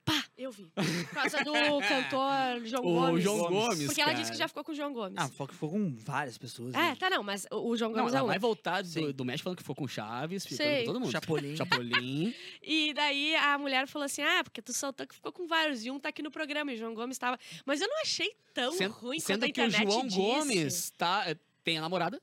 Pá, 0.04 0.22
eu 0.36 0.52
vi. 0.52 0.64
Por 0.74 1.14
causa 1.14 1.38
do 1.42 1.52
cantor 1.88 2.60
João 2.66 2.82
O 2.84 2.94
Gomes. 3.00 3.24
João 3.24 3.38
Gomes. 3.48 3.86
Porque 3.86 4.02
ela 4.02 4.10
cara. 4.10 4.20
disse 4.20 4.32
que 4.32 4.36
já 4.38 4.46
ficou 4.46 4.62
com 4.62 4.72
o 4.72 4.74
João 4.74 4.92
Gomes. 4.92 5.14
Ah, 5.16 5.28
que 5.46 5.54
ficou 5.54 5.70
com 5.70 5.94
várias 5.96 6.36
pessoas. 6.36 6.74
é, 6.74 6.78
né? 6.78 6.96
tá 7.00 7.08
não, 7.08 7.22
mas 7.22 7.46
o 7.50 7.74
João 7.74 7.90
Não, 7.90 8.00
Gomes 8.00 8.12
é 8.12 8.18
ela 8.18 8.24
um. 8.24 8.28
vai 8.28 8.38
voltar 8.38 8.82
do, 8.82 9.12
do 9.14 9.24
México 9.24 9.44
falando 9.44 9.53
que 9.56 9.62
ficou 9.62 9.74
com 9.74 9.88
Chaves, 9.88 10.42
Sei. 10.44 10.80
com 10.80 10.92
todo 10.92 11.00
mundo. 11.00 11.12
Chapolin. 11.12 11.56
Chapolin. 11.56 12.34
E 12.62 12.92
daí 12.94 13.34
a 13.36 13.58
mulher 13.58 13.86
falou 13.86 14.06
assim: 14.06 14.22
ah, 14.22 14.42
porque 14.42 14.62
tu 14.62 14.72
soltou 14.72 15.06
que 15.06 15.14
ficou 15.14 15.32
com 15.32 15.46
vários. 15.46 15.84
E 15.84 15.90
um 15.90 15.98
tá 15.98 16.08
aqui 16.08 16.22
no 16.22 16.30
programa 16.30 16.72
e 16.72 16.76
o 16.76 16.78
João 16.78 16.94
Gomes 16.94 17.18
tava. 17.18 17.38
Mas 17.64 17.80
eu 17.80 17.88
não 17.88 18.00
achei 18.02 18.34
tão 18.52 18.72
Sendo, 18.72 18.92
ruim 18.92 19.20
sendo 19.20 19.40
quanto 19.40 19.50
a 19.50 19.52
que 19.52 19.60
o 19.60 19.64
internet 19.66 19.90
João 19.90 20.06
disse. 20.06 20.18
Gomes 20.18 20.90
tá, 20.96 21.24
eh, 21.26 21.36
tem 21.62 21.78
a 21.78 21.80
namorada. 21.80 22.20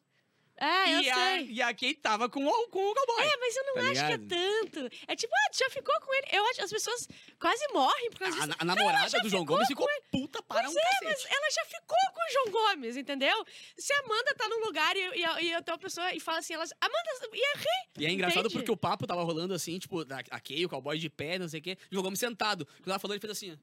É, 0.64 0.94
eu 0.94 1.02
e, 1.02 1.10
a, 1.10 1.16
sei. 1.16 1.48
e 1.52 1.62
a 1.62 1.74
Kay 1.74 1.96
tava 1.96 2.30
com 2.30 2.46
o, 2.46 2.68
com 2.70 2.80
o 2.92 2.94
cowboy. 2.94 3.26
É, 3.26 3.38
mas 3.38 3.56
eu 3.56 3.64
não 3.66 3.74
tá 3.74 3.82
acho 3.82 3.90
ligado? 3.94 4.08
que 4.28 4.34
é 4.36 4.38
tanto. 4.38 4.96
É 5.08 5.16
tipo, 5.16 5.34
ah, 5.36 5.50
tu 5.52 5.58
já 5.58 5.70
ficou 5.72 6.00
com 6.02 6.14
ele. 6.14 6.28
Eu 6.32 6.46
acho 6.46 6.56
que 6.56 6.62
as 6.62 6.72
pessoas 6.72 7.08
quase 7.40 7.68
morrem 7.74 8.12
por 8.12 8.20
causa 8.20 8.38
A, 8.38 8.46
disso. 8.46 8.58
a 8.60 8.66
namorada 8.66 9.20
do 9.22 9.28
João 9.30 9.44
Gomes 9.44 9.68
ficou 9.68 9.88
puta 10.12 10.42
para 10.44 10.70
um 10.70 10.72
Pois 10.72 10.76
é, 10.76 10.82
cacete. 10.82 11.06
mas 11.06 11.26
ela 11.36 11.50
já 11.52 11.66
ficou 11.66 11.98
com 12.14 12.22
o 12.22 12.32
João 12.32 12.52
Gomes, 12.52 12.96
entendeu? 12.96 13.46
Se 13.76 13.92
a 13.92 14.00
Amanda 14.02 14.36
tá 14.36 14.48
num 14.48 14.64
lugar 14.66 14.96
e, 14.96 15.00
e, 15.00 15.26
a- 15.26 15.42
e 15.42 15.56
outra 15.56 15.78
pessoa 15.80 16.14
e 16.14 16.20
fala 16.20 16.38
assim, 16.38 16.54
elas. 16.54 16.72
Amanda, 16.80 17.10
ia 17.34 17.54
rir. 17.56 17.90
E 17.98 18.06
é 18.06 18.12
engraçado 18.12 18.42
Entende? 18.42 18.54
porque 18.56 18.72
o 18.72 18.78
papo 18.78 19.08
tava 19.08 19.24
rolando 19.24 19.56
assim, 19.56 19.80
tipo, 19.80 20.02
a, 20.02 20.20
a 20.30 20.40
Kay, 20.40 20.66
o 20.66 20.70
cowboy 20.70 20.98
de 21.00 21.10
pé, 21.10 21.40
não 21.40 21.50
sei 21.50 21.60
o 21.60 21.64
quê, 21.64 21.72
e 21.72 21.86
o 21.88 21.96
João 21.96 22.04
Gomes 22.04 22.20
sentado. 22.20 22.68
Quando 22.78 22.90
ela 22.90 23.00
falou, 23.00 23.16
ele 23.16 23.22
fez 23.22 23.32
assim, 23.32 23.52
ó. 23.54 23.56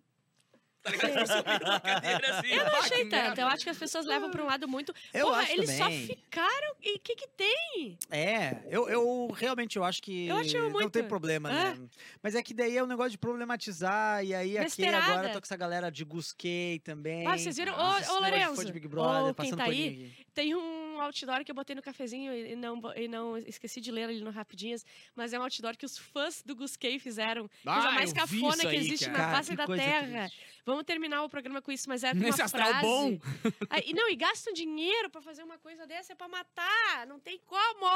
Tá 0.91 1.07
ligado? 1.07 1.81
Cadeira, 1.83 2.31
assim. 2.39 2.49
Eu 2.49 2.65
não 2.65 2.77
achei 2.81 3.05
tanto. 3.05 3.11
merda. 3.23 3.43
Eu 3.43 3.47
acho 3.49 3.65
que 3.65 3.71
as 3.71 3.79
pessoas 3.79 4.07
levam 4.07 4.31
pra 4.31 4.43
um 4.43 4.47
lado 4.47 4.67
muito. 4.69 4.93
Eu 5.13 5.27
Porra, 5.27 5.43
acho 5.43 5.53
eles 5.53 5.77
também. 5.77 6.07
só 6.07 6.15
ficaram. 6.15 6.75
E 6.83 6.97
o 6.97 7.01
que 7.01 7.15
que 7.17 7.29
tem? 7.29 7.99
É, 8.11 8.59
eu, 8.69 8.89
eu 8.89 9.29
realmente 9.37 9.77
eu 9.77 9.85
acho 9.85 10.03
que 10.03 10.27
Eu 10.29 10.37
acho 10.39 10.57
não 10.59 10.71
muito. 10.71 10.91
tem 10.91 11.05
problema, 11.05 11.51
É. 11.51 11.75
né? 11.75 11.89
Mas 12.23 12.35
é 12.35 12.43
que 12.43 12.55
daí 12.55 12.77
é 12.77 12.83
um 12.83 12.87
negócio 12.87 13.11
de 13.13 13.19
problematizar, 13.19 14.25
e 14.25 14.35
aí 14.35 14.57
aqui 14.57 14.65
Besteirada. 14.67 15.13
agora 15.13 15.29
tô 15.31 15.41
com 15.41 15.45
essa 15.47 15.57
galera 15.57 15.91
de 15.91 16.05
Gusquei 16.05 16.79
também. 16.81 17.27
Ah, 17.27 17.37
vocês 17.37 17.57
viram? 17.57 17.75
Ô, 17.75 17.77
Nossa, 17.77 18.01
esse 18.01 18.11
ô, 18.11 18.15
de 18.17 18.21
Lorenzo, 18.21 18.57
fã 18.57 18.65
de 18.65 18.73
Big 18.73 18.89
Brother, 18.89 19.23
ô, 19.23 19.25
quem 19.27 19.35
passando 19.35 19.59
tá 19.59 19.65
aí, 19.65 19.89
aqui. 19.89 20.27
Tem 20.35 20.55
um 20.55 21.01
outdoor 21.01 21.45
que 21.45 21.51
eu 21.51 21.55
botei 21.55 21.75
no 21.75 21.83
cafezinho 21.83 22.33
e 22.33 22.55
não, 22.55 22.81
e 22.97 23.09
não 23.09 23.37
esqueci 23.39 23.81
de 23.81 23.91
ler 23.91 24.05
ali 24.05 24.21
no 24.21 24.31
Rapidinhas, 24.31 24.85
mas 25.15 25.33
é 25.33 25.39
um 25.39 25.43
outdoor 25.43 25.77
que 25.77 25.85
os 25.87 25.99
fãs 25.99 26.43
do 26.45 26.55
Gusquei 26.55 26.99
fizeram. 26.99 27.51
Ah, 27.67 27.75
coisa 27.75 27.91
mais 27.93 28.11
eu 28.11 28.17
cafona 28.17 28.57
que 28.71 28.77
existe 28.77 29.07
cara. 29.11 29.19
na 29.19 29.31
face 29.33 29.57
da 29.57 29.67
Terra. 29.67 30.29
triste. 30.29 30.39
Vamos 30.69 30.85
terminar 30.85 31.23
o 31.25 31.31
programa 31.31 31.63
com 31.63 31.73
isso, 31.73 31.89
mas 31.89 32.05
é 32.05 32.13
Nesse 32.13 32.41
uma 32.41 32.45
astral 32.45 32.69
frase. 32.69 32.83
bom. 32.87 33.19
Aí, 33.71 33.85
e 33.87 33.95
não, 33.95 34.07
e 34.11 34.15
gastam 34.17 34.53
dinheiro 34.53 35.09
pra 35.09 35.23
fazer 35.23 35.43
uma 35.43 35.57
coisa 35.57 35.87
dessa, 35.87 36.13
é 36.13 36.15
pra 36.15 36.29
matar. 36.29 37.07
Não 37.07 37.19
tem 37.19 37.41
como. 37.47 37.87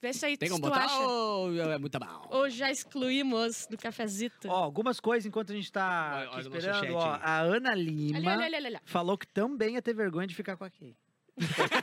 Vê 0.00 0.12
se 0.14 0.24
aí 0.24 0.36
Tem 0.36 0.48
como 0.48 0.62
tu 0.62 0.68
botar 0.70 0.84
acha. 0.84 0.96
ou 1.00 1.52
é 1.72 1.76
muito 1.76 1.98
mal? 2.00 2.26
Ou 2.30 2.48
já 2.48 2.70
excluímos 2.70 3.66
do 3.66 3.76
cafezito. 3.76 4.48
Ó, 4.48 4.54
algumas 4.54 5.00
coisas 5.00 5.26
enquanto 5.26 5.52
a 5.52 5.56
gente 5.56 5.70
tá 5.72 5.82
Olha- 5.84 6.24
aqui 6.28 6.36
olha 6.36 6.46
o 6.46 6.50
nosso 6.50 6.56
esperando. 6.56 6.80
chat 6.84 6.92
Ó, 6.92 7.12
aí. 7.14 7.20
a 7.22 7.40
Ana 7.40 7.74
Lima 7.74 8.16
ali, 8.18 8.28
ali, 8.28 8.42
ali, 8.44 8.56
ali, 8.56 8.66
ali. 8.68 8.78
falou 8.84 9.18
que 9.18 9.26
também 9.26 9.74
ia 9.74 9.82
ter 9.82 9.92
vergonha 9.94 10.26
de 10.26 10.34
ficar 10.36 10.56
com 10.56 10.64
a 10.64 10.70
Kay. 10.70 10.96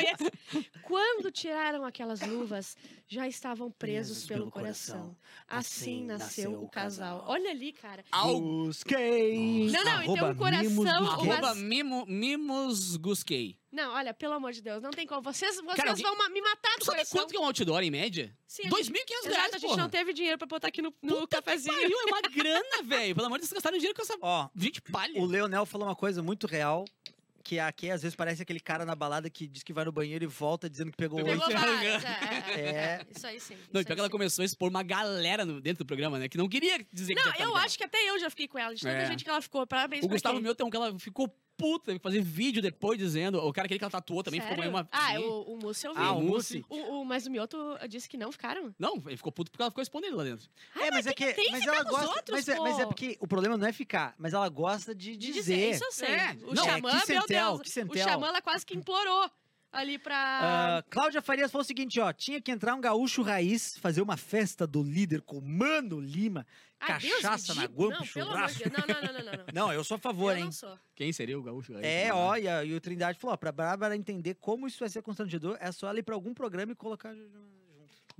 esse. 0.00 0.70
Quando 0.82 1.30
tiraram 1.30 1.84
aquelas 1.84 2.20
luvas, 2.20 2.76
já 3.06 3.26
estavam 3.28 3.70
presos 3.70 4.26
pelo, 4.26 4.50
coração. 4.50 5.16
Assim 5.46 6.04
nasceu 6.04 6.62
o 6.62 6.68
casal. 6.68 7.24
Olha 7.26 7.50
ali, 7.50 7.72
cara. 7.72 8.04
Au- 8.10 8.40
Gusquei. 8.40 9.70
Não, 9.70 9.84
não, 9.84 10.02
e 10.02 10.22
um 10.22 10.34
coração, 10.34 10.70
Mimos 10.70 10.90
o 10.90 10.98
Gusquei. 11.00 11.26
Mas- 11.28 11.44
Arroba 11.44 11.54
mimo, 11.54 12.06
Mimos 12.06 12.96
Gusquei. 12.96 13.58
Não, 13.70 13.92
olha, 13.92 14.14
pelo 14.14 14.32
amor 14.32 14.50
de 14.52 14.62
Deus, 14.62 14.82
não 14.82 14.90
tem 14.90 15.06
como. 15.06 15.20
Vocês, 15.20 15.56
vocês 15.56 15.76
Cara, 15.76 15.94
vão 15.94 16.30
me 16.30 16.40
matar 16.40 16.78
do 16.78 16.84
Sabe 16.86 16.96
coração. 16.96 17.20
quanto 17.20 17.30
que 17.30 17.36
é 17.36 17.40
um 17.40 17.44
outdoor 17.44 17.82
em 17.82 17.90
média? 17.90 18.34
Sim, 18.46 18.62
a 18.66 18.70
2.500 18.70 19.24
gente- 19.24 19.28
reais, 19.34 19.52
a 19.54 19.58
gente 19.58 19.76
não 19.76 19.90
teve 19.90 20.12
dinheiro 20.14 20.38
pra 20.38 20.46
botar 20.46 20.68
aqui 20.68 20.80
no, 20.80 20.92
no 21.02 21.28
cafezinho. 21.28 21.74
Pariu, 21.76 21.98
é 22.00 22.04
uma 22.06 22.22
grana, 22.22 22.82
velho. 22.84 23.14
Pelo 23.14 23.26
amor 23.26 23.36
de 23.36 23.42
Deus, 23.42 23.48
vocês 23.50 23.56
gastaram 23.58 23.76
dinheiro 23.76 23.94
com 23.94 24.00
essa 24.02 24.16
Ó, 24.22 24.48
20 24.54 24.80
palha. 24.80 25.20
o 25.20 25.26
Leonel 25.26 25.66
falou 25.66 25.86
uma 25.86 25.94
coisa 25.94 26.22
muito 26.22 26.46
real. 26.46 26.86
Que 27.48 27.58
a 27.58 27.72
Kay 27.72 27.92
às 27.92 28.02
vezes 28.02 28.14
parece 28.14 28.42
aquele 28.42 28.60
cara 28.60 28.84
na 28.84 28.94
balada 28.94 29.30
que 29.30 29.46
diz 29.46 29.62
que 29.62 29.72
vai 29.72 29.82
no 29.82 29.90
banheiro 29.90 30.22
e 30.22 30.26
volta 30.26 30.68
dizendo 30.68 30.90
que 30.90 30.98
pegou 30.98 31.24
Pegou 31.24 31.46
oito. 31.46 31.56
É, 32.54 32.60
é. 32.60 33.06
Isso 33.10 33.26
aí 33.26 33.40
sim. 33.40 33.54
Não, 33.72 33.80
e 33.80 33.82
isso 33.82 33.86
pior 33.86 33.94
que 33.94 34.00
ela 34.00 34.10
começou 34.10 34.42
a 34.42 34.44
expor 34.44 34.68
uma 34.68 34.82
galera 34.82 35.46
no- 35.46 35.58
dentro 35.58 35.82
do 35.82 35.86
programa, 35.86 36.18
né? 36.18 36.28
Que 36.28 36.36
não 36.36 36.46
queria 36.46 36.78
dizer 36.92 37.14
que 37.14 37.22
Não, 37.24 37.32
eu 37.36 37.56
acho 37.56 37.78
que 37.78 37.84
até 37.84 37.96
eu 38.10 38.18
já 38.18 38.28
fiquei 38.28 38.46
com 38.48 38.58
ela, 38.58 38.74
de 38.74 38.82
tanta 38.82 38.94
É. 38.96 39.06
gente 39.06 39.24
que 39.24 39.30
ela 39.30 39.40
ficou. 39.40 39.66
Parabéns 39.66 40.04
O 40.04 40.08
Gustavo 40.08 40.34
quem. 40.34 40.42
Milton, 40.44 40.68
que 40.68 40.76
ela 40.76 40.98
ficou 40.98 41.34
puta, 41.58 41.86
teve 41.86 41.98
que 41.98 42.02
fazer 42.02 42.22
vídeo 42.22 42.62
depois 42.62 42.96
dizendo. 42.98 43.38
O 43.38 43.52
cara 43.52 43.66
aquele 43.66 43.78
que 43.78 43.84
ela 43.84 43.90
tatuou 43.90 44.22
também 44.22 44.40
ficou 44.40 44.56
Sério? 44.56 44.70
meio 44.72 44.82
uma. 44.82 44.88
Ah, 44.90 45.20
o, 45.20 45.54
o 45.54 45.58
Mussi 45.58 45.86
eu 45.86 45.92
vi. 45.94 46.00
Ah, 46.00 46.12
o 46.12 46.22
Mussi. 46.22 46.58
Mussi. 46.58 46.64
O, 46.70 47.00
o- 47.00 47.04
mas 47.04 47.26
o 47.26 47.30
Mioto 47.30 47.58
disse 47.88 48.08
que 48.08 48.16
não 48.16 48.30
ficaram? 48.32 48.74
Não, 48.78 48.94
ele 49.06 49.16
ficou 49.16 49.32
puto 49.32 49.50
porque 49.50 49.62
ela 49.62 49.70
ficou 49.70 49.82
respondendo 49.82 50.16
lá 50.16 50.24
dentro. 50.24 50.48
É, 50.76 50.90
mas 50.90 51.06
é 51.06 51.12
que, 51.12 51.32
tem 51.34 51.46
que 51.46 51.50
mas 51.50 51.66
ela 51.66 51.82
gosta, 51.82 52.06
outros, 52.08 52.30
mas, 52.30 52.48
é, 52.48 52.58
mas 52.60 52.78
é 52.78 52.86
porque 52.86 53.18
o 53.20 53.26
problema 53.26 53.56
não 53.58 53.66
é 53.66 53.72
ficar, 53.72 54.14
mas 54.16 54.32
ela 54.32 54.48
gosta 54.48 54.94
de 54.94 55.16
De 55.16 55.32
dizer. 55.32 55.72
Isso 55.74 55.84
eu 55.84 55.92
sei. 55.92 56.08
É. 56.08 56.36
O 56.44 56.54
Não, 56.54 56.62
é 56.62 56.66
Xamã, 56.66 57.00
que 57.00 57.12
meu 57.12 57.26
Deus. 57.26 57.60
que 57.62 57.80
O. 57.82 57.98
Xamã, 57.98 58.28
ela 58.28 58.40
quase 58.40 58.64
que 58.64 58.76
implorou 58.76 59.28
ali 59.72 59.98
pra... 59.98 60.16
Ah, 60.78 60.84
Cláudia 60.90 61.20
Farias 61.22 61.50
falou 61.50 61.62
o 61.62 61.66
seguinte, 61.66 62.00
ó, 62.00 62.12
tinha 62.12 62.40
que 62.40 62.50
entrar 62.50 62.74
um 62.74 62.80
gaúcho 62.80 63.22
raiz, 63.22 63.76
fazer 63.78 64.00
uma 64.02 64.16
festa 64.16 64.66
do 64.66 64.82
líder 64.82 65.20
com 65.22 65.40
Mano 65.40 66.00
Lima, 66.00 66.46
Ah, 66.80 66.86
cachaça 66.86 67.54
na 67.54 67.66
guampa, 67.66 67.98
Não, 68.00 68.06
pelo 68.06 68.30
amor 68.32 68.46
de 68.48 68.54
churrasco. 68.54 68.70
Deus. 68.70 68.86
Não, 68.86 68.94
não, 68.94 69.02
não, 69.02 69.12
não, 69.24 69.32
não. 69.32 69.44
não. 69.66 69.72
Eu 69.72 69.84
sou 69.84 69.96
a 69.96 69.98
favor, 69.98 70.32
eu 70.32 70.38
hein? 70.38 70.44
não 70.44 70.52
sou. 70.52 70.78
Quem 70.94 71.12
seria 71.12 71.38
o 71.38 71.42
gaúcho? 71.42 71.72
É, 71.78 72.12
ó, 72.12 72.36
e, 72.36 72.48
a- 72.48 72.64
e 72.64 72.74
o 72.74 72.80
Trindade 72.80 73.18
falou, 73.18 73.34
ó, 73.34 73.36
pra 73.36 73.52
Bárbara 73.52 73.96
entender 73.96 74.34
como 74.34 74.66
isso 74.66 74.78
vai 74.80 74.88
ser 74.88 75.02
constrangedor, 75.02 75.56
é 75.60 75.70
só 75.72 75.88
ela 75.88 75.98
ir 75.98 76.02
pra 76.02 76.14
algum 76.14 76.32
programa 76.34 76.72
e 76.72 76.74
colocar. 76.74 77.12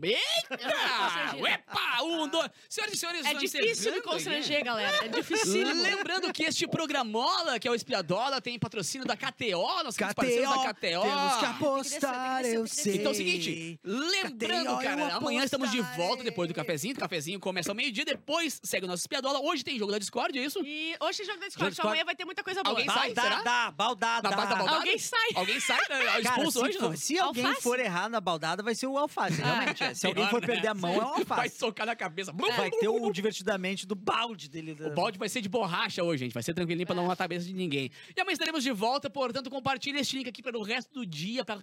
Eita! 0.01 0.59
Epa! 1.49 2.03
Um, 2.03 2.29
dois. 2.29 2.49
Senhoras 2.69 2.95
e 2.95 2.97
senhores, 2.97 3.27
É 3.27 3.35
difícil 3.35 3.93
me 3.93 4.01
constranger, 4.01 4.63
galera. 4.65 5.05
É 5.05 5.09
difícil. 5.09 5.67
Lembrando 5.83 6.33
que 6.33 6.45
este 6.45 6.67
programola, 6.69 7.59
que 7.59 7.67
é 7.67 7.71
o 7.71 7.75
Espiadola, 7.75 8.41
tem 8.41 8.59
patrocínio 8.59 9.07
da 9.07 9.17
KTO, 9.17 9.83
nós 9.85 9.95
somos 9.97 10.15
parceiros 10.15 10.49
da 10.51 10.73
KTO. 10.73 11.03
temos 11.03 11.35
que 11.35 11.41
Tem 11.41 11.49
apostar, 11.51 12.43
tem 12.43 12.55
eu 12.55 12.67
sei. 12.67 12.85
tem 12.93 13.01
Então 13.01 13.11
é 13.11 13.15
o 13.15 13.17
seguinte, 13.17 13.81
lembrando, 13.83 14.77
KTO, 14.77 14.83
cara, 14.83 15.15
amanhã 15.17 15.43
estamos 15.45 15.71
de 15.71 15.81
volta 15.97 16.23
depois 16.23 16.49
do 16.49 16.55
cafezinho. 16.55 16.95
O 16.95 16.99
cafezinho 16.99 17.41
começa 17.41 17.71
ao 17.71 17.75
meio-dia, 17.75 18.05
depois 18.05 18.61
segue 18.63 18.85
o 18.85 18.89
nosso 18.89 19.03
espiadola. 19.03 19.41
Hoje 19.41 19.65
tem 19.65 19.79
jogo 19.79 19.91
da 19.93 19.99
Discord, 19.99 20.39
é 20.39 20.43
isso? 20.45 20.61
E 20.65 20.97
hoje 21.01 21.23
é 21.23 21.25
jogo 21.25 21.41
da 21.41 21.47
Discord, 21.47 21.81
amanhã 21.81 22.05
vai 22.05 22.15
ter 22.15 22.25
muita 22.25 22.45
coisa 22.45 22.63
boa. 22.63 22.73
Alguém 22.79 22.87
sai, 22.87 23.09
será? 23.15 23.29
Baldada, 23.43 23.71
baldada. 23.73 24.31
Na 24.31 24.37
base 24.37 24.49
da 24.49 24.57
baldada? 24.57 24.79
Alguém 24.79 24.99
sai. 24.99 25.29
Alguém 25.35 25.61
sai, 25.61 25.79
né? 25.89 26.05
Cara, 26.05 26.21
Expulso 26.21 26.59
se, 26.61 26.65
hoje, 26.65 26.79
for- 26.79 26.89
não? 26.91 26.97
se 26.97 27.19
alguém 27.19 27.55
for 27.57 27.81
errar 27.81 28.09
na 28.09 28.21
baldada, 28.21 28.63
vai 28.63 28.75
ser 28.75 28.87
o 28.87 28.97
alface, 28.97 29.41
realmente. 29.41 29.88
É. 29.91 29.95
Se 29.95 30.07
alguém 30.07 30.27
for 30.29 30.41
né? 30.41 30.47
perder 30.47 30.69
a 30.69 30.75
mão, 30.75 30.95
é 30.95 31.21
o 31.21 31.25
Vai 31.25 31.49
socar 31.49 31.87
na 31.87 31.97
cabeça. 31.97 32.33
Vai 32.33 32.71
ter 32.71 32.89
o 32.89 33.11
divertidamente 33.13 33.87
do 33.87 33.95
balde 33.95 34.49
dele. 34.49 34.73
O 34.73 34.95
balde 34.95 35.19
vai 35.19 35.29
ser 35.29 35.41
de 35.41 35.49
borracha 35.49 36.03
hoje, 36.03 36.25
gente. 36.25 36.35
Vai 36.35 36.43
ser 36.43 36.55
tranquilinho 36.55 36.87
pra 36.87 36.95
não 36.95 37.07
matar 37.07 37.25
a 37.25 37.29
cabeça 37.29 37.47
de 37.47 37.55
ninguém. 37.55 37.91
E 38.17 38.21
amanhã 38.21 38.33
estaremos 38.33 38.63
de 38.63 38.73
volta, 38.73 39.11
portanto, 39.11 39.51
compartilhe 39.51 39.99
este 39.99 40.17
link 40.17 40.29
aqui 40.29 40.43
para 40.43 40.57
o 40.59 40.63
resto 40.63 40.93
do 40.93 41.07
dia, 41.07 41.45
pra 41.45 41.63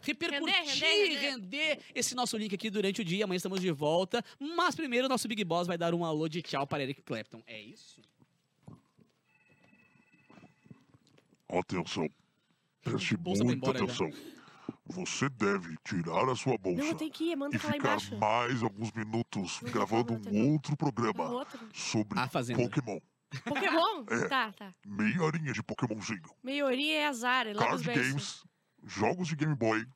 repercutir, 0.00 0.54
Render, 0.54 1.18
render, 1.18 1.18
render 1.18 1.78
esse 1.94 2.14
nosso 2.14 2.36
link 2.36 2.54
aqui 2.54 2.70
durante 2.70 3.00
o 3.00 3.04
dia. 3.04 3.24
Amanhã 3.24 3.36
estamos 3.36 3.60
de 3.60 3.70
volta. 3.70 4.24
Mas 4.38 4.74
primeiro, 4.74 5.06
o 5.06 5.08
nosso 5.08 5.26
Big 5.28 5.42
Boss 5.44 5.66
vai 5.66 5.78
dar 5.78 5.94
um 5.94 6.04
alô 6.04 6.28
de 6.28 6.42
tchau 6.42 6.66
para 6.66 6.82
Eric 6.82 7.02
Clapton. 7.02 7.42
É 7.46 7.60
isso? 7.60 8.00
Atenção. 11.48 12.08
Preste 12.82 13.16
Bolsa 13.16 13.42
muita 13.44 13.56
embora 13.56 13.78
já. 13.78 13.84
atenção. 13.84 14.37
Você 14.90 15.28
deve 15.28 15.76
tirar 15.84 16.28
a 16.28 16.34
sua 16.34 16.56
bolsa 16.56 16.82
Não, 16.82 16.94
tem 16.94 17.10
que 17.10 17.32
ir, 17.32 17.36
manda 17.36 17.54
e 17.54 17.58
ficar 17.58 17.76
embaixo. 17.76 18.16
mais 18.18 18.62
alguns 18.62 18.90
minutos 18.92 19.60
Não, 19.62 19.70
gravando 19.70 20.14
não, 20.14 20.20
não, 20.32 20.32
um 20.32 20.52
outro 20.52 20.74
programa 20.76 21.28
outro. 21.28 21.58
sobre 21.74 22.18
A 22.18 22.26
Fazenda. 22.28 22.62
Pokémon. 22.62 22.98
Pokémon? 23.44 24.04
É. 24.10 24.28
Tá, 24.28 24.52
tá. 24.52 24.74
Meia 24.86 25.22
horinha 25.22 25.52
de 25.52 25.62
Pokémonzinho. 25.62 26.22
Maioria 26.42 27.00
é 27.00 27.06
azar, 27.06 27.46
é 27.46 27.52
os 27.52 27.58
Card 27.58 27.82
games, 27.84 28.42
jogos 28.84 29.28
de 29.28 29.36
Game 29.36 29.54
Boy 29.54 29.86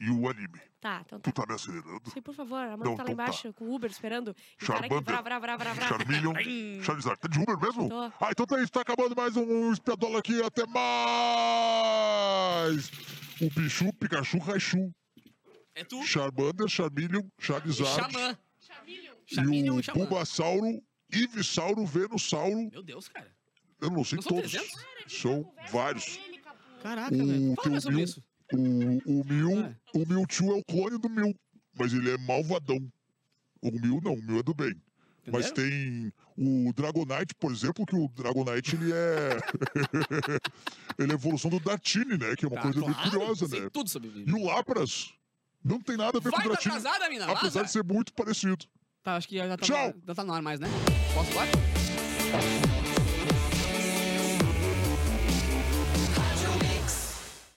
e 0.00 0.08
o 0.10 0.28
anime. 0.30 0.58
Tá, 0.80 1.02
então 1.04 1.20
Tu 1.20 1.30
tá. 1.30 1.42
tá 1.42 1.48
me 1.48 1.54
acelerando? 1.56 2.10
Sim, 2.10 2.22
por 2.22 2.34
favor, 2.34 2.56
a 2.56 2.72
Amanda 2.72 2.84
Não, 2.84 2.96
tá 2.96 3.02
lá 3.02 3.04
então 3.04 3.04
tá. 3.04 3.12
embaixo 3.12 3.52
com 3.52 3.66
o 3.66 3.74
Uber 3.74 3.90
esperando. 3.90 4.34
E 4.58 4.64
o 4.64 4.66
cara 4.66 4.78
aqui, 4.78 4.88
Charmander, 4.88 5.14
vrá, 5.14 5.20
vrá, 5.20 5.38
vrá, 5.38 5.56
vrá, 5.58 5.72
vrá. 5.74 5.88
Charmeleon, 5.88 6.32
Charizard. 6.82 7.20
Tá 7.20 7.28
de 7.28 7.38
Uber 7.38 7.58
mesmo? 7.60 7.90
Tô. 7.90 8.00
Ah, 8.00 8.30
então 8.30 8.46
tá 8.46 8.58
isso. 8.62 8.72
Tá 8.72 8.80
acabando 8.80 9.14
mais 9.14 9.36
um 9.36 9.72
Espiadola 9.74 10.20
aqui. 10.20 10.42
Até 10.42 10.64
mais! 10.66 12.90
O 13.40 13.50
Pichu, 13.50 13.92
Pikachu, 13.94 14.38
Raichu, 14.38 14.92
É 15.74 15.84
tu, 15.84 16.02
Charmander, 16.04 16.68
Charmeleon, 16.68 17.22
Charizard 17.38 18.12
Xamã. 18.12 18.38
E 18.86 19.34
Chameleon 19.34 19.76
o 19.76 19.80
e 19.80 19.82
Xamã. 19.82 19.98
Bulbasauro, 19.98 20.82
Ivisauro, 21.12 21.86
Venusauro. 21.86 22.70
Meu 22.70 22.82
Deus, 22.82 23.08
cara. 23.08 23.34
Eu 23.80 23.90
não 23.90 24.04
sei 24.04 24.16
Não 24.16 24.22
são 24.22 24.36
todos. 24.36 24.50
300? 24.50 24.84
São 25.08 25.54
vários. 25.72 26.18
Caraca, 26.82 27.14
O, 27.14 27.18
velho. 27.26 27.28
tem 27.38 27.54
Fala 27.56 27.70
mais 27.70 27.84
o 27.84 27.88
sobre 27.88 28.02
isso. 28.02 28.24
O, 28.52 29.20
o 29.20 29.24
Mew, 29.24 29.60
É. 29.64 29.76
o 29.94 30.06
Mewtwo 30.06 30.52
é 30.52 30.58
o 30.58 30.64
clone 30.64 30.98
do 30.98 31.08
Mew, 31.08 31.34
mas 31.78 31.92
ele 31.92 32.10
é 32.10 32.18
malvadão. 32.18 32.78
O 33.62 33.70
Mew 33.70 34.00
não, 34.02 34.14
o 34.14 34.22
Mew 34.22 34.40
é 34.40 34.42
do 34.42 34.52
bem. 34.54 34.74
Mas 35.32 35.50
Entenderam? 35.50 35.70
tem 35.70 36.12
o 36.36 36.72
Dragonite, 36.72 37.34
por 37.38 37.52
exemplo, 37.52 37.86
que 37.86 37.94
o 37.96 38.08
Dragonite 38.08 38.76
ele 38.76 38.92
é. 38.92 39.38
ele 40.98 41.10
é 41.10 41.14
a 41.14 41.14
evolução 41.14 41.50
do 41.50 41.60
Dartini, 41.60 42.16
né? 42.18 42.34
Que 42.36 42.44
é 42.44 42.48
uma 42.48 42.56
Tá, 42.56 42.62
coisa 42.62 42.80
muito 42.80 42.94
claro, 42.94 43.10
curiosa, 43.10 43.46
sei 43.48 43.60
né? 43.60 43.68
tudo 43.72 43.88
sobre 43.90 44.10
E 44.26 44.32
o 44.32 44.44
Lapras 44.44 45.12
não 45.64 45.80
tem 45.80 45.96
nada 45.96 46.18
a 46.18 46.20
ver 46.20 46.30
Vai 46.30 46.42
com 46.42 46.48
o 46.48 46.50
tá 46.56 46.60
Dratini, 46.60 46.74
atrasada, 46.76 47.08
mina? 47.10 47.24
apesar 47.26 47.60
Vaza. 47.60 47.64
de 47.64 47.70
ser 47.70 47.84
muito 47.84 48.12
parecido. 48.14 48.64
Tá, 49.02 49.16
acho 49.16 49.28
que 49.28 49.36
já 49.36 49.56
tá, 49.56 49.64
Tchau. 49.64 49.94
já 50.06 50.14
tá 50.14 50.24
no 50.24 50.32
ar 50.34 50.42
mais, 50.42 50.60
né? 50.60 50.68
Posso 51.14 51.34
lá? 51.34 52.79